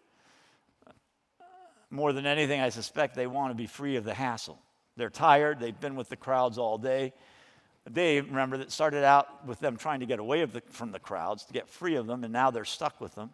More 1.90 2.14
than 2.14 2.26
anything, 2.26 2.62
I 2.62 2.70
suspect 2.70 3.16
they 3.16 3.28
want 3.28 3.52
to 3.52 3.56
be 3.56 3.68
free 3.68 3.96
of 3.96 4.04
the 4.04 4.14
hassle. 4.14 4.60
They're 4.96 5.10
tired, 5.10 5.60
they've 5.60 5.80
been 5.80 5.96
with 5.96 6.10
the 6.10 6.18
crowds 6.18 6.58
all 6.58 6.78
day. 6.78 7.14
They, 7.90 8.22
remember, 8.22 8.58
that 8.58 8.72
started 8.72 9.04
out 9.04 9.48
with 9.48 9.60
them 9.60 9.78
trying 9.78 10.02
to 10.02 10.06
get 10.06 10.20
away 10.20 10.46
the, 10.46 10.62
from 10.70 10.92
the 10.92 11.00
crowds, 11.00 11.46
to 11.46 11.54
get 11.54 11.68
free 11.68 11.96
of 11.96 12.06
them, 12.06 12.24
and 12.24 12.34
now 12.34 12.52
they're 12.52 12.66
stuck 12.66 13.02
with 13.02 13.16
them. 13.16 13.32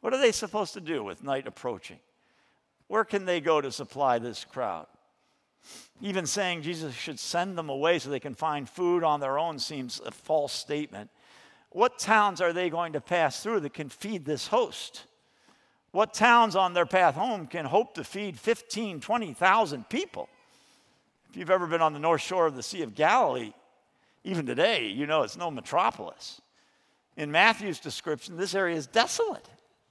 What 0.00 0.12
are 0.12 0.20
they 0.20 0.32
supposed 0.32 0.74
to 0.74 0.80
do 0.80 1.02
with 1.02 1.22
night 1.22 1.46
approaching? 1.46 1.98
Where 2.88 3.04
can 3.04 3.24
they 3.24 3.40
go 3.40 3.60
to 3.60 3.72
supply 3.72 4.18
this 4.18 4.44
crowd? 4.44 4.86
Even 6.00 6.26
saying 6.26 6.62
Jesus 6.62 6.94
should 6.94 7.18
send 7.18 7.56
them 7.56 7.68
away 7.68 7.98
so 7.98 8.10
they 8.10 8.20
can 8.20 8.34
find 8.34 8.68
food 8.68 9.02
on 9.02 9.20
their 9.20 9.38
own 9.38 9.58
seems 9.58 10.00
a 10.04 10.10
false 10.10 10.52
statement. 10.52 11.10
What 11.70 11.98
towns 11.98 12.40
are 12.40 12.52
they 12.52 12.70
going 12.70 12.92
to 12.94 13.00
pass 13.00 13.42
through 13.42 13.60
that 13.60 13.74
can 13.74 13.88
feed 13.88 14.24
this 14.24 14.46
host? 14.48 15.04
What 15.92 16.12
towns 16.12 16.56
on 16.56 16.74
their 16.74 16.86
path 16.86 17.14
home 17.14 17.46
can 17.46 17.64
hope 17.64 17.94
to 17.94 18.04
feed 18.04 18.38
15, 18.38 19.00
20,000 19.00 19.88
people? 19.88 20.28
If 21.30 21.36
you've 21.36 21.50
ever 21.50 21.66
been 21.66 21.80
on 21.80 21.92
the 21.94 21.98
north 21.98 22.20
shore 22.20 22.46
of 22.46 22.56
the 22.56 22.62
Sea 22.62 22.82
of 22.82 22.94
Galilee, 22.94 23.52
even 24.24 24.44
today, 24.44 24.88
you 24.88 25.06
know 25.06 25.22
it's 25.22 25.36
no 25.36 25.50
metropolis. 25.50 26.40
In 27.16 27.30
Matthew's 27.30 27.80
description, 27.80 28.36
this 28.36 28.54
area 28.54 28.76
is 28.76 28.86
desolate, 28.86 29.48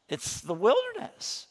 it's 0.09 0.41
the 0.41 0.53
wilderness. 0.53 1.47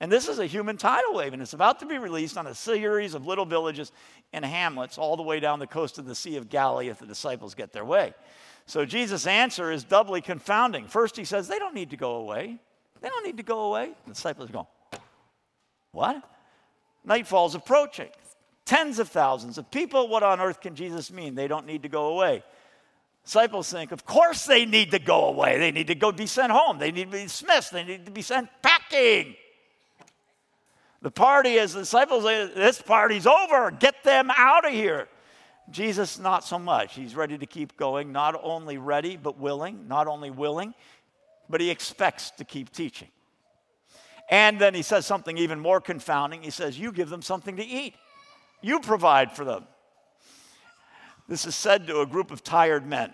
And 0.00 0.10
this 0.10 0.28
is 0.28 0.38
a 0.38 0.46
human 0.46 0.76
tidal 0.76 1.14
wave, 1.14 1.32
and 1.32 1.40
it's 1.40 1.52
about 1.52 1.78
to 1.80 1.86
be 1.86 1.98
released 1.98 2.36
on 2.36 2.46
a 2.46 2.54
series 2.54 3.14
of 3.14 3.26
little 3.26 3.44
villages 3.44 3.92
and 4.32 4.44
hamlets 4.44 4.98
all 4.98 5.16
the 5.16 5.22
way 5.22 5.40
down 5.40 5.58
the 5.58 5.66
coast 5.66 5.98
of 5.98 6.04
the 6.04 6.14
Sea 6.14 6.36
of 6.36 6.48
Galilee 6.48 6.88
if 6.88 6.98
the 6.98 7.06
disciples 7.06 7.54
get 7.54 7.72
their 7.72 7.84
way. 7.84 8.12
So 8.66 8.84
Jesus' 8.84 9.26
answer 9.26 9.70
is 9.70 9.84
doubly 9.84 10.20
confounding. 10.20 10.86
First, 10.86 11.16
he 11.16 11.24
says, 11.24 11.48
They 11.48 11.58
don't 11.58 11.74
need 11.74 11.90
to 11.90 11.96
go 11.96 12.16
away. 12.16 12.58
They 13.00 13.08
don't 13.08 13.24
need 13.24 13.36
to 13.36 13.42
go 13.42 13.66
away. 13.66 13.92
The 14.06 14.14
disciples 14.14 14.50
are 14.50 14.52
go, 14.52 14.68
What? 15.92 16.22
Nightfall's 17.04 17.54
approaching. 17.54 18.08
Tens 18.64 18.98
of 18.98 19.08
thousands 19.08 19.58
of 19.58 19.70
people. 19.70 20.08
What 20.08 20.22
on 20.22 20.40
earth 20.40 20.60
can 20.60 20.74
Jesus 20.74 21.12
mean? 21.12 21.34
They 21.34 21.46
don't 21.46 21.66
need 21.66 21.82
to 21.82 21.88
go 21.88 22.06
away. 22.06 22.42
Disciples 23.24 23.70
think, 23.70 23.90
of 23.90 24.04
course 24.04 24.44
they 24.44 24.66
need 24.66 24.90
to 24.90 24.98
go 24.98 25.26
away. 25.26 25.58
They 25.58 25.70
need 25.70 25.86
to 25.86 25.94
go 25.94 26.12
be 26.12 26.26
sent 26.26 26.52
home. 26.52 26.78
They 26.78 26.90
need 26.90 27.06
to 27.06 27.10
be 27.10 27.22
dismissed. 27.22 27.72
They 27.72 27.84
need 27.84 28.04
to 28.04 28.12
be 28.12 28.22
sent 28.22 28.48
packing. 28.62 29.36
The 31.04 31.10
party, 31.10 31.58
as 31.58 31.74
the 31.74 31.80
disciples 31.80 32.24
say, 32.24 32.50
this 32.54 32.80
party's 32.80 33.26
over. 33.26 33.70
Get 33.70 34.02
them 34.04 34.30
out 34.34 34.66
of 34.66 34.72
here. 34.72 35.06
Jesus, 35.70 36.18
not 36.18 36.44
so 36.44 36.58
much. 36.58 36.94
He's 36.94 37.14
ready 37.14 37.36
to 37.36 37.44
keep 37.44 37.76
going, 37.76 38.10
not 38.10 38.40
only 38.42 38.78
ready, 38.78 39.18
but 39.18 39.38
willing, 39.38 39.86
not 39.86 40.06
only 40.06 40.30
willing, 40.30 40.72
but 41.50 41.60
he 41.60 41.68
expects 41.68 42.30
to 42.38 42.44
keep 42.44 42.72
teaching. 42.72 43.08
And 44.30 44.58
then 44.58 44.72
he 44.72 44.80
says 44.80 45.04
something 45.04 45.36
even 45.36 45.60
more 45.60 45.78
confounding. 45.78 46.42
He 46.42 46.48
says, 46.48 46.78
You 46.78 46.90
give 46.90 47.10
them 47.10 47.20
something 47.20 47.58
to 47.58 47.64
eat, 47.64 47.96
you 48.62 48.80
provide 48.80 49.30
for 49.30 49.44
them. 49.44 49.66
This 51.28 51.44
is 51.44 51.54
said 51.54 51.86
to 51.88 52.00
a 52.00 52.06
group 52.06 52.30
of 52.30 52.42
tired 52.42 52.86
men, 52.86 53.12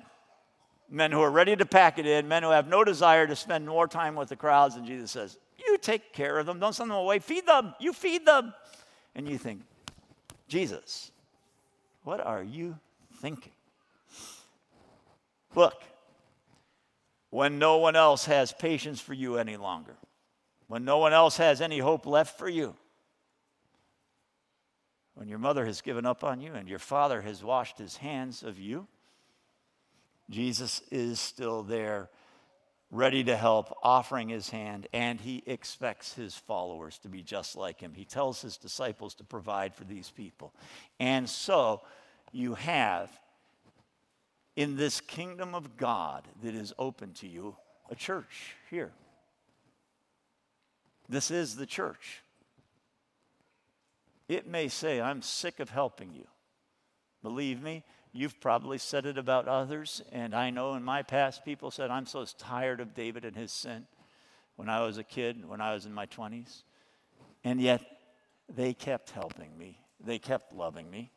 men 0.88 1.10
who 1.10 1.20
are 1.22 1.30
ready 1.30 1.56
to 1.56 1.66
pack 1.66 1.98
it 1.98 2.06
in, 2.06 2.28
men 2.28 2.44
who 2.44 2.50
have 2.50 2.68
no 2.68 2.84
desire 2.84 3.26
to 3.26 3.34
spend 3.34 3.66
more 3.66 3.88
time 3.88 4.14
with 4.14 4.28
the 4.28 4.36
crowds. 4.36 4.76
And 4.76 4.86
Jesus 4.86 5.10
says, 5.10 5.38
you 5.70 5.78
take 5.78 6.12
care 6.12 6.38
of 6.38 6.46
them. 6.46 6.58
Don't 6.58 6.74
send 6.74 6.90
them 6.90 6.98
away. 6.98 7.18
Feed 7.18 7.46
them. 7.46 7.74
You 7.80 7.92
feed 7.92 8.26
them. 8.26 8.52
And 9.14 9.28
you 9.28 9.38
think, 9.38 9.62
Jesus, 10.48 11.10
what 12.04 12.20
are 12.20 12.42
you 12.42 12.78
thinking? 13.16 13.52
Look, 15.54 15.82
when 17.30 17.58
no 17.58 17.78
one 17.78 17.96
else 17.96 18.24
has 18.26 18.52
patience 18.52 19.00
for 19.00 19.14
you 19.14 19.36
any 19.36 19.56
longer, 19.56 19.96
when 20.68 20.84
no 20.84 20.98
one 20.98 21.12
else 21.12 21.36
has 21.36 21.60
any 21.60 21.78
hope 21.78 22.06
left 22.06 22.38
for 22.38 22.48
you, 22.48 22.74
when 25.14 25.28
your 25.28 25.38
mother 25.38 25.66
has 25.66 25.80
given 25.80 26.06
up 26.06 26.24
on 26.24 26.40
you 26.40 26.54
and 26.54 26.68
your 26.68 26.78
father 26.78 27.20
has 27.20 27.42
washed 27.44 27.78
his 27.78 27.98
hands 27.98 28.42
of 28.42 28.58
you, 28.58 28.86
Jesus 30.30 30.82
is 30.90 31.18
still 31.18 31.62
there 31.62 32.08
ready 32.90 33.22
to 33.24 33.36
help, 33.36 33.76
offering 33.82 34.28
his 34.28 34.50
hand, 34.50 34.88
and 34.92 35.20
he 35.20 35.42
expects 35.46 36.14
his 36.14 36.34
followers 36.34 36.98
to 36.98 37.08
be 37.08 37.22
just 37.22 37.56
like 37.56 37.80
him. 37.80 37.92
He 37.94 38.04
tells 38.04 38.42
his 38.42 38.56
disciples 38.56 39.14
to 39.16 39.24
provide 39.24 39.74
for 39.74 39.84
these 39.84 40.10
people. 40.10 40.52
And 40.98 41.28
so 41.28 41.82
you 42.32 42.54
have 42.54 43.10
in 44.56 44.76
this 44.76 45.00
kingdom 45.00 45.54
of 45.54 45.76
God 45.76 46.26
that 46.42 46.54
is 46.54 46.72
open 46.78 47.12
to 47.14 47.28
you 47.28 47.56
a 47.90 47.94
church 47.94 48.54
here. 48.70 48.90
This 51.08 51.30
is 51.30 51.56
the 51.56 51.66
church. 51.66 52.22
It 54.28 54.46
may 54.46 54.68
say, 54.68 55.00
I'm 55.00 55.22
sick 55.22 55.58
of 55.58 55.70
helping 55.70 56.12
you. 56.12 56.26
Believe 57.22 57.62
me, 57.62 57.84
You've 58.12 58.40
probably 58.40 58.78
said 58.78 59.06
it 59.06 59.18
about 59.18 59.46
others, 59.46 60.02
and 60.10 60.34
I 60.34 60.50
know 60.50 60.74
in 60.74 60.82
my 60.82 61.02
past 61.02 61.44
people 61.44 61.70
said, 61.70 61.90
I'm 61.90 62.06
so 62.06 62.24
tired 62.24 62.80
of 62.80 62.94
David 62.94 63.24
and 63.24 63.36
his 63.36 63.52
sin. 63.52 63.86
when 64.56 64.68
I 64.68 64.84
was 64.84 64.98
a 64.98 65.04
kid, 65.04 65.48
when 65.48 65.62
I 65.62 65.72
was 65.72 65.86
in 65.86 65.94
my 65.94 66.04
20s. 66.04 66.64
And 67.44 67.62
yet, 67.62 67.80
they 68.54 68.74
kept 68.74 69.10
helping 69.10 69.56
me, 69.56 69.78
they 70.04 70.18
kept 70.18 70.52
loving 70.52 70.90
me. 70.90 71.10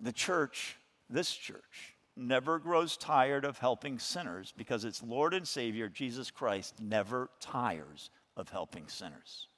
The 0.00 0.12
church, 0.12 0.76
this 1.08 1.32
church, 1.32 1.94
never 2.14 2.58
grows 2.58 2.98
tired 2.98 3.46
of 3.46 3.58
helping 3.58 3.98
sinners 3.98 4.52
because 4.54 4.84
its 4.84 5.02
Lord 5.02 5.32
and 5.32 5.48
Savior, 5.48 5.88
Jesus 5.88 6.30
Christ, 6.30 6.74
never 6.78 7.30
tires 7.40 8.10
of 8.36 8.50
helping 8.50 8.88
sinners. 8.88 9.48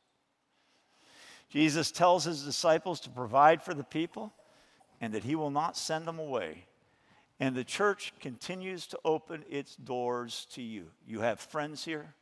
Jesus 1.49 1.91
tells 1.91 2.25
his 2.25 2.43
disciples 2.43 3.01
to 3.01 3.11
provide 3.11 3.63
for 3.63 3.75
the 3.75 3.85
people 3.85 4.33
and 5.01 5.13
that 5.13 5.25
he 5.25 5.35
will 5.35 5.51
not 5.51 5.77
send 5.77 6.07
them 6.07 6.19
away. 6.19 6.67
And 7.39 7.55
the 7.55 7.65
church 7.65 8.13
continues 8.21 8.87
to 8.89 8.99
open 9.05 9.45
its 9.49 9.77
doors 9.77 10.47
to 10.53 10.63
you. 10.63 10.87
You 11.07 11.21
have 11.21 11.39
friends 11.39 11.85
here, 11.85 12.15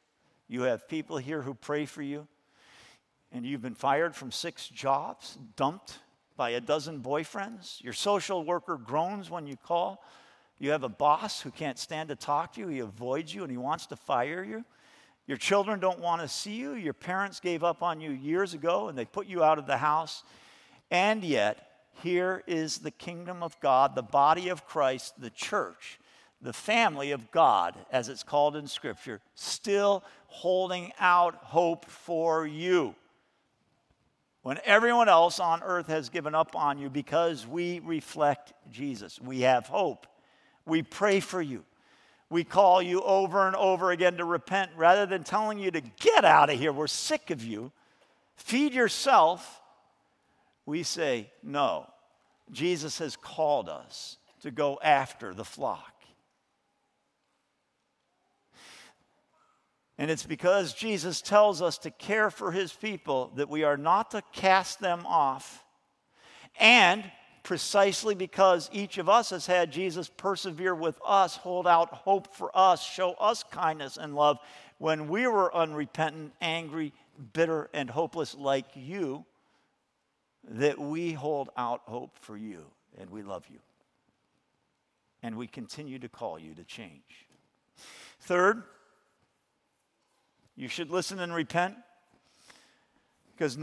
you 0.49 0.63
have 0.63 0.89
people 0.89 1.19
here 1.19 1.43
who 1.43 1.55
pray 1.55 1.87
for 1.87 2.03
you, 2.03 2.27
and 3.33 3.47
you've 3.47 3.63
been 3.63 3.75
fired 3.75 4.15
from 4.15 4.33
six 4.33 4.69
jobs, 4.69 5.39
dumped 5.57 5.99
by 6.37 6.51
a 6.51 6.61
dozen 6.61 7.01
boyfriends. 7.01 7.83
Your 7.83 7.93
social 7.93 8.45
worker 8.45 8.77
groans 8.77 9.31
when 9.31 9.47
you 9.47 9.57
call. 9.57 10.05
You 10.59 10.71
have 10.73 10.83
a 10.83 10.89
boss 10.89 11.41
who 11.41 11.51
can't 11.51 11.79
stand 11.79 12.09
to 12.09 12.17
talk 12.17 12.55
to 12.55 12.61
you, 12.61 12.69
he 12.69 12.81
avoids 12.81 13.35
you, 13.35 13.43
and 13.43 13.51
he 13.51 13.57
wants 13.57 13.87
to 13.87 13.97
fire 13.97 14.43
you. 14.43 14.65
Your 15.27 15.37
children 15.39 15.81
don't 15.81 16.01
want 16.01 16.21
to 16.21 16.29
see 16.29 16.55
you. 16.55 16.75
Your 16.75 16.93
parents 16.93 17.41
gave 17.41 17.65
up 17.65 17.83
on 17.83 18.01
you 18.01 18.11
years 18.11 18.53
ago 18.53 18.89
and 18.89 18.99
they 18.99 19.05
put 19.05 19.27
you 19.27 19.43
out 19.43 19.59
of 19.59 19.67
the 19.67 19.79
house. 19.79 20.23
And 20.91 21.25
yet, 21.25 21.67
here 22.03 22.43
is 22.47 22.79
the 22.79 22.91
kingdom 22.91 23.43
of 23.43 23.59
God, 23.61 23.95
the 23.95 24.03
body 24.03 24.49
of 24.49 24.67
Christ, 24.67 25.21
the 25.21 25.31
church, 25.31 25.99
the 26.43 26.53
family 26.53 27.13
of 27.13 27.31
God, 27.31 27.75
as 27.91 28.09
it's 28.09 28.23
called 28.23 28.55
in 28.57 28.67
Scripture, 28.67 29.21
still 29.35 30.05
holding 30.27 30.93
out 30.99 31.37
hope 31.37 31.87
for 31.87 32.47
you. 32.47 32.95
When 34.43 34.59
everyone 34.67 35.09
else 35.09 35.41
on 35.41 35.63
earth 35.63 35.87
has 35.87 36.11
given 36.11 36.35
up 36.35 36.55
on 36.55 36.77
you 36.77 36.91
because 36.91 37.47
we 37.47 37.79
reflect 37.79 38.53
Jesus, 38.71 39.19
we 39.19 39.41
have 39.41 39.67
hope. 39.67 40.07
We 40.67 40.83
pray 40.83 41.21
for 41.21 41.41
you. 41.41 41.65
We 42.35 42.43
call 42.43 42.83
you 42.83 43.01
over 43.01 43.47
and 43.47 43.55
over 43.55 43.93
again 43.93 44.17
to 44.17 44.25
repent 44.25 44.73
rather 44.75 45.07
than 45.07 45.23
telling 45.23 45.61
you 45.61 45.71
to 45.71 45.81
get 45.81 46.25
out 46.25 46.51
of 46.51 46.59
here. 46.59 46.73
We're 46.73 46.89
sick 46.89 47.31
of 47.31 47.45
you. 47.45 47.71
Feed 48.35 48.75
yourself. 48.75 49.63
We 50.67 50.83
say, 50.83 51.31
no. 51.45 51.87
Jesus 52.51 52.99
has 52.99 53.15
called 53.15 53.69
us 53.69 54.19
to 54.41 54.51
go 54.51 54.81
after 54.83 55.33
the 55.33 55.45
flock. 55.45 55.93
And 59.97 60.11
it's 60.11 60.27
because 60.27 60.75
Jesus 60.75 61.23
tells 61.23 61.63
us 61.63 61.79
to 61.79 61.93
care 61.93 62.31
for 62.31 62.51
his 62.51 62.73
people 62.73 63.31
that 63.37 63.49
we 63.49 63.63
are 63.63 63.77
not 63.77 64.11
to 64.11 64.25
cast 64.33 64.81
them 64.81 65.07
off. 65.07 65.63
And 66.59 67.05
precisely 67.45 68.15
because 68.15 68.69
each 68.73 68.99
of 68.99 69.09
us 69.09 69.31
has 69.31 69.47
had 69.47 69.71
Jesus 69.71 70.09
persevere 70.09 70.75
with 70.75 70.99
us, 71.07 71.37
hold 71.37 71.69
out 71.69 71.91
hope 71.91 72.35
for 72.35 72.51
us, 72.55 72.83
show 72.83 73.13
us 73.13 73.45
kindness 73.45 73.97
and 73.97 74.17
love 74.17 74.39
when 74.79 75.09
we 75.09 75.29
were 75.29 75.55
unrepentant, 75.55 76.33
angry, 76.41 76.93
bitter, 77.33 77.71
and 77.73 77.89
hopeless 77.89 78.35
like 78.35 78.65
you, 78.75 79.25
that 80.49 80.79
we 80.79 81.13
hold 81.13 81.51
out 81.57 81.83
hope 81.85 82.19
for 82.19 82.37
you 82.37 82.65
and 82.99 83.09
we 83.11 83.23
love 83.23 83.45
you. 83.51 83.59
And 85.23 85.37
we 85.37 85.47
continue 85.47 85.99
to 86.01 86.09
call 86.09 86.39
you 86.39 86.55
to 86.55 86.65
change. 86.65 87.27
Third, 88.21 88.63
you 90.57 90.69
should 90.69 90.91
listen 90.91 91.19
and 91.21 91.35
repent 91.35 91.77
because 93.33 93.59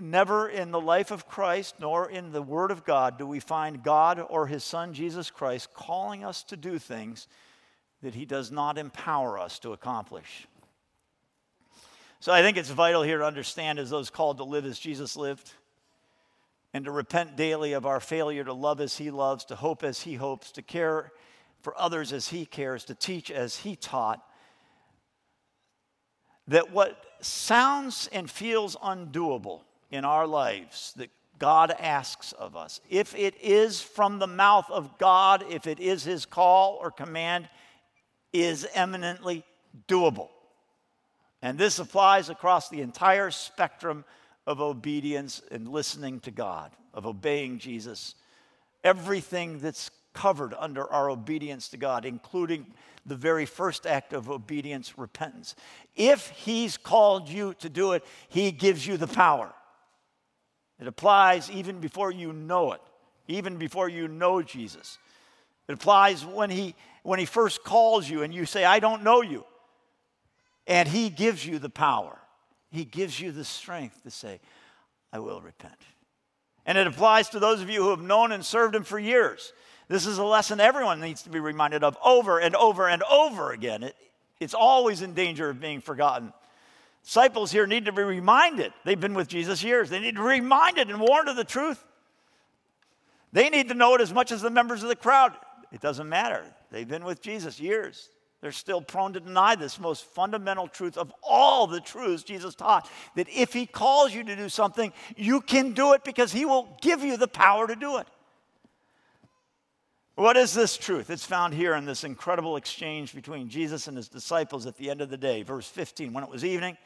never 0.00 0.48
in 0.48 0.70
the 0.70 0.80
life 0.80 1.10
of 1.10 1.28
Christ 1.28 1.76
nor 1.80 2.08
in 2.08 2.32
the 2.32 2.42
Word 2.42 2.70
of 2.70 2.84
God 2.84 3.18
do 3.18 3.26
we 3.26 3.40
find 3.40 3.82
God 3.82 4.24
or 4.28 4.46
His 4.46 4.64
Son 4.64 4.94
Jesus 4.94 5.30
Christ 5.30 5.72
calling 5.74 6.24
us 6.24 6.42
to 6.44 6.56
do 6.56 6.78
things 6.78 7.28
that 8.02 8.14
He 8.14 8.24
does 8.24 8.50
not 8.50 8.78
empower 8.78 9.38
us 9.38 9.58
to 9.60 9.72
accomplish. 9.72 10.46
So 12.20 12.32
I 12.32 12.42
think 12.42 12.56
it's 12.56 12.70
vital 12.70 13.02
here 13.02 13.18
to 13.18 13.24
understand 13.24 13.78
as 13.78 13.90
those 13.90 14.10
called 14.10 14.38
to 14.38 14.44
live 14.44 14.64
as 14.64 14.78
Jesus 14.78 15.16
lived 15.16 15.52
and 16.72 16.84
to 16.84 16.90
repent 16.90 17.36
daily 17.36 17.72
of 17.72 17.84
our 17.84 18.00
failure 18.00 18.44
to 18.44 18.52
love 18.52 18.80
as 18.80 18.96
He 18.96 19.10
loves, 19.10 19.44
to 19.46 19.56
hope 19.56 19.82
as 19.82 20.02
He 20.02 20.14
hopes, 20.14 20.52
to 20.52 20.62
care 20.62 21.12
for 21.60 21.78
others 21.78 22.12
as 22.12 22.28
He 22.28 22.46
cares, 22.46 22.84
to 22.84 22.94
teach 22.94 23.30
as 23.30 23.56
He 23.58 23.76
taught. 23.76 24.24
That 26.48 26.72
what 26.72 27.04
sounds 27.20 28.08
and 28.12 28.30
feels 28.30 28.76
undoable 28.76 29.62
in 29.92 30.04
our 30.04 30.26
lives 30.26 30.94
that 30.96 31.10
God 31.38 31.74
asks 31.78 32.32
of 32.32 32.56
us. 32.56 32.80
If 32.88 33.14
it 33.14 33.34
is 33.40 33.80
from 33.80 34.18
the 34.18 34.26
mouth 34.26 34.70
of 34.70 34.98
God, 34.98 35.44
if 35.50 35.66
it 35.66 35.78
is 35.78 36.02
His 36.02 36.24
call 36.24 36.78
or 36.80 36.90
command, 36.90 37.48
is 38.32 38.66
eminently 38.74 39.44
doable. 39.86 40.28
And 41.42 41.58
this 41.58 41.78
applies 41.78 42.30
across 42.30 42.68
the 42.68 42.80
entire 42.80 43.30
spectrum 43.30 44.04
of 44.46 44.60
obedience 44.60 45.42
and 45.50 45.68
listening 45.68 46.20
to 46.20 46.30
God, 46.30 46.70
of 46.94 47.06
obeying 47.06 47.58
Jesus. 47.58 48.14
Everything 48.82 49.58
that's 49.58 49.90
covered 50.14 50.54
under 50.58 50.90
our 50.90 51.10
obedience 51.10 51.68
to 51.68 51.76
God, 51.76 52.04
including 52.04 52.66
the 53.04 53.16
very 53.16 53.46
first 53.46 53.86
act 53.86 54.12
of 54.12 54.30
obedience, 54.30 54.96
repentance. 54.96 55.56
If 55.96 56.30
He's 56.30 56.76
called 56.76 57.28
you 57.28 57.54
to 57.54 57.68
do 57.68 57.92
it, 57.92 58.04
He 58.28 58.52
gives 58.52 58.86
you 58.86 58.96
the 58.96 59.08
power. 59.08 59.52
It 60.82 60.88
applies 60.88 61.48
even 61.48 61.78
before 61.78 62.10
you 62.10 62.32
know 62.32 62.72
it, 62.72 62.80
even 63.28 63.56
before 63.56 63.88
you 63.88 64.08
know 64.08 64.42
Jesus. 64.42 64.98
It 65.68 65.74
applies 65.74 66.26
when 66.26 66.50
he, 66.50 66.74
when 67.04 67.20
he 67.20 67.24
first 67.24 67.62
calls 67.62 68.10
you 68.10 68.24
and 68.24 68.34
you 68.34 68.46
say, 68.46 68.64
I 68.64 68.80
don't 68.80 69.04
know 69.04 69.22
you. 69.22 69.44
And 70.66 70.88
he 70.88 71.08
gives 71.08 71.46
you 71.46 71.60
the 71.60 71.70
power, 71.70 72.18
he 72.72 72.84
gives 72.84 73.20
you 73.20 73.30
the 73.30 73.44
strength 73.44 74.02
to 74.02 74.10
say, 74.10 74.40
I 75.12 75.20
will 75.20 75.40
repent. 75.40 75.78
And 76.66 76.76
it 76.76 76.88
applies 76.88 77.28
to 77.28 77.38
those 77.38 77.62
of 77.62 77.70
you 77.70 77.80
who 77.80 77.90
have 77.90 78.02
known 78.02 78.32
and 78.32 78.44
served 78.44 78.74
him 78.74 78.82
for 78.82 78.98
years. 78.98 79.52
This 79.86 80.04
is 80.04 80.18
a 80.18 80.24
lesson 80.24 80.58
everyone 80.58 81.00
needs 81.00 81.22
to 81.22 81.30
be 81.30 81.38
reminded 81.38 81.84
of 81.84 81.96
over 82.04 82.40
and 82.40 82.56
over 82.56 82.88
and 82.88 83.04
over 83.04 83.52
again. 83.52 83.84
It, 83.84 83.94
it's 84.40 84.54
always 84.54 85.00
in 85.00 85.14
danger 85.14 85.48
of 85.48 85.60
being 85.60 85.80
forgotten. 85.80 86.32
Disciples 87.04 87.50
here 87.50 87.66
need 87.66 87.86
to 87.86 87.92
be 87.92 88.02
reminded. 88.02 88.72
They've 88.84 89.00
been 89.00 89.14
with 89.14 89.28
Jesus 89.28 89.62
years. 89.62 89.90
They 89.90 90.00
need 90.00 90.16
to 90.16 90.22
be 90.22 90.28
reminded 90.28 90.88
and 90.88 91.00
warned 91.00 91.28
of 91.28 91.36
the 91.36 91.44
truth. 91.44 91.82
They 93.32 93.48
need 93.48 93.68
to 93.68 93.74
know 93.74 93.94
it 93.94 94.00
as 94.00 94.12
much 94.12 94.30
as 94.30 94.42
the 94.42 94.50
members 94.50 94.82
of 94.82 94.88
the 94.88 94.96
crowd. 94.96 95.32
It 95.72 95.80
doesn't 95.80 96.08
matter. 96.08 96.44
They've 96.70 96.86
been 96.86 97.04
with 97.04 97.20
Jesus 97.20 97.58
years. 97.58 98.10
They're 98.40 98.52
still 98.52 98.80
prone 98.80 99.12
to 99.12 99.20
deny 99.20 99.54
this 99.54 99.78
most 99.78 100.04
fundamental 100.04 100.66
truth 100.66 100.98
of 100.98 101.12
all 101.22 101.66
the 101.66 101.80
truths 101.80 102.24
Jesus 102.24 102.54
taught 102.54 102.90
that 103.14 103.28
if 103.28 103.52
He 103.52 103.66
calls 103.66 104.12
you 104.12 104.24
to 104.24 104.36
do 104.36 104.48
something, 104.48 104.92
you 105.16 105.40
can 105.40 105.72
do 105.72 105.92
it 105.92 106.02
because 106.04 106.32
He 106.32 106.44
will 106.44 106.76
give 106.82 107.02
you 107.02 107.16
the 107.16 107.28
power 107.28 107.66
to 107.68 107.76
do 107.76 107.98
it. 107.98 108.06
What 110.14 110.36
is 110.36 110.52
this 110.52 110.76
truth? 110.76 111.08
It's 111.08 111.24
found 111.24 111.54
here 111.54 111.74
in 111.74 111.86
this 111.86 112.04
incredible 112.04 112.56
exchange 112.56 113.14
between 113.14 113.48
Jesus 113.48 113.86
and 113.86 113.96
his 113.96 114.08
disciples 114.08 114.66
at 114.66 114.76
the 114.76 114.90
end 114.90 115.00
of 115.00 115.08
the 115.08 115.16
day. 115.16 115.42
Verse 115.42 115.66
15 115.66 116.12
When 116.12 116.22
it 116.22 116.30
was 116.30 116.44
evening, 116.44 116.76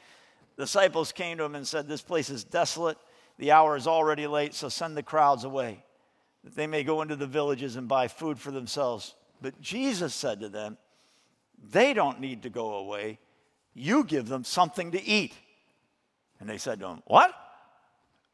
the 0.56 0.62
disciples 0.62 1.12
came 1.12 1.38
to 1.38 1.44
him 1.44 1.56
and 1.56 1.66
said, 1.66 1.88
This 1.88 2.02
place 2.02 2.30
is 2.30 2.44
desolate. 2.44 2.98
The 3.38 3.52
hour 3.52 3.76
is 3.76 3.86
already 3.86 4.26
late, 4.26 4.54
so 4.54 4.68
send 4.68 4.96
the 4.96 5.02
crowds 5.02 5.44
away, 5.44 5.84
that 6.44 6.54
they 6.54 6.66
may 6.66 6.84
go 6.84 7.02
into 7.02 7.16
the 7.16 7.26
villages 7.26 7.76
and 7.76 7.88
buy 7.88 8.08
food 8.08 8.38
for 8.38 8.50
themselves. 8.50 9.14
But 9.42 9.60
Jesus 9.60 10.14
said 10.14 10.40
to 10.40 10.48
them, 10.48 10.78
They 11.70 11.94
don't 11.94 12.20
need 12.20 12.44
to 12.44 12.50
go 12.50 12.74
away. 12.74 13.18
You 13.74 14.04
give 14.04 14.28
them 14.28 14.44
something 14.44 14.92
to 14.92 15.04
eat. 15.04 15.34
And 16.38 16.48
they 16.48 16.58
said 16.58 16.78
to 16.80 16.86
him, 16.86 17.02
What? 17.06 17.34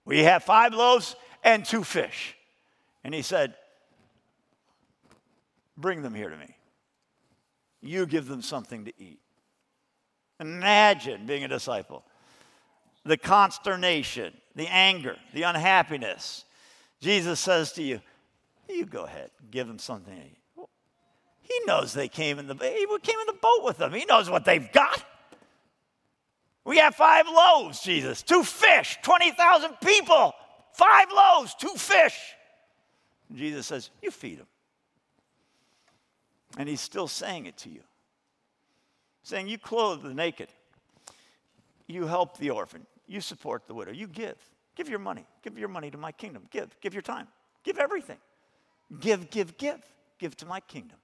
We 0.04 0.24
have 0.24 0.44
five 0.44 0.74
loaves 0.74 1.16
and 1.42 1.64
two 1.64 1.82
fish. 1.82 2.36
And 3.02 3.14
he 3.14 3.22
said, 3.22 3.54
Bring 5.82 6.02
them 6.02 6.14
here 6.14 6.30
to 6.30 6.36
me. 6.36 6.56
You 7.80 8.06
give 8.06 8.28
them 8.28 8.40
something 8.40 8.84
to 8.84 8.92
eat. 8.98 9.18
Imagine 10.38 11.26
being 11.26 11.42
a 11.42 11.48
disciple. 11.48 12.04
The 13.04 13.16
consternation, 13.16 14.32
the 14.54 14.68
anger, 14.68 15.16
the 15.34 15.42
unhappiness. 15.42 16.44
Jesus 17.00 17.40
says 17.40 17.72
to 17.72 17.82
you, 17.82 18.00
You 18.68 18.86
go 18.86 19.04
ahead, 19.04 19.30
give 19.50 19.66
them 19.66 19.80
something 19.80 20.14
to 20.14 20.20
eat. 20.20 20.68
He 21.42 21.66
knows 21.66 21.92
they 21.92 22.08
came 22.08 22.38
in 22.38 22.46
the 22.46 22.54
he 22.54 22.86
came 23.02 23.18
in 23.18 23.26
the 23.26 23.38
boat 23.42 23.64
with 23.64 23.78
them. 23.78 23.92
He 23.92 24.04
knows 24.04 24.30
what 24.30 24.44
they've 24.44 24.70
got. 24.72 25.04
We 26.64 26.78
have 26.78 26.94
five 26.94 27.26
loaves, 27.26 27.80
Jesus, 27.80 28.22
two 28.22 28.44
fish, 28.44 28.98
20,000 29.02 29.78
people, 29.84 30.32
five 30.74 31.08
loaves, 31.12 31.56
two 31.56 31.74
fish. 31.74 32.16
Jesus 33.34 33.66
says, 33.66 33.90
You 34.00 34.12
feed 34.12 34.38
them. 34.38 34.46
And 36.58 36.68
he's 36.68 36.80
still 36.80 37.08
saying 37.08 37.46
it 37.46 37.56
to 37.58 37.70
you. 37.70 37.80
saying, 39.22 39.48
You 39.48 39.58
clothe 39.58 40.02
the 40.02 40.14
naked, 40.14 40.48
you 41.86 42.06
help 42.06 42.38
the 42.38 42.50
orphan, 42.50 42.86
you 43.06 43.20
support 43.20 43.66
the 43.66 43.74
widow, 43.74 43.92
you 43.92 44.06
give. 44.06 44.36
Give 44.74 44.88
your 44.88 44.98
money. 44.98 45.26
Give 45.42 45.58
your 45.58 45.68
money 45.68 45.90
to 45.90 45.98
my 45.98 46.12
kingdom. 46.12 46.44
Give. 46.50 46.74
Give 46.80 46.94
your 46.94 47.02
time. 47.02 47.28
Give 47.62 47.78
everything. 47.78 48.18
Give, 49.00 49.30
give, 49.30 49.56
give. 49.58 49.80
Give 50.18 50.36
to 50.38 50.46
my 50.46 50.60
kingdom. 50.60 50.98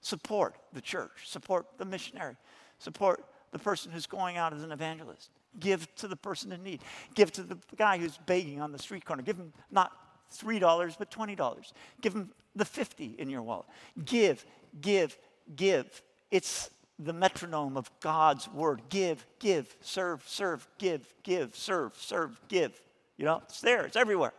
Support 0.00 0.56
the 0.72 0.80
church. 0.80 1.24
Support 1.24 1.66
the 1.78 1.84
missionary. 1.84 2.36
Support 2.78 3.24
the 3.52 3.58
person 3.58 3.90
who's 3.90 4.06
going 4.06 4.36
out 4.36 4.52
as 4.52 4.62
an 4.62 4.72
evangelist. 4.72 5.30
Give 5.58 5.92
to 5.96 6.08
the 6.08 6.16
person 6.16 6.52
in 6.52 6.62
need. 6.62 6.82
Give 7.14 7.30
to 7.32 7.42
the 7.42 7.56
guy 7.76 7.96
who's 7.96 8.18
begging 8.26 8.60
on 8.60 8.72
the 8.72 8.78
street 8.78 9.04
corner. 9.04 9.22
Give 9.22 9.36
him 9.36 9.52
not 9.70 9.92
$3, 10.32 10.96
but 10.98 11.10
$20. 11.10 11.72
Give 12.00 12.14
him 12.14 12.30
the 12.54 12.64
50 12.64 13.16
in 13.18 13.30
your 13.30 13.42
wallet. 13.42 13.66
Give, 14.04 14.44
give, 14.80 15.16
give. 15.56 16.02
It's 16.30 16.70
the 16.98 17.12
metronome 17.12 17.76
of 17.76 17.90
God's 18.00 18.48
word. 18.48 18.82
Give, 18.88 19.24
give, 19.38 19.74
serve, 19.80 20.22
serve, 20.26 20.66
give, 20.78 21.12
give, 21.22 21.56
serve, 21.56 21.96
serve, 21.96 22.40
give. 22.48 22.80
You 23.16 23.24
know, 23.24 23.42
it's 23.44 23.60
there, 23.60 23.84
it's 23.84 23.96
everywhere. 23.96 24.32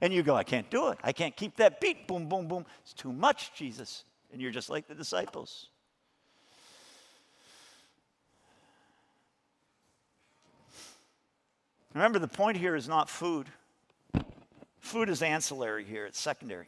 And 0.00 0.12
you 0.12 0.22
go, 0.22 0.34
I 0.34 0.44
can't 0.44 0.68
do 0.70 0.88
it. 0.88 0.98
I 1.02 1.12
can't 1.12 1.34
keep 1.34 1.56
that 1.56 1.80
beat. 1.80 2.06
Boom, 2.06 2.28
boom, 2.28 2.48
boom. 2.48 2.66
It's 2.82 2.92
too 2.92 3.12
much, 3.12 3.54
Jesus. 3.54 4.04
And 4.32 4.40
you're 4.40 4.50
just 4.50 4.68
like 4.68 4.86
the 4.86 4.94
disciples. 4.94 5.68
Remember, 11.94 12.18
the 12.18 12.28
point 12.28 12.56
here 12.56 12.74
is 12.74 12.88
not 12.88 13.08
food. 13.08 13.46
Food 14.84 15.08
is 15.08 15.22
ancillary 15.22 15.82
here, 15.82 16.04
it's 16.04 16.20
secondary. 16.20 16.66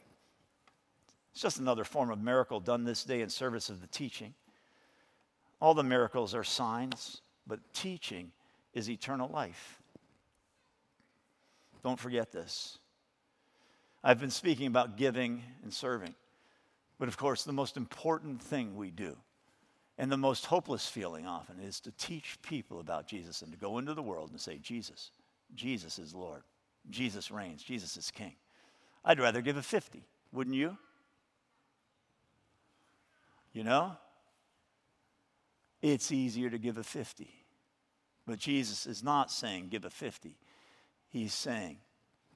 It's 1.31 1.41
just 1.43 1.59
another 1.59 1.83
form 1.83 2.09
of 2.09 2.19
miracle 2.19 2.59
done 2.59 2.83
this 2.83 3.03
day 3.03 3.21
in 3.21 3.29
service 3.29 3.69
of 3.69 3.79
the 3.79 3.85
teaching. 3.85 4.33
All 5.61 5.75
the 5.75 5.83
miracles 5.83 6.33
are 6.33 6.43
signs, 6.43 7.21
but 7.45 7.59
teaching 7.75 8.31
is 8.73 8.89
eternal 8.89 9.29
life. 9.29 9.79
Don't 11.83 11.99
forget 11.99 12.31
this. 12.31 12.79
I've 14.03 14.19
been 14.19 14.31
speaking 14.31 14.65
about 14.65 14.97
giving 14.97 15.43
and 15.61 15.71
serving. 15.71 16.15
But 16.97 17.09
of 17.09 17.17
course, 17.17 17.43
the 17.43 17.53
most 17.53 17.77
important 17.77 18.41
thing 18.41 18.75
we 18.75 18.89
do, 18.89 19.15
and 19.99 20.11
the 20.11 20.17
most 20.17 20.47
hopeless 20.47 20.87
feeling 20.87 21.27
often, 21.27 21.59
is 21.59 21.79
to 21.81 21.91
teach 21.91 22.39
people 22.41 22.79
about 22.79 23.07
Jesus 23.07 23.43
and 23.43 23.51
to 23.51 23.59
go 23.59 23.77
into 23.77 23.93
the 23.93 24.01
world 24.01 24.31
and 24.31 24.41
say, 24.41 24.57
Jesus, 24.57 25.11
Jesus 25.53 25.99
is 25.99 26.15
Lord. 26.15 26.41
Jesus 26.89 27.31
reigns. 27.31 27.63
Jesus 27.63 27.97
is 27.97 28.11
King. 28.11 28.35
I'd 29.03 29.19
rather 29.19 29.41
give 29.41 29.57
a 29.57 29.61
50, 29.61 30.03
wouldn't 30.31 30.55
you? 30.55 30.77
You 33.53 33.63
know? 33.63 33.97
It's 35.81 36.11
easier 36.11 36.49
to 36.49 36.57
give 36.57 36.77
a 36.77 36.83
50. 36.83 37.29
But 38.25 38.39
Jesus 38.39 38.85
is 38.85 39.03
not 39.03 39.31
saying 39.31 39.69
give 39.69 39.85
a 39.85 39.89
50. 39.89 40.37
He's 41.09 41.33
saying, 41.33 41.77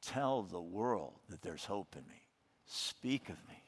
tell 0.01 0.43
the 0.43 0.61
world 0.61 1.13
that 1.29 1.41
there's 1.41 1.65
hope 1.65 1.95
in 1.97 2.07
me. 2.07 2.21
Speak 2.65 3.29
of 3.29 3.35
me. 3.49 3.63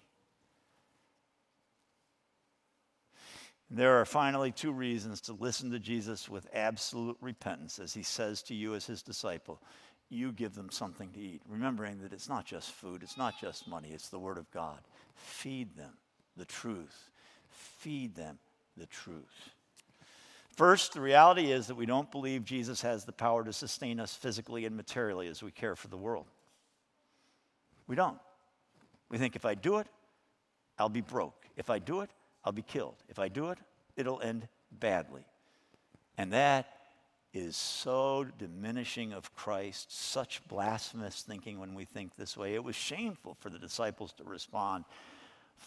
There 3.69 3.99
are 3.99 4.05
finally 4.05 4.51
two 4.51 4.71
reasons 4.71 5.19
to 5.21 5.33
listen 5.33 5.71
to 5.71 5.79
Jesus 5.79 6.29
with 6.29 6.47
absolute 6.53 7.17
repentance 7.19 7.79
as 7.79 7.93
he 7.93 8.03
says 8.03 8.43
to 8.43 8.53
you 8.53 8.75
as 8.75 8.85
his 8.85 9.01
disciple, 9.01 9.61
you 10.09 10.31
give 10.31 10.53
them 10.53 10.69
something 10.69 11.09
to 11.11 11.19
eat. 11.19 11.41
Remembering 11.47 11.99
that 12.01 12.13
it's 12.13 12.29
not 12.29 12.45
just 12.45 12.71
food, 12.71 13.03
it's 13.03 13.17
not 13.17 13.39
just 13.39 13.67
money, 13.67 13.89
it's 13.93 14.09
the 14.09 14.19
Word 14.19 14.37
of 14.37 14.49
God. 14.51 14.79
Feed 15.15 15.75
them 15.75 15.93
the 16.37 16.45
truth. 16.45 17.09
Feed 17.49 18.15
them 18.15 18.39
the 18.77 18.85
truth. 18.85 19.49
First, 20.55 20.93
the 20.93 21.01
reality 21.01 21.51
is 21.51 21.67
that 21.67 21.75
we 21.75 21.87
don't 21.87 22.11
believe 22.11 22.45
Jesus 22.45 22.81
has 22.81 23.05
the 23.05 23.11
power 23.11 23.43
to 23.43 23.51
sustain 23.51 23.99
us 23.99 24.13
physically 24.13 24.65
and 24.65 24.77
materially 24.77 25.27
as 25.27 25.41
we 25.41 25.51
care 25.51 25.75
for 25.75 25.87
the 25.87 25.97
world. 25.97 26.27
We 27.87 27.95
don't. 27.95 28.19
We 29.09 29.17
think 29.17 29.35
if 29.35 29.45
I 29.45 29.55
do 29.55 29.77
it, 29.77 29.87
I'll 30.77 30.89
be 30.89 31.01
broke. 31.01 31.45
If 31.57 31.69
I 31.69 31.79
do 31.79 32.01
it, 32.01 32.11
I'll 32.45 32.51
be 32.53 32.61
killed. 32.61 32.95
If 33.09 33.19
I 33.19 33.29
do 33.29 33.49
it, 33.49 33.57
it'll 33.95 34.21
end 34.21 34.47
badly. 34.71 35.25
And 36.17 36.33
that 36.33 36.67
is 37.33 37.57
so 37.57 38.25
diminishing 38.37 39.11
of 39.11 39.35
Christ, 39.35 39.91
such 39.91 40.47
blasphemous 40.47 41.21
thinking 41.21 41.59
when 41.59 41.73
we 41.73 41.85
think 41.85 42.15
this 42.15 42.37
way. 42.37 42.53
It 42.53 42.63
was 42.63 42.75
shameful 42.75 43.35
for 43.39 43.49
the 43.49 43.59
disciples 43.59 44.13
to 44.13 44.23
respond 44.23 44.85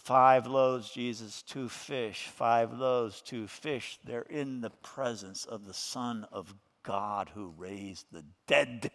Five 0.03 0.47
loaves, 0.47 0.89
Jesus, 0.89 1.41
two 1.41 1.67
fish. 1.67 2.27
Five 2.27 2.71
loaves, 2.71 3.21
two 3.21 3.47
fish. 3.47 3.99
They're 4.05 4.21
in 4.21 4.61
the 4.61 4.69
presence 4.69 5.43
of 5.45 5.65
the 5.65 5.73
Son 5.73 6.25
of 6.31 6.53
God 6.83 7.29
who 7.33 7.53
raised 7.57 8.05
the 8.11 8.23
dead. 8.45 8.91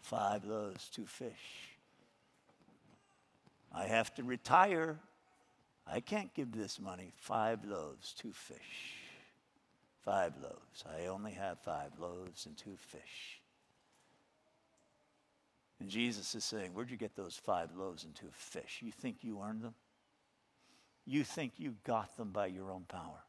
Five 0.00 0.44
loaves, 0.44 0.88
two 0.88 1.04
fish. 1.04 1.76
I 3.72 3.84
have 3.84 4.14
to 4.14 4.22
retire. 4.22 4.98
I 5.86 6.00
can't 6.00 6.32
give 6.32 6.52
this 6.52 6.80
money. 6.80 7.12
Five 7.16 7.64
loaves, 7.64 8.14
two 8.14 8.32
fish. 8.32 9.03
Five 10.04 10.34
loaves. 10.42 10.84
I 10.86 11.06
only 11.06 11.32
have 11.32 11.58
five 11.60 11.92
loaves 11.98 12.46
and 12.46 12.56
two 12.56 12.76
fish. 12.76 13.40
And 15.80 15.88
Jesus 15.88 16.34
is 16.34 16.44
saying, 16.44 16.72
Where'd 16.72 16.90
you 16.90 16.96
get 16.96 17.16
those 17.16 17.36
five 17.36 17.74
loaves 17.74 18.04
and 18.04 18.14
two 18.14 18.30
fish? 18.32 18.80
You 18.82 18.92
think 18.92 19.18
you 19.22 19.40
earned 19.42 19.62
them? 19.62 19.74
You 21.06 21.24
think 21.24 21.52
you 21.56 21.74
got 21.84 22.16
them 22.16 22.30
by 22.30 22.46
your 22.46 22.70
own 22.70 22.84
power. 22.88 23.24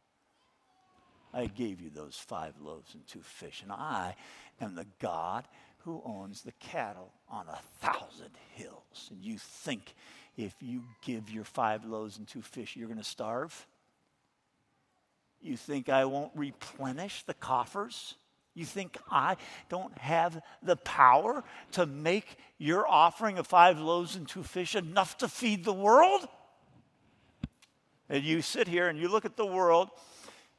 I 1.34 1.48
gave 1.48 1.82
you 1.82 1.90
those 1.90 2.16
five 2.16 2.54
loaves 2.62 2.94
and 2.94 3.06
two 3.08 3.22
fish, 3.22 3.62
and 3.62 3.72
I 3.72 4.16
am 4.62 4.76
the 4.76 4.88
God 5.00 5.46
who 5.80 6.02
owns 6.06 6.42
the 6.42 6.54
cattle 6.54 7.12
on 7.30 7.48
a 7.48 7.60
thousand 7.80 8.32
hills. 8.54 9.10
And 9.12 9.22
you 9.22 9.38
think 9.38 9.94
if 10.38 10.54
you 10.62 10.84
give 11.04 11.30
your 11.30 11.44
five 11.44 11.86
loaves 11.86 12.18
and 12.18 12.28
two 12.28 12.42
fish, 12.42 12.76
you're 12.76 12.88
going 12.88 12.98
to 12.98 13.04
starve? 13.04 13.68
You 15.46 15.58
think 15.58 15.90
I 15.90 16.06
won't 16.06 16.32
replenish 16.34 17.22
the 17.24 17.36
coffers? 17.36 18.16
You 18.56 18.66
think 18.66 18.98
I 19.12 19.38
don't 19.70 19.96
have 20.00 20.42
the 20.64 20.76
power 20.76 21.44
to 21.74 21.86
make 21.86 22.38
your 22.58 22.88
offering 22.88 23.38
of 23.38 23.46
five 23.46 23.78
loaves 23.78 24.16
and 24.16 24.28
two 24.28 24.42
fish 24.42 24.76
enough 24.76 25.20
to 25.20 25.28
feed 25.28 25.64
the 25.64 25.74
world? 25.74 26.28
And 28.10 28.24
you 28.24 28.42
sit 28.42 28.68
here 28.68 28.88
and 28.88 28.98
you 28.98 29.08
look 29.08 29.24
at 29.24 29.38
the 29.38 29.46
world 29.46 29.92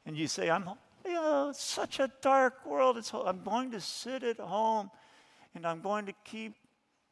and 0.05 0.15
you 0.15 0.27
say, 0.27 0.49
I'm, 0.49 0.69
you 1.03 1.13
know, 1.13 1.51
such 1.53 1.99
a 1.99 2.09
dark 2.21 2.65
world. 2.65 2.97
It's, 2.97 3.13
I'm 3.13 3.43
going 3.43 3.71
to 3.71 3.81
sit 3.81 4.23
at 4.23 4.39
home 4.39 4.89
and 5.53 5.65
I'm 5.65 5.81
going 5.81 6.05
to 6.05 6.13
keep, 6.23 6.55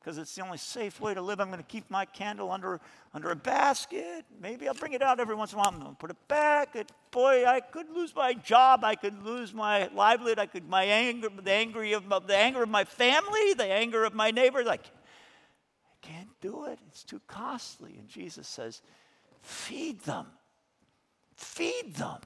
because 0.06 0.20
it's 0.20 0.36
the 0.36 0.44
only 0.44 0.60
safe 0.60 1.02
way 1.02 1.16
to 1.16 1.22
live, 1.22 1.40
I'm 1.40 1.48
going 1.48 1.58
to 1.58 1.64
keep 1.64 1.90
my 1.90 2.06
candle 2.06 2.52
under, 2.52 2.80
under 3.12 3.32
a 3.32 3.36
basket. 3.36 4.24
Maybe 4.40 4.68
I'll 4.68 4.76
bring 4.76 4.94
it 4.94 5.02
out 5.02 5.20
every 5.20 5.34
once 5.34 5.52
in 5.52 5.58
a 5.58 5.64
while. 5.64 5.72
To 5.72 5.96
put 5.98 6.12
it 6.12 6.28
back. 6.28 6.76
It, 6.76 6.92
boy, 7.10 7.44
I 7.48 7.60
could 7.60 7.90
lose 7.90 8.16
my 8.16 8.36
job. 8.36 8.84
I 8.84 8.94
could 8.94 9.24
lose 9.24 9.52
my 9.52 9.88
livelihood. 9.96 10.38
I 10.38 10.46
could, 10.46 10.70
my 10.70 10.84
anger, 10.84 11.30
the, 11.44 11.52
angry 11.52 11.94
of, 11.94 12.08
the 12.08 12.38
anger 12.38 12.62
of 12.62 12.70
my 12.70 12.84
family, 12.84 13.56
the 13.56 13.66
anger 13.66 14.04
of 14.04 14.14
my 14.14 14.30
neighbors. 14.30 14.68
Like, 14.68 14.86
I 14.86 16.08
can't 16.08 16.30
do 16.40 16.66
it. 16.66 16.78
It's 16.88 17.04
too 17.04 17.22
costly. 17.26 17.96
And 17.98 18.08
Jesus 18.08 18.48
says, 18.48 18.84
Feed 19.42 20.02
them. 20.02 20.28
Feed 21.36 21.96
them. 21.96 22.20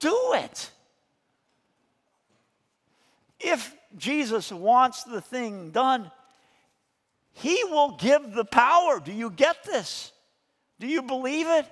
Do 0.00 0.34
it. 0.34 0.70
If 3.40 3.74
Jesus 3.96 4.52
wants 4.52 5.04
the 5.04 5.22
thing 5.22 5.70
done, 5.70 6.10
he 7.38 7.62
will 7.64 7.92
give 7.92 8.32
the 8.32 8.44
power. 8.44 9.00
Do 9.00 9.12
you 9.12 9.30
get 9.30 9.64
this? 9.64 10.12
Do 10.78 10.86
you 10.86 11.02
believe 11.02 11.46
it? 11.48 11.66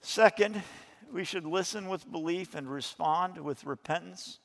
Second, 0.00 0.62
we 1.12 1.24
should 1.24 1.44
listen 1.44 1.88
with 1.88 2.10
belief 2.10 2.54
and 2.54 2.70
respond 2.70 3.38
with 3.38 3.64
repentance 3.64 4.38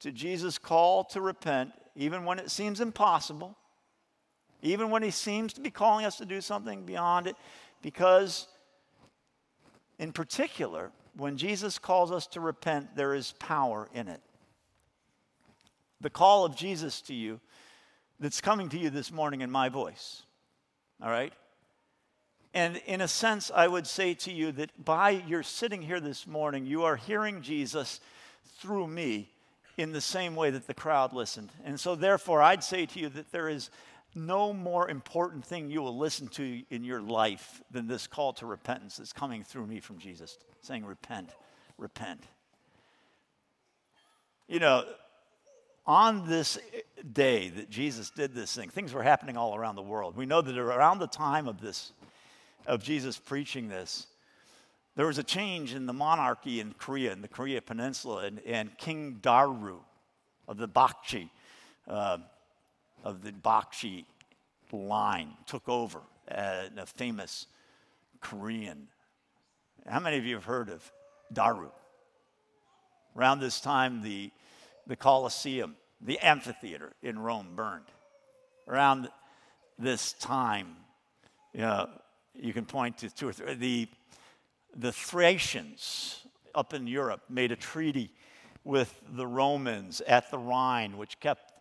to 0.00 0.12
Jesus' 0.12 0.58
call 0.58 1.04
to 1.04 1.20
repent, 1.20 1.72
even 1.96 2.24
when 2.24 2.38
it 2.38 2.50
seems 2.50 2.80
impossible 2.80 3.56
even 4.62 4.90
when 4.90 5.02
He 5.02 5.10
seems 5.10 5.52
to 5.54 5.60
be 5.60 5.70
calling 5.70 6.04
us 6.04 6.16
to 6.18 6.26
do 6.26 6.40
something 6.40 6.84
beyond 6.84 7.26
it, 7.26 7.36
because 7.82 8.48
in 9.98 10.12
particular, 10.12 10.90
when 11.16 11.36
Jesus 11.36 11.78
calls 11.78 12.10
us 12.10 12.26
to 12.28 12.40
repent, 12.40 12.96
there 12.96 13.14
is 13.14 13.32
power 13.38 13.88
in 13.94 14.08
it. 14.08 14.20
The 16.00 16.10
call 16.10 16.44
of 16.44 16.56
Jesus 16.56 17.00
to 17.02 17.14
you 17.14 17.40
that's 18.20 18.40
coming 18.40 18.68
to 18.70 18.78
you 18.78 18.90
this 18.90 19.12
morning 19.12 19.40
in 19.40 19.50
my 19.50 19.68
voice, 19.68 20.22
all 21.02 21.10
right? 21.10 21.32
And 22.54 22.80
in 22.86 23.00
a 23.00 23.08
sense, 23.08 23.50
I 23.54 23.68
would 23.68 23.86
say 23.86 24.14
to 24.14 24.32
you 24.32 24.52
that 24.52 24.84
by 24.84 25.10
your 25.10 25.42
sitting 25.42 25.82
here 25.82 26.00
this 26.00 26.26
morning, 26.26 26.66
you 26.66 26.84
are 26.84 26.96
hearing 26.96 27.42
Jesus 27.42 28.00
through 28.58 28.88
me 28.88 29.30
in 29.76 29.92
the 29.92 30.00
same 30.00 30.34
way 30.34 30.50
that 30.50 30.66
the 30.66 30.74
crowd 30.74 31.12
listened. 31.12 31.50
And 31.64 31.78
so, 31.78 31.94
therefore, 31.94 32.42
I'd 32.42 32.64
say 32.64 32.86
to 32.86 32.98
you 32.98 33.08
that 33.10 33.30
there 33.30 33.48
is 33.48 33.70
no 34.14 34.52
more 34.52 34.88
important 34.90 35.44
thing 35.44 35.70
you 35.70 35.82
will 35.82 35.96
listen 35.96 36.28
to 36.28 36.62
in 36.70 36.82
your 36.82 37.00
life 37.00 37.62
than 37.70 37.86
this 37.86 38.06
call 38.06 38.32
to 38.34 38.46
repentance 38.46 38.96
that's 38.96 39.12
coming 39.12 39.44
through 39.44 39.66
me 39.66 39.78
from 39.80 39.98
Jesus, 39.98 40.38
saying, 40.62 40.84
Repent, 40.84 41.30
repent. 41.76 42.22
You 44.48 44.58
know, 44.58 44.84
on 45.88 46.28
this 46.28 46.58
day 47.14 47.48
that 47.48 47.70
Jesus 47.70 48.10
did 48.10 48.34
this 48.34 48.54
thing, 48.54 48.68
things 48.68 48.92
were 48.92 49.02
happening 49.02 49.38
all 49.38 49.56
around 49.56 49.74
the 49.74 49.82
world. 49.82 50.16
We 50.16 50.26
know 50.26 50.42
that 50.42 50.56
around 50.56 50.98
the 50.98 51.06
time 51.06 51.48
of 51.48 51.62
this, 51.62 51.92
of 52.66 52.82
Jesus 52.82 53.18
preaching 53.18 53.68
this, 53.68 54.06
there 54.96 55.06
was 55.06 55.16
a 55.16 55.22
change 55.22 55.72
in 55.74 55.86
the 55.86 55.94
monarchy 55.94 56.60
in 56.60 56.74
Korea, 56.74 57.12
in 57.12 57.22
the 57.22 57.28
Korea 57.28 57.62
Peninsula, 57.62 58.24
and, 58.26 58.40
and 58.40 58.76
King 58.76 59.18
Daru 59.22 59.78
of 60.46 60.58
the 60.58 60.68
Bakchi, 60.68 61.30
uh, 61.88 62.18
of 63.02 63.22
the 63.22 63.32
Bakshi 63.32 64.04
line 64.70 65.30
took 65.46 65.66
over, 65.70 66.00
uh, 66.30 66.64
a 66.76 66.84
famous 66.84 67.46
Korean. 68.20 68.88
How 69.86 70.00
many 70.00 70.18
of 70.18 70.26
you 70.26 70.34
have 70.34 70.44
heard 70.44 70.68
of 70.68 70.92
Daru? 71.32 71.70
Around 73.16 73.40
this 73.40 73.60
time, 73.60 74.02
the, 74.02 74.30
the 74.88 74.96
Colosseum, 74.96 75.76
the 76.00 76.18
amphitheater 76.18 76.92
in 77.02 77.18
Rome 77.18 77.48
burned. 77.54 77.84
Around 78.66 79.08
this 79.78 80.14
time, 80.14 80.76
you, 81.52 81.60
know, 81.60 81.88
you 82.34 82.52
can 82.52 82.64
point 82.64 82.98
to 82.98 83.10
two 83.14 83.28
or 83.28 83.32
three. 83.32 83.54
The, 83.54 83.88
the 84.76 84.92
Thracians 84.92 86.22
up 86.54 86.74
in 86.74 86.86
Europe 86.86 87.22
made 87.28 87.52
a 87.52 87.56
treaty 87.56 88.10
with 88.64 88.92
the 89.12 89.26
Romans 89.26 90.00
at 90.06 90.30
the 90.30 90.38
Rhine, 90.38 90.96
which 90.96 91.20
kept 91.20 91.52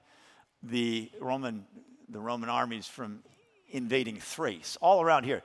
the 0.63 1.11
Roman, 1.21 1.65
the 2.09 2.19
Roman 2.19 2.49
armies 2.49 2.87
from 2.87 3.19
invading 3.69 4.17
Thrace, 4.17 4.77
all 4.81 5.01
around 5.01 5.25
here. 5.25 5.43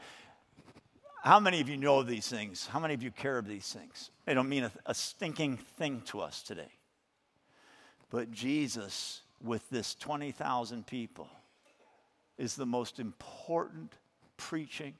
How 1.22 1.38
many 1.38 1.60
of 1.60 1.68
you 1.68 1.76
know 1.76 2.02
these 2.02 2.26
things? 2.26 2.66
How 2.66 2.80
many 2.80 2.94
of 2.94 3.02
you 3.02 3.10
care 3.10 3.38
of 3.38 3.46
these 3.46 3.72
things? 3.72 4.10
They 4.24 4.34
don't 4.34 4.48
mean 4.48 4.64
a, 4.64 4.72
a 4.86 4.94
stinking 4.94 5.58
thing 5.58 6.02
to 6.06 6.20
us 6.20 6.42
today. 6.42 6.70
But 8.12 8.30
Jesus, 8.30 9.22
with 9.42 9.68
this 9.70 9.94
20,000 9.94 10.86
people, 10.86 11.30
is 12.36 12.54
the 12.54 12.66
most 12.66 13.00
important 13.00 13.94
preaching, 14.36 14.92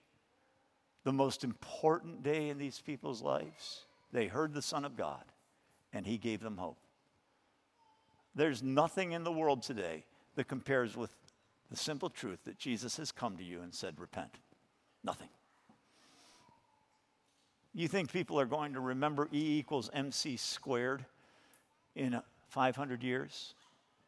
the 1.04 1.12
most 1.12 1.44
important 1.44 2.22
day 2.22 2.48
in 2.48 2.56
these 2.56 2.80
people's 2.80 3.20
lives. 3.20 3.84
They 4.12 4.28
heard 4.28 4.54
the 4.54 4.62
Son 4.62 4.86
of 4.86 4.96
God, 4.96 5.24
and 5.92 6.06
He 6.06 6.16
gave 6.16 6.40
them 6.40 6.56
hope. 6.56 6.78
There's 8.34 8.62
nothing 8.62 9.12
in 9.12 9.24
the 9.24 9.32
world 9.32 9.62
today 9.62 10.04
that 10.36 10.48
compares 10.48 10.96
with 10.96 11.14
the 11.70 11.76
simple 11.76 12.08
truth 12.08 12.38
that 12.44 12.58
Jesus 12.58 12.96
has 12.96 13.12
come 13.12 13.36
to 13.36 13.44
you 13.44 13.60
and 13.60 13.74
said, 13.74 14.00
Repent. 14.00 14.38
Nothing. 15.04 15.28
You 17.74 17.88
think 17.88 18.10
people 18.10 18.40
are 18.40 18.46
going 18.46 18.72
to 18.72 18.80
remember 18.80 19.28
E 19.32 19.58
equals 19.58 19.90
MC 19.92 20.38
squared 20.38 21.04
in 21.94 22.22
500 22.53 23.03
years? 23.03 23.55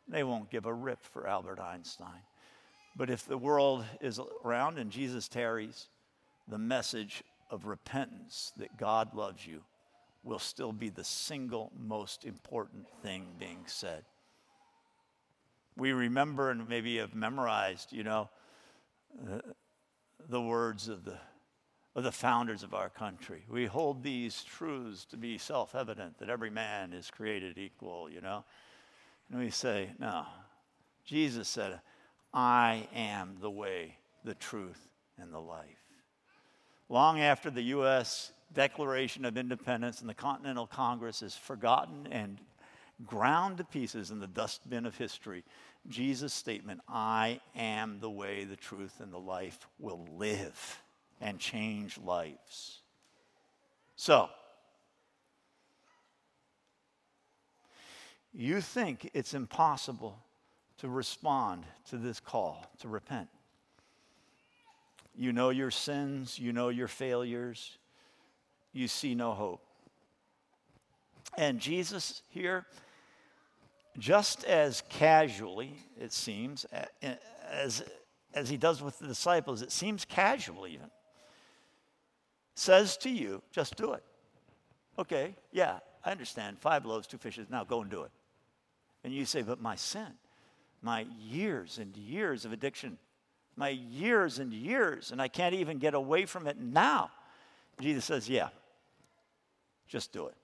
They 0.09 0.23
won't 0.23 0.51
give 0.51 0.67
a 0.67 0.73
rip 0.73 1.03
for 1.03 1.27
Albert 1.27 1.59
Einstein. 1.59 2.23
But 2.97 3.11
if 3.11 3.27
the 3.27 3.39
world 3.39 3.85
is 4.01 4.21
around 4.45 4.79
and 4.79 4.91
Jesus 4.91 5.29
tarries, 5.29 5.89
the 6.47 6.59
message 6.59 7.25
of 7.51 7.67
repentance 7.67 8.53
that 8.57 8.77
God 8.77 9.15
loves 9.15 9.47
you 9.47 9.63
will 10.23 10.39
still 10.39 10.73
be 10.73 10.89
the 10.89 11.05
single 11.05 11.73
most 11.77 12.25
important 12.25 12.87
thing 13.03 13.27
being 13.39 13.65
said 13.67 14.05
we 15.77 15.93
remember 15.93 16.51
and 16.51 16.69
maybe 16.69 16.97
have 16.99 17.15
memorized, 17.15 17.93
you 17.93 18.05
know, 18.05 18.29
uh, 19.31 19.39
the 20.29 20.41
words 20.41 20.89
of 20.89 21.05
the, 21.05 21.19
of 21.95 22.03
the 22.03 22.13
founders 22.13 22.63
of 22.63 22.75
our 22.75 22.89
country. 22.89 23.45
We 23.49 23.67
hold 23.67 24.03
these 24.03 24.43
truths 24.43 25.05
to 25.07 25.17
be 25.17 25.39
self 25.39 25.75
evident 25.75 26.19
that 26.19 26.29
every 26.29 26.51
man 26.51 26.93
is 26.93 27.11
created 27.11 27.57
equal, 27.59 28.11
you 28.11 28.21
know. 28.21 28.45
And 29.31 29.41
we 29.41 29.51
say, 29.51 29.91
no. 29.99 30.27
Jesus 31.05 31.49
said, 31.49 31.81
I 32.33 32.89
am 32.95 33.37
the 33.41 33.51
way, 33.51 33.97
the 34.25 34.35
truth, 34.35 34.89
and 35.19 35.33
the 35.33 35.41
life. 35.41 35.67
Long 36.89 37.21
after 37.21 37.51
the 37.51 37.63
U.S. 37.63 38.33
Declaration 38.53 39.25
of 39.25 39.37
Independence 39.37 40.01
and 40.01 40.09
the 40.09 40.15
Continental 40.15 40.67
Congress 40.67 41.23
is 41.23 41.35
forgotten 41.35 42.09
and 42.11 42.39
ground 43.07 43.59
to 43.59 43.65
pieces 43.65 44.11
in 44.11 44.21
the 44.21 44.27
dustbin 44.27 44.87
of 44.87 44.97
history, 44.97 45.45
Jesus' 45.89 46.33
statement, 46.33 46.81
I 46.89 47.41
am 47.55 47.99
the 48.01 48.11
way, 48.11 48.45
the 48.45 48.57
truth, 48.57 49.01
and 49.01 49.13
the 49.13 49.19
life, 49.19 49.59
will 49.79 50.07
live 50.17 50.84
and 51.21 51.39
change 51.39 51.99
lives. 51.99 52.81
So, 53.97 54.29
you 58.33 58.61
think 58.61 59.11
it's 59.15 59.35
impossible 59.35 60.19
to 60.79 60.89
respond 60.89 61.65
to 61.91 61.97
this 61.97 62.21
call 62.21 62.67
to 62.81 62.89
repent. 62.89 63.29
You 65.17 65.33
know 65.33 65.51
your 65.51 65.71
sins, 65.71 66.39
you 66.39 66.53
know 66.53 66.69
your 66.71 66.89
failures, 66.89 67.79
you 68.73 68.89
see 68.89 69.15
no 69.15 69.33
hope. 69.33 69.65
And 71.39 71.61
Jesus 71.61 72.23
here 72.29 72.67
just 73.99 74.45
as 74.45 74.83
casually, 74.89 75.77
it 76.01 76.13
seems, 76.13 76.67
as, 77.49 77.85
as 78.35 78.49
he 78.49 78.57
does 78.57 78.83
with 78.83 78.99
the 78.99 79.07
disciples, 79.07 79.63
it 79.63 79.71
seems 79.71 80.05
casual 80.05 80.67
even, 80.67 80.91
says 82.55 82.97
to 82.99 83.11
you, 83.11 83.43
just 83.53 83.77
do 83.77 83.93
it. 83.93 84.03
Okay, 84.99 85.35
yeah, 85.53 85.79
I 86.05 86.11
understand. 86.11 86.59
Five 86.59 86.87
loaves, 86.87 87.07
two 87.07 87.19
fishes, 87.19 87.49
now 87.51 87.65
go 87.65 87.81
and 87.81 87.91
do 87.91 88.03
it. 88.03 88.11
And 89.03 89.13
you 89.13 89.25
say, 89.25 89.43
but 89.43 89.61
my 89.61 89.77
sin, 89.77 90.07
my 90.83 91.07
years 91.21 91.79
and 91.79 91.97
years 91.97 92.45
of 92.45 92.53
addiction, 92.53 92.99
my 93.57 93.69
years 93.69 94.39
and 94.39 94.53
years, 94.53 95.11
and 95.13 95.21
I 95.21 95.29
can't 95.29 95.55
even 95.55 95.79
get 95.79 95.95
away 95.95 96.27
from 96.27 96.47
it 96.47 96.59
now. 96.59 97.11
Jesus 97.81 98.05
says, 98.05 98.29
yeah, 98.29 98.49
just 99.89 100.13
do 100.13 100.27
it. 100.27 100.35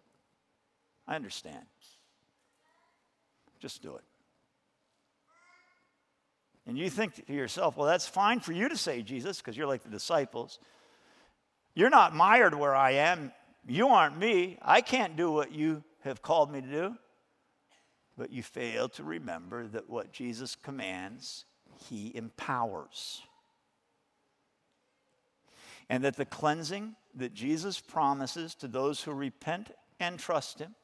I 1.06 1.16
understand. 1.16 1.64
Just 3.61 3.82
do 3.82 3.96
it. 3.96 4.04
And 6.66 6.78
you 6.78 6.90
think 6.90 7.26
to 7.26 7.32
yourself, 7.32 7.76
well, 7.76 7.86
that's 7.86 8.06
fine 8.06 8.40
for 8.40 8.52
you 8.52 8.68
to 8.68 8.76
say, 8.76 9.02
Jesus, 9.02 9.38
because 9.38 9.56
you're 9.56 9.66
like 9.66 9.82
the 9.82 9.88
disciples. 9.90 10.58
You're 11.74 11.90
not 11.90 12.14
mired 12.14 12.54
where 12.54 12.74
I 12.74 12.92
am. 12.92 13.32
You 13.66 13.88
aren't 13.88 14.18
me. 14.18 14.58
I 14.62 14.80
can't 14.80 15.16
do 15.16 15.30
what 15.30 15.52
you 15.52 15.84
have 16.02 16.22
called 16.22 16.52
me 16.52 16.60
to 16.60 16.66
do. 16.66 16.94
But 18.18 18.32
you 18.32 18.42
fail 18.42 18.88
to 18.90 19.04
remember 19.04 19.66
that 19.68 19.88
what 19.88 20.12
Jesus 20.12 20.56
commands, 20.56 21.44
he 21.88 22.14
empowers. 22.14 23.22
And 25.88 26.04
that 26.04 26.16
the 26.16 26.24
cleansing 26.24 26.96
that 27.14 27.34
Jesus 27.34 27.80
promises 27.80 28.54
to 28.56 28.68
those 28.68 29.02
who 29.02 29.12
repent 29.12 29.70
and 29.98 30.18
trust 30.18 30.58
him, 30.58 30.74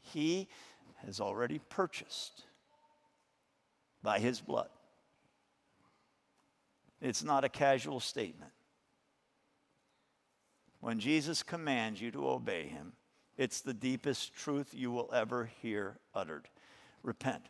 he 0.00 0.48
has 1.04 1.20
already 1.20 1.60
purchased 1.68 2.44
by 4.02 4.18
his 4.18 4.40
blood. 4.40 4.68
It's 7.00 7.22
not 7.22 7.44
a 7.44 7.48
casual 7.48 8.00
statement. 8.00 8.52
When 10.88 11.00
Jesus 11.00 11.42
commands 11.42 12.00
you 12.00 12.10
to 12.12 12.30
obey 12.30 12.66
him, 12.66 12.94
it's 13.36 13.60
the 13.60 13.74
deepest 13.74 14.34
truth 14.34 14.72
you 14.72 14.90
will 14.90 15.10
ever 15.12 15.50
hear 15.60 15.98
uttered. 16.14 16.48
Repent, 17.02 17.42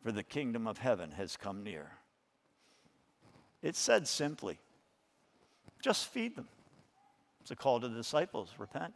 for 0.00 0.12
the 0.12 0.22
kingdom 0.22 0.68
of 0.68 0.78
heaven 0.78 1.10
has 1.10 1.36
come 1.36 1.64
near. 1.64 1.90
It's 3.64 3.80
said 3.80 4.06
simply 4.06 4.60
just 5.82 6.06
feed 6.06 6.36
them. 6.36 6.46
It's 7.40 7.50
a 7.50 7.56
call 7.56 7.80
to 7.80 7.88
the 7.88 7.96
disciples 7.96 8.52
repent. 8.58 8.94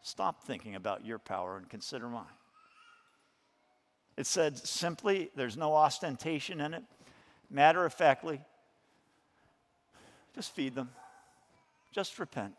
Stop 0.00 0.44
thinking 0.44 0.74
about 0.74 1.04
your 1.04 1.18
power 1.18 1.58
and 1.58 1.68
consider 1.68 2.08
mine. 2.08 2.24
It 4.16 4.26
said 4.26 4.56
simply, 4.56 5.30
there's 5.36 5.58
no 5.58 5.74
ostentation 5.74 6.62
in 6.62 6.72
it. 6.72 6.84
Matter 7.50 7.84
of 7.84 7.92
factly, 7.92 8.40
just 10.34 10.54
feed 10.54 10.74
them, 10.74 10.88
just 11.92 12.18
repent. 12.18 12.54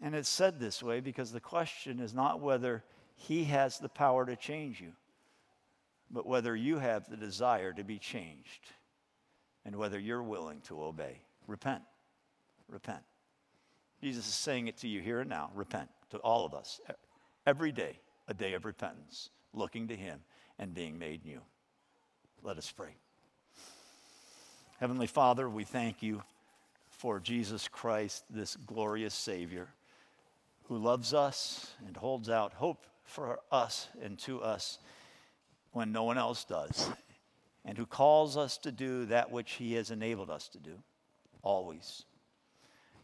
And 0.00 0.14
it's 0.14 0.28
said 0.28 0.60
this 0.60 0.82
way 0.82 1.00
because 1.00 1.32
the 1.32 1.40
question 1.40 2.00
is 2.00 2.12
not 2.12 2.40
whether 2.40 2.84
he 3.14 3.44
has 3.44 3.78
the 3.78 3.88
power 3.88 4.26
to 4.26 4.36
change 4.36 4.80
you, 4.80 4.92
but 6.10 6.26
whether 6.26 6.54
you 6.54 6.78
have 6.78 7.08
the 7.08 7.16
desire 7.16 7.72
to 7.72 7.82
be 7.82 7.98
changed 7.98 8.66
and 9.64 9.76
whether 9.76 9.98
you're 9.98 10.22
willing 10.22 10.60
to 10.62 10.82
obey. 10.82 11.20
Repent. 11.46 11.82
Repent. 12.68 13.02
Jesus 14.02 14.26
is 14.26 14.34
saying 14.34 14.68
it 14.68 14.76
to 14.78 14.88
you 14.88 15.00
here 15.00 15.20
and 15.20 15.30
now. 15.30 15.50
Repent 15.54 15.88
to 16.10 16.18
all 16.18 16.44
of 16.44 16.54
us 16.54 16.80
every 17.46 17.72
day 17.72 17.98
a 18.28 18.34
day 18.34 18.54
of 18.54 18.64
repentance, 18.64 19.30
looking 19.52 19.88
to 19.88 19.96
Him 19.96 20.20
and 20.58 20.74
being 20.74 20.98
made 20.98 21.24
new. 21.24 21.40
Let 22.42 22.58
us 22.58 22.72
pray. 22.72 22.94
Heavenly 24.80 25.06
Father, 25.06 25.48
we 25.48 25.64
thank 25.64 26.02
you 26.02 26.22
for 26.90 27.20
Jesus 27.20 27.68
Christ, 27.68 28.24
this 28.30 28.56
glorious 28.66 29.14
Savior 29.14 29.68
who 30.68 30.78
loves 30.78 31.14
us 31.14 31.72
and 31.86 31.96
holds 31.96 32.28
out 32.28 32.54
hope 32.54 32.86
for 33.04 33.40
us 33.52 33.88
and 34.02 34.18
to 34.20 34.42
us 34.42 34.78
when 35.72 35.92
no 35.92 36.04
one 36.04 36.18
else 36.18 36.44
does, 36.44 36.90
and 37.64 37.76
who 37.76 37.86
calls 37.86 38.36
us 38.36 38.56
to 38.58 38.72
do 38.72 39.04
that 39.06 39.30
which 39.30 39.52
He 39.52 39.74
has 39.74 39.90
enabled 39.90 40.30
us 40.30 40.48
to 40.48 40.58
do, 40.58 40.78
always. 41.42 42.04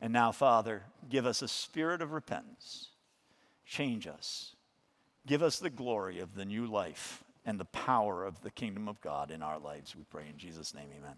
And 0.01 0.13
now, 0.13 0.33
Father, 0.33 0.85
give 1.09 1.27
us 1.27 1.43
a 1.43 1.49
spirit 1.49 2.01
of 2.01 2.13
repentance. 2.13 2.89
Change 3.65 4.07
us. 4.07 4.57
Give 5.27 5.43
us 5.43 5.59
the 5.59 5.71
glory 5.71 6.19
of 6.19 6.35
the 6.35 6.45
new 6.45 6.67
life 6.67 7.23
and 7.45 7.61
the 7.61 7.67
power 7.67 8.25
of 8.25 8.41
the 8.43 8.51
kingdom 8.51 8.89
of 8.89 9.01
God 9.01 9.31
in 9.31 9.43
our 9.43 9.59
lives. 9.59 9.95
We 9.95 10.05
pray 10.05 10.25
in 10.29 10.39
Jesus' 10.39 10.75
name, 10.75 10.89
amen. 10.99 11.17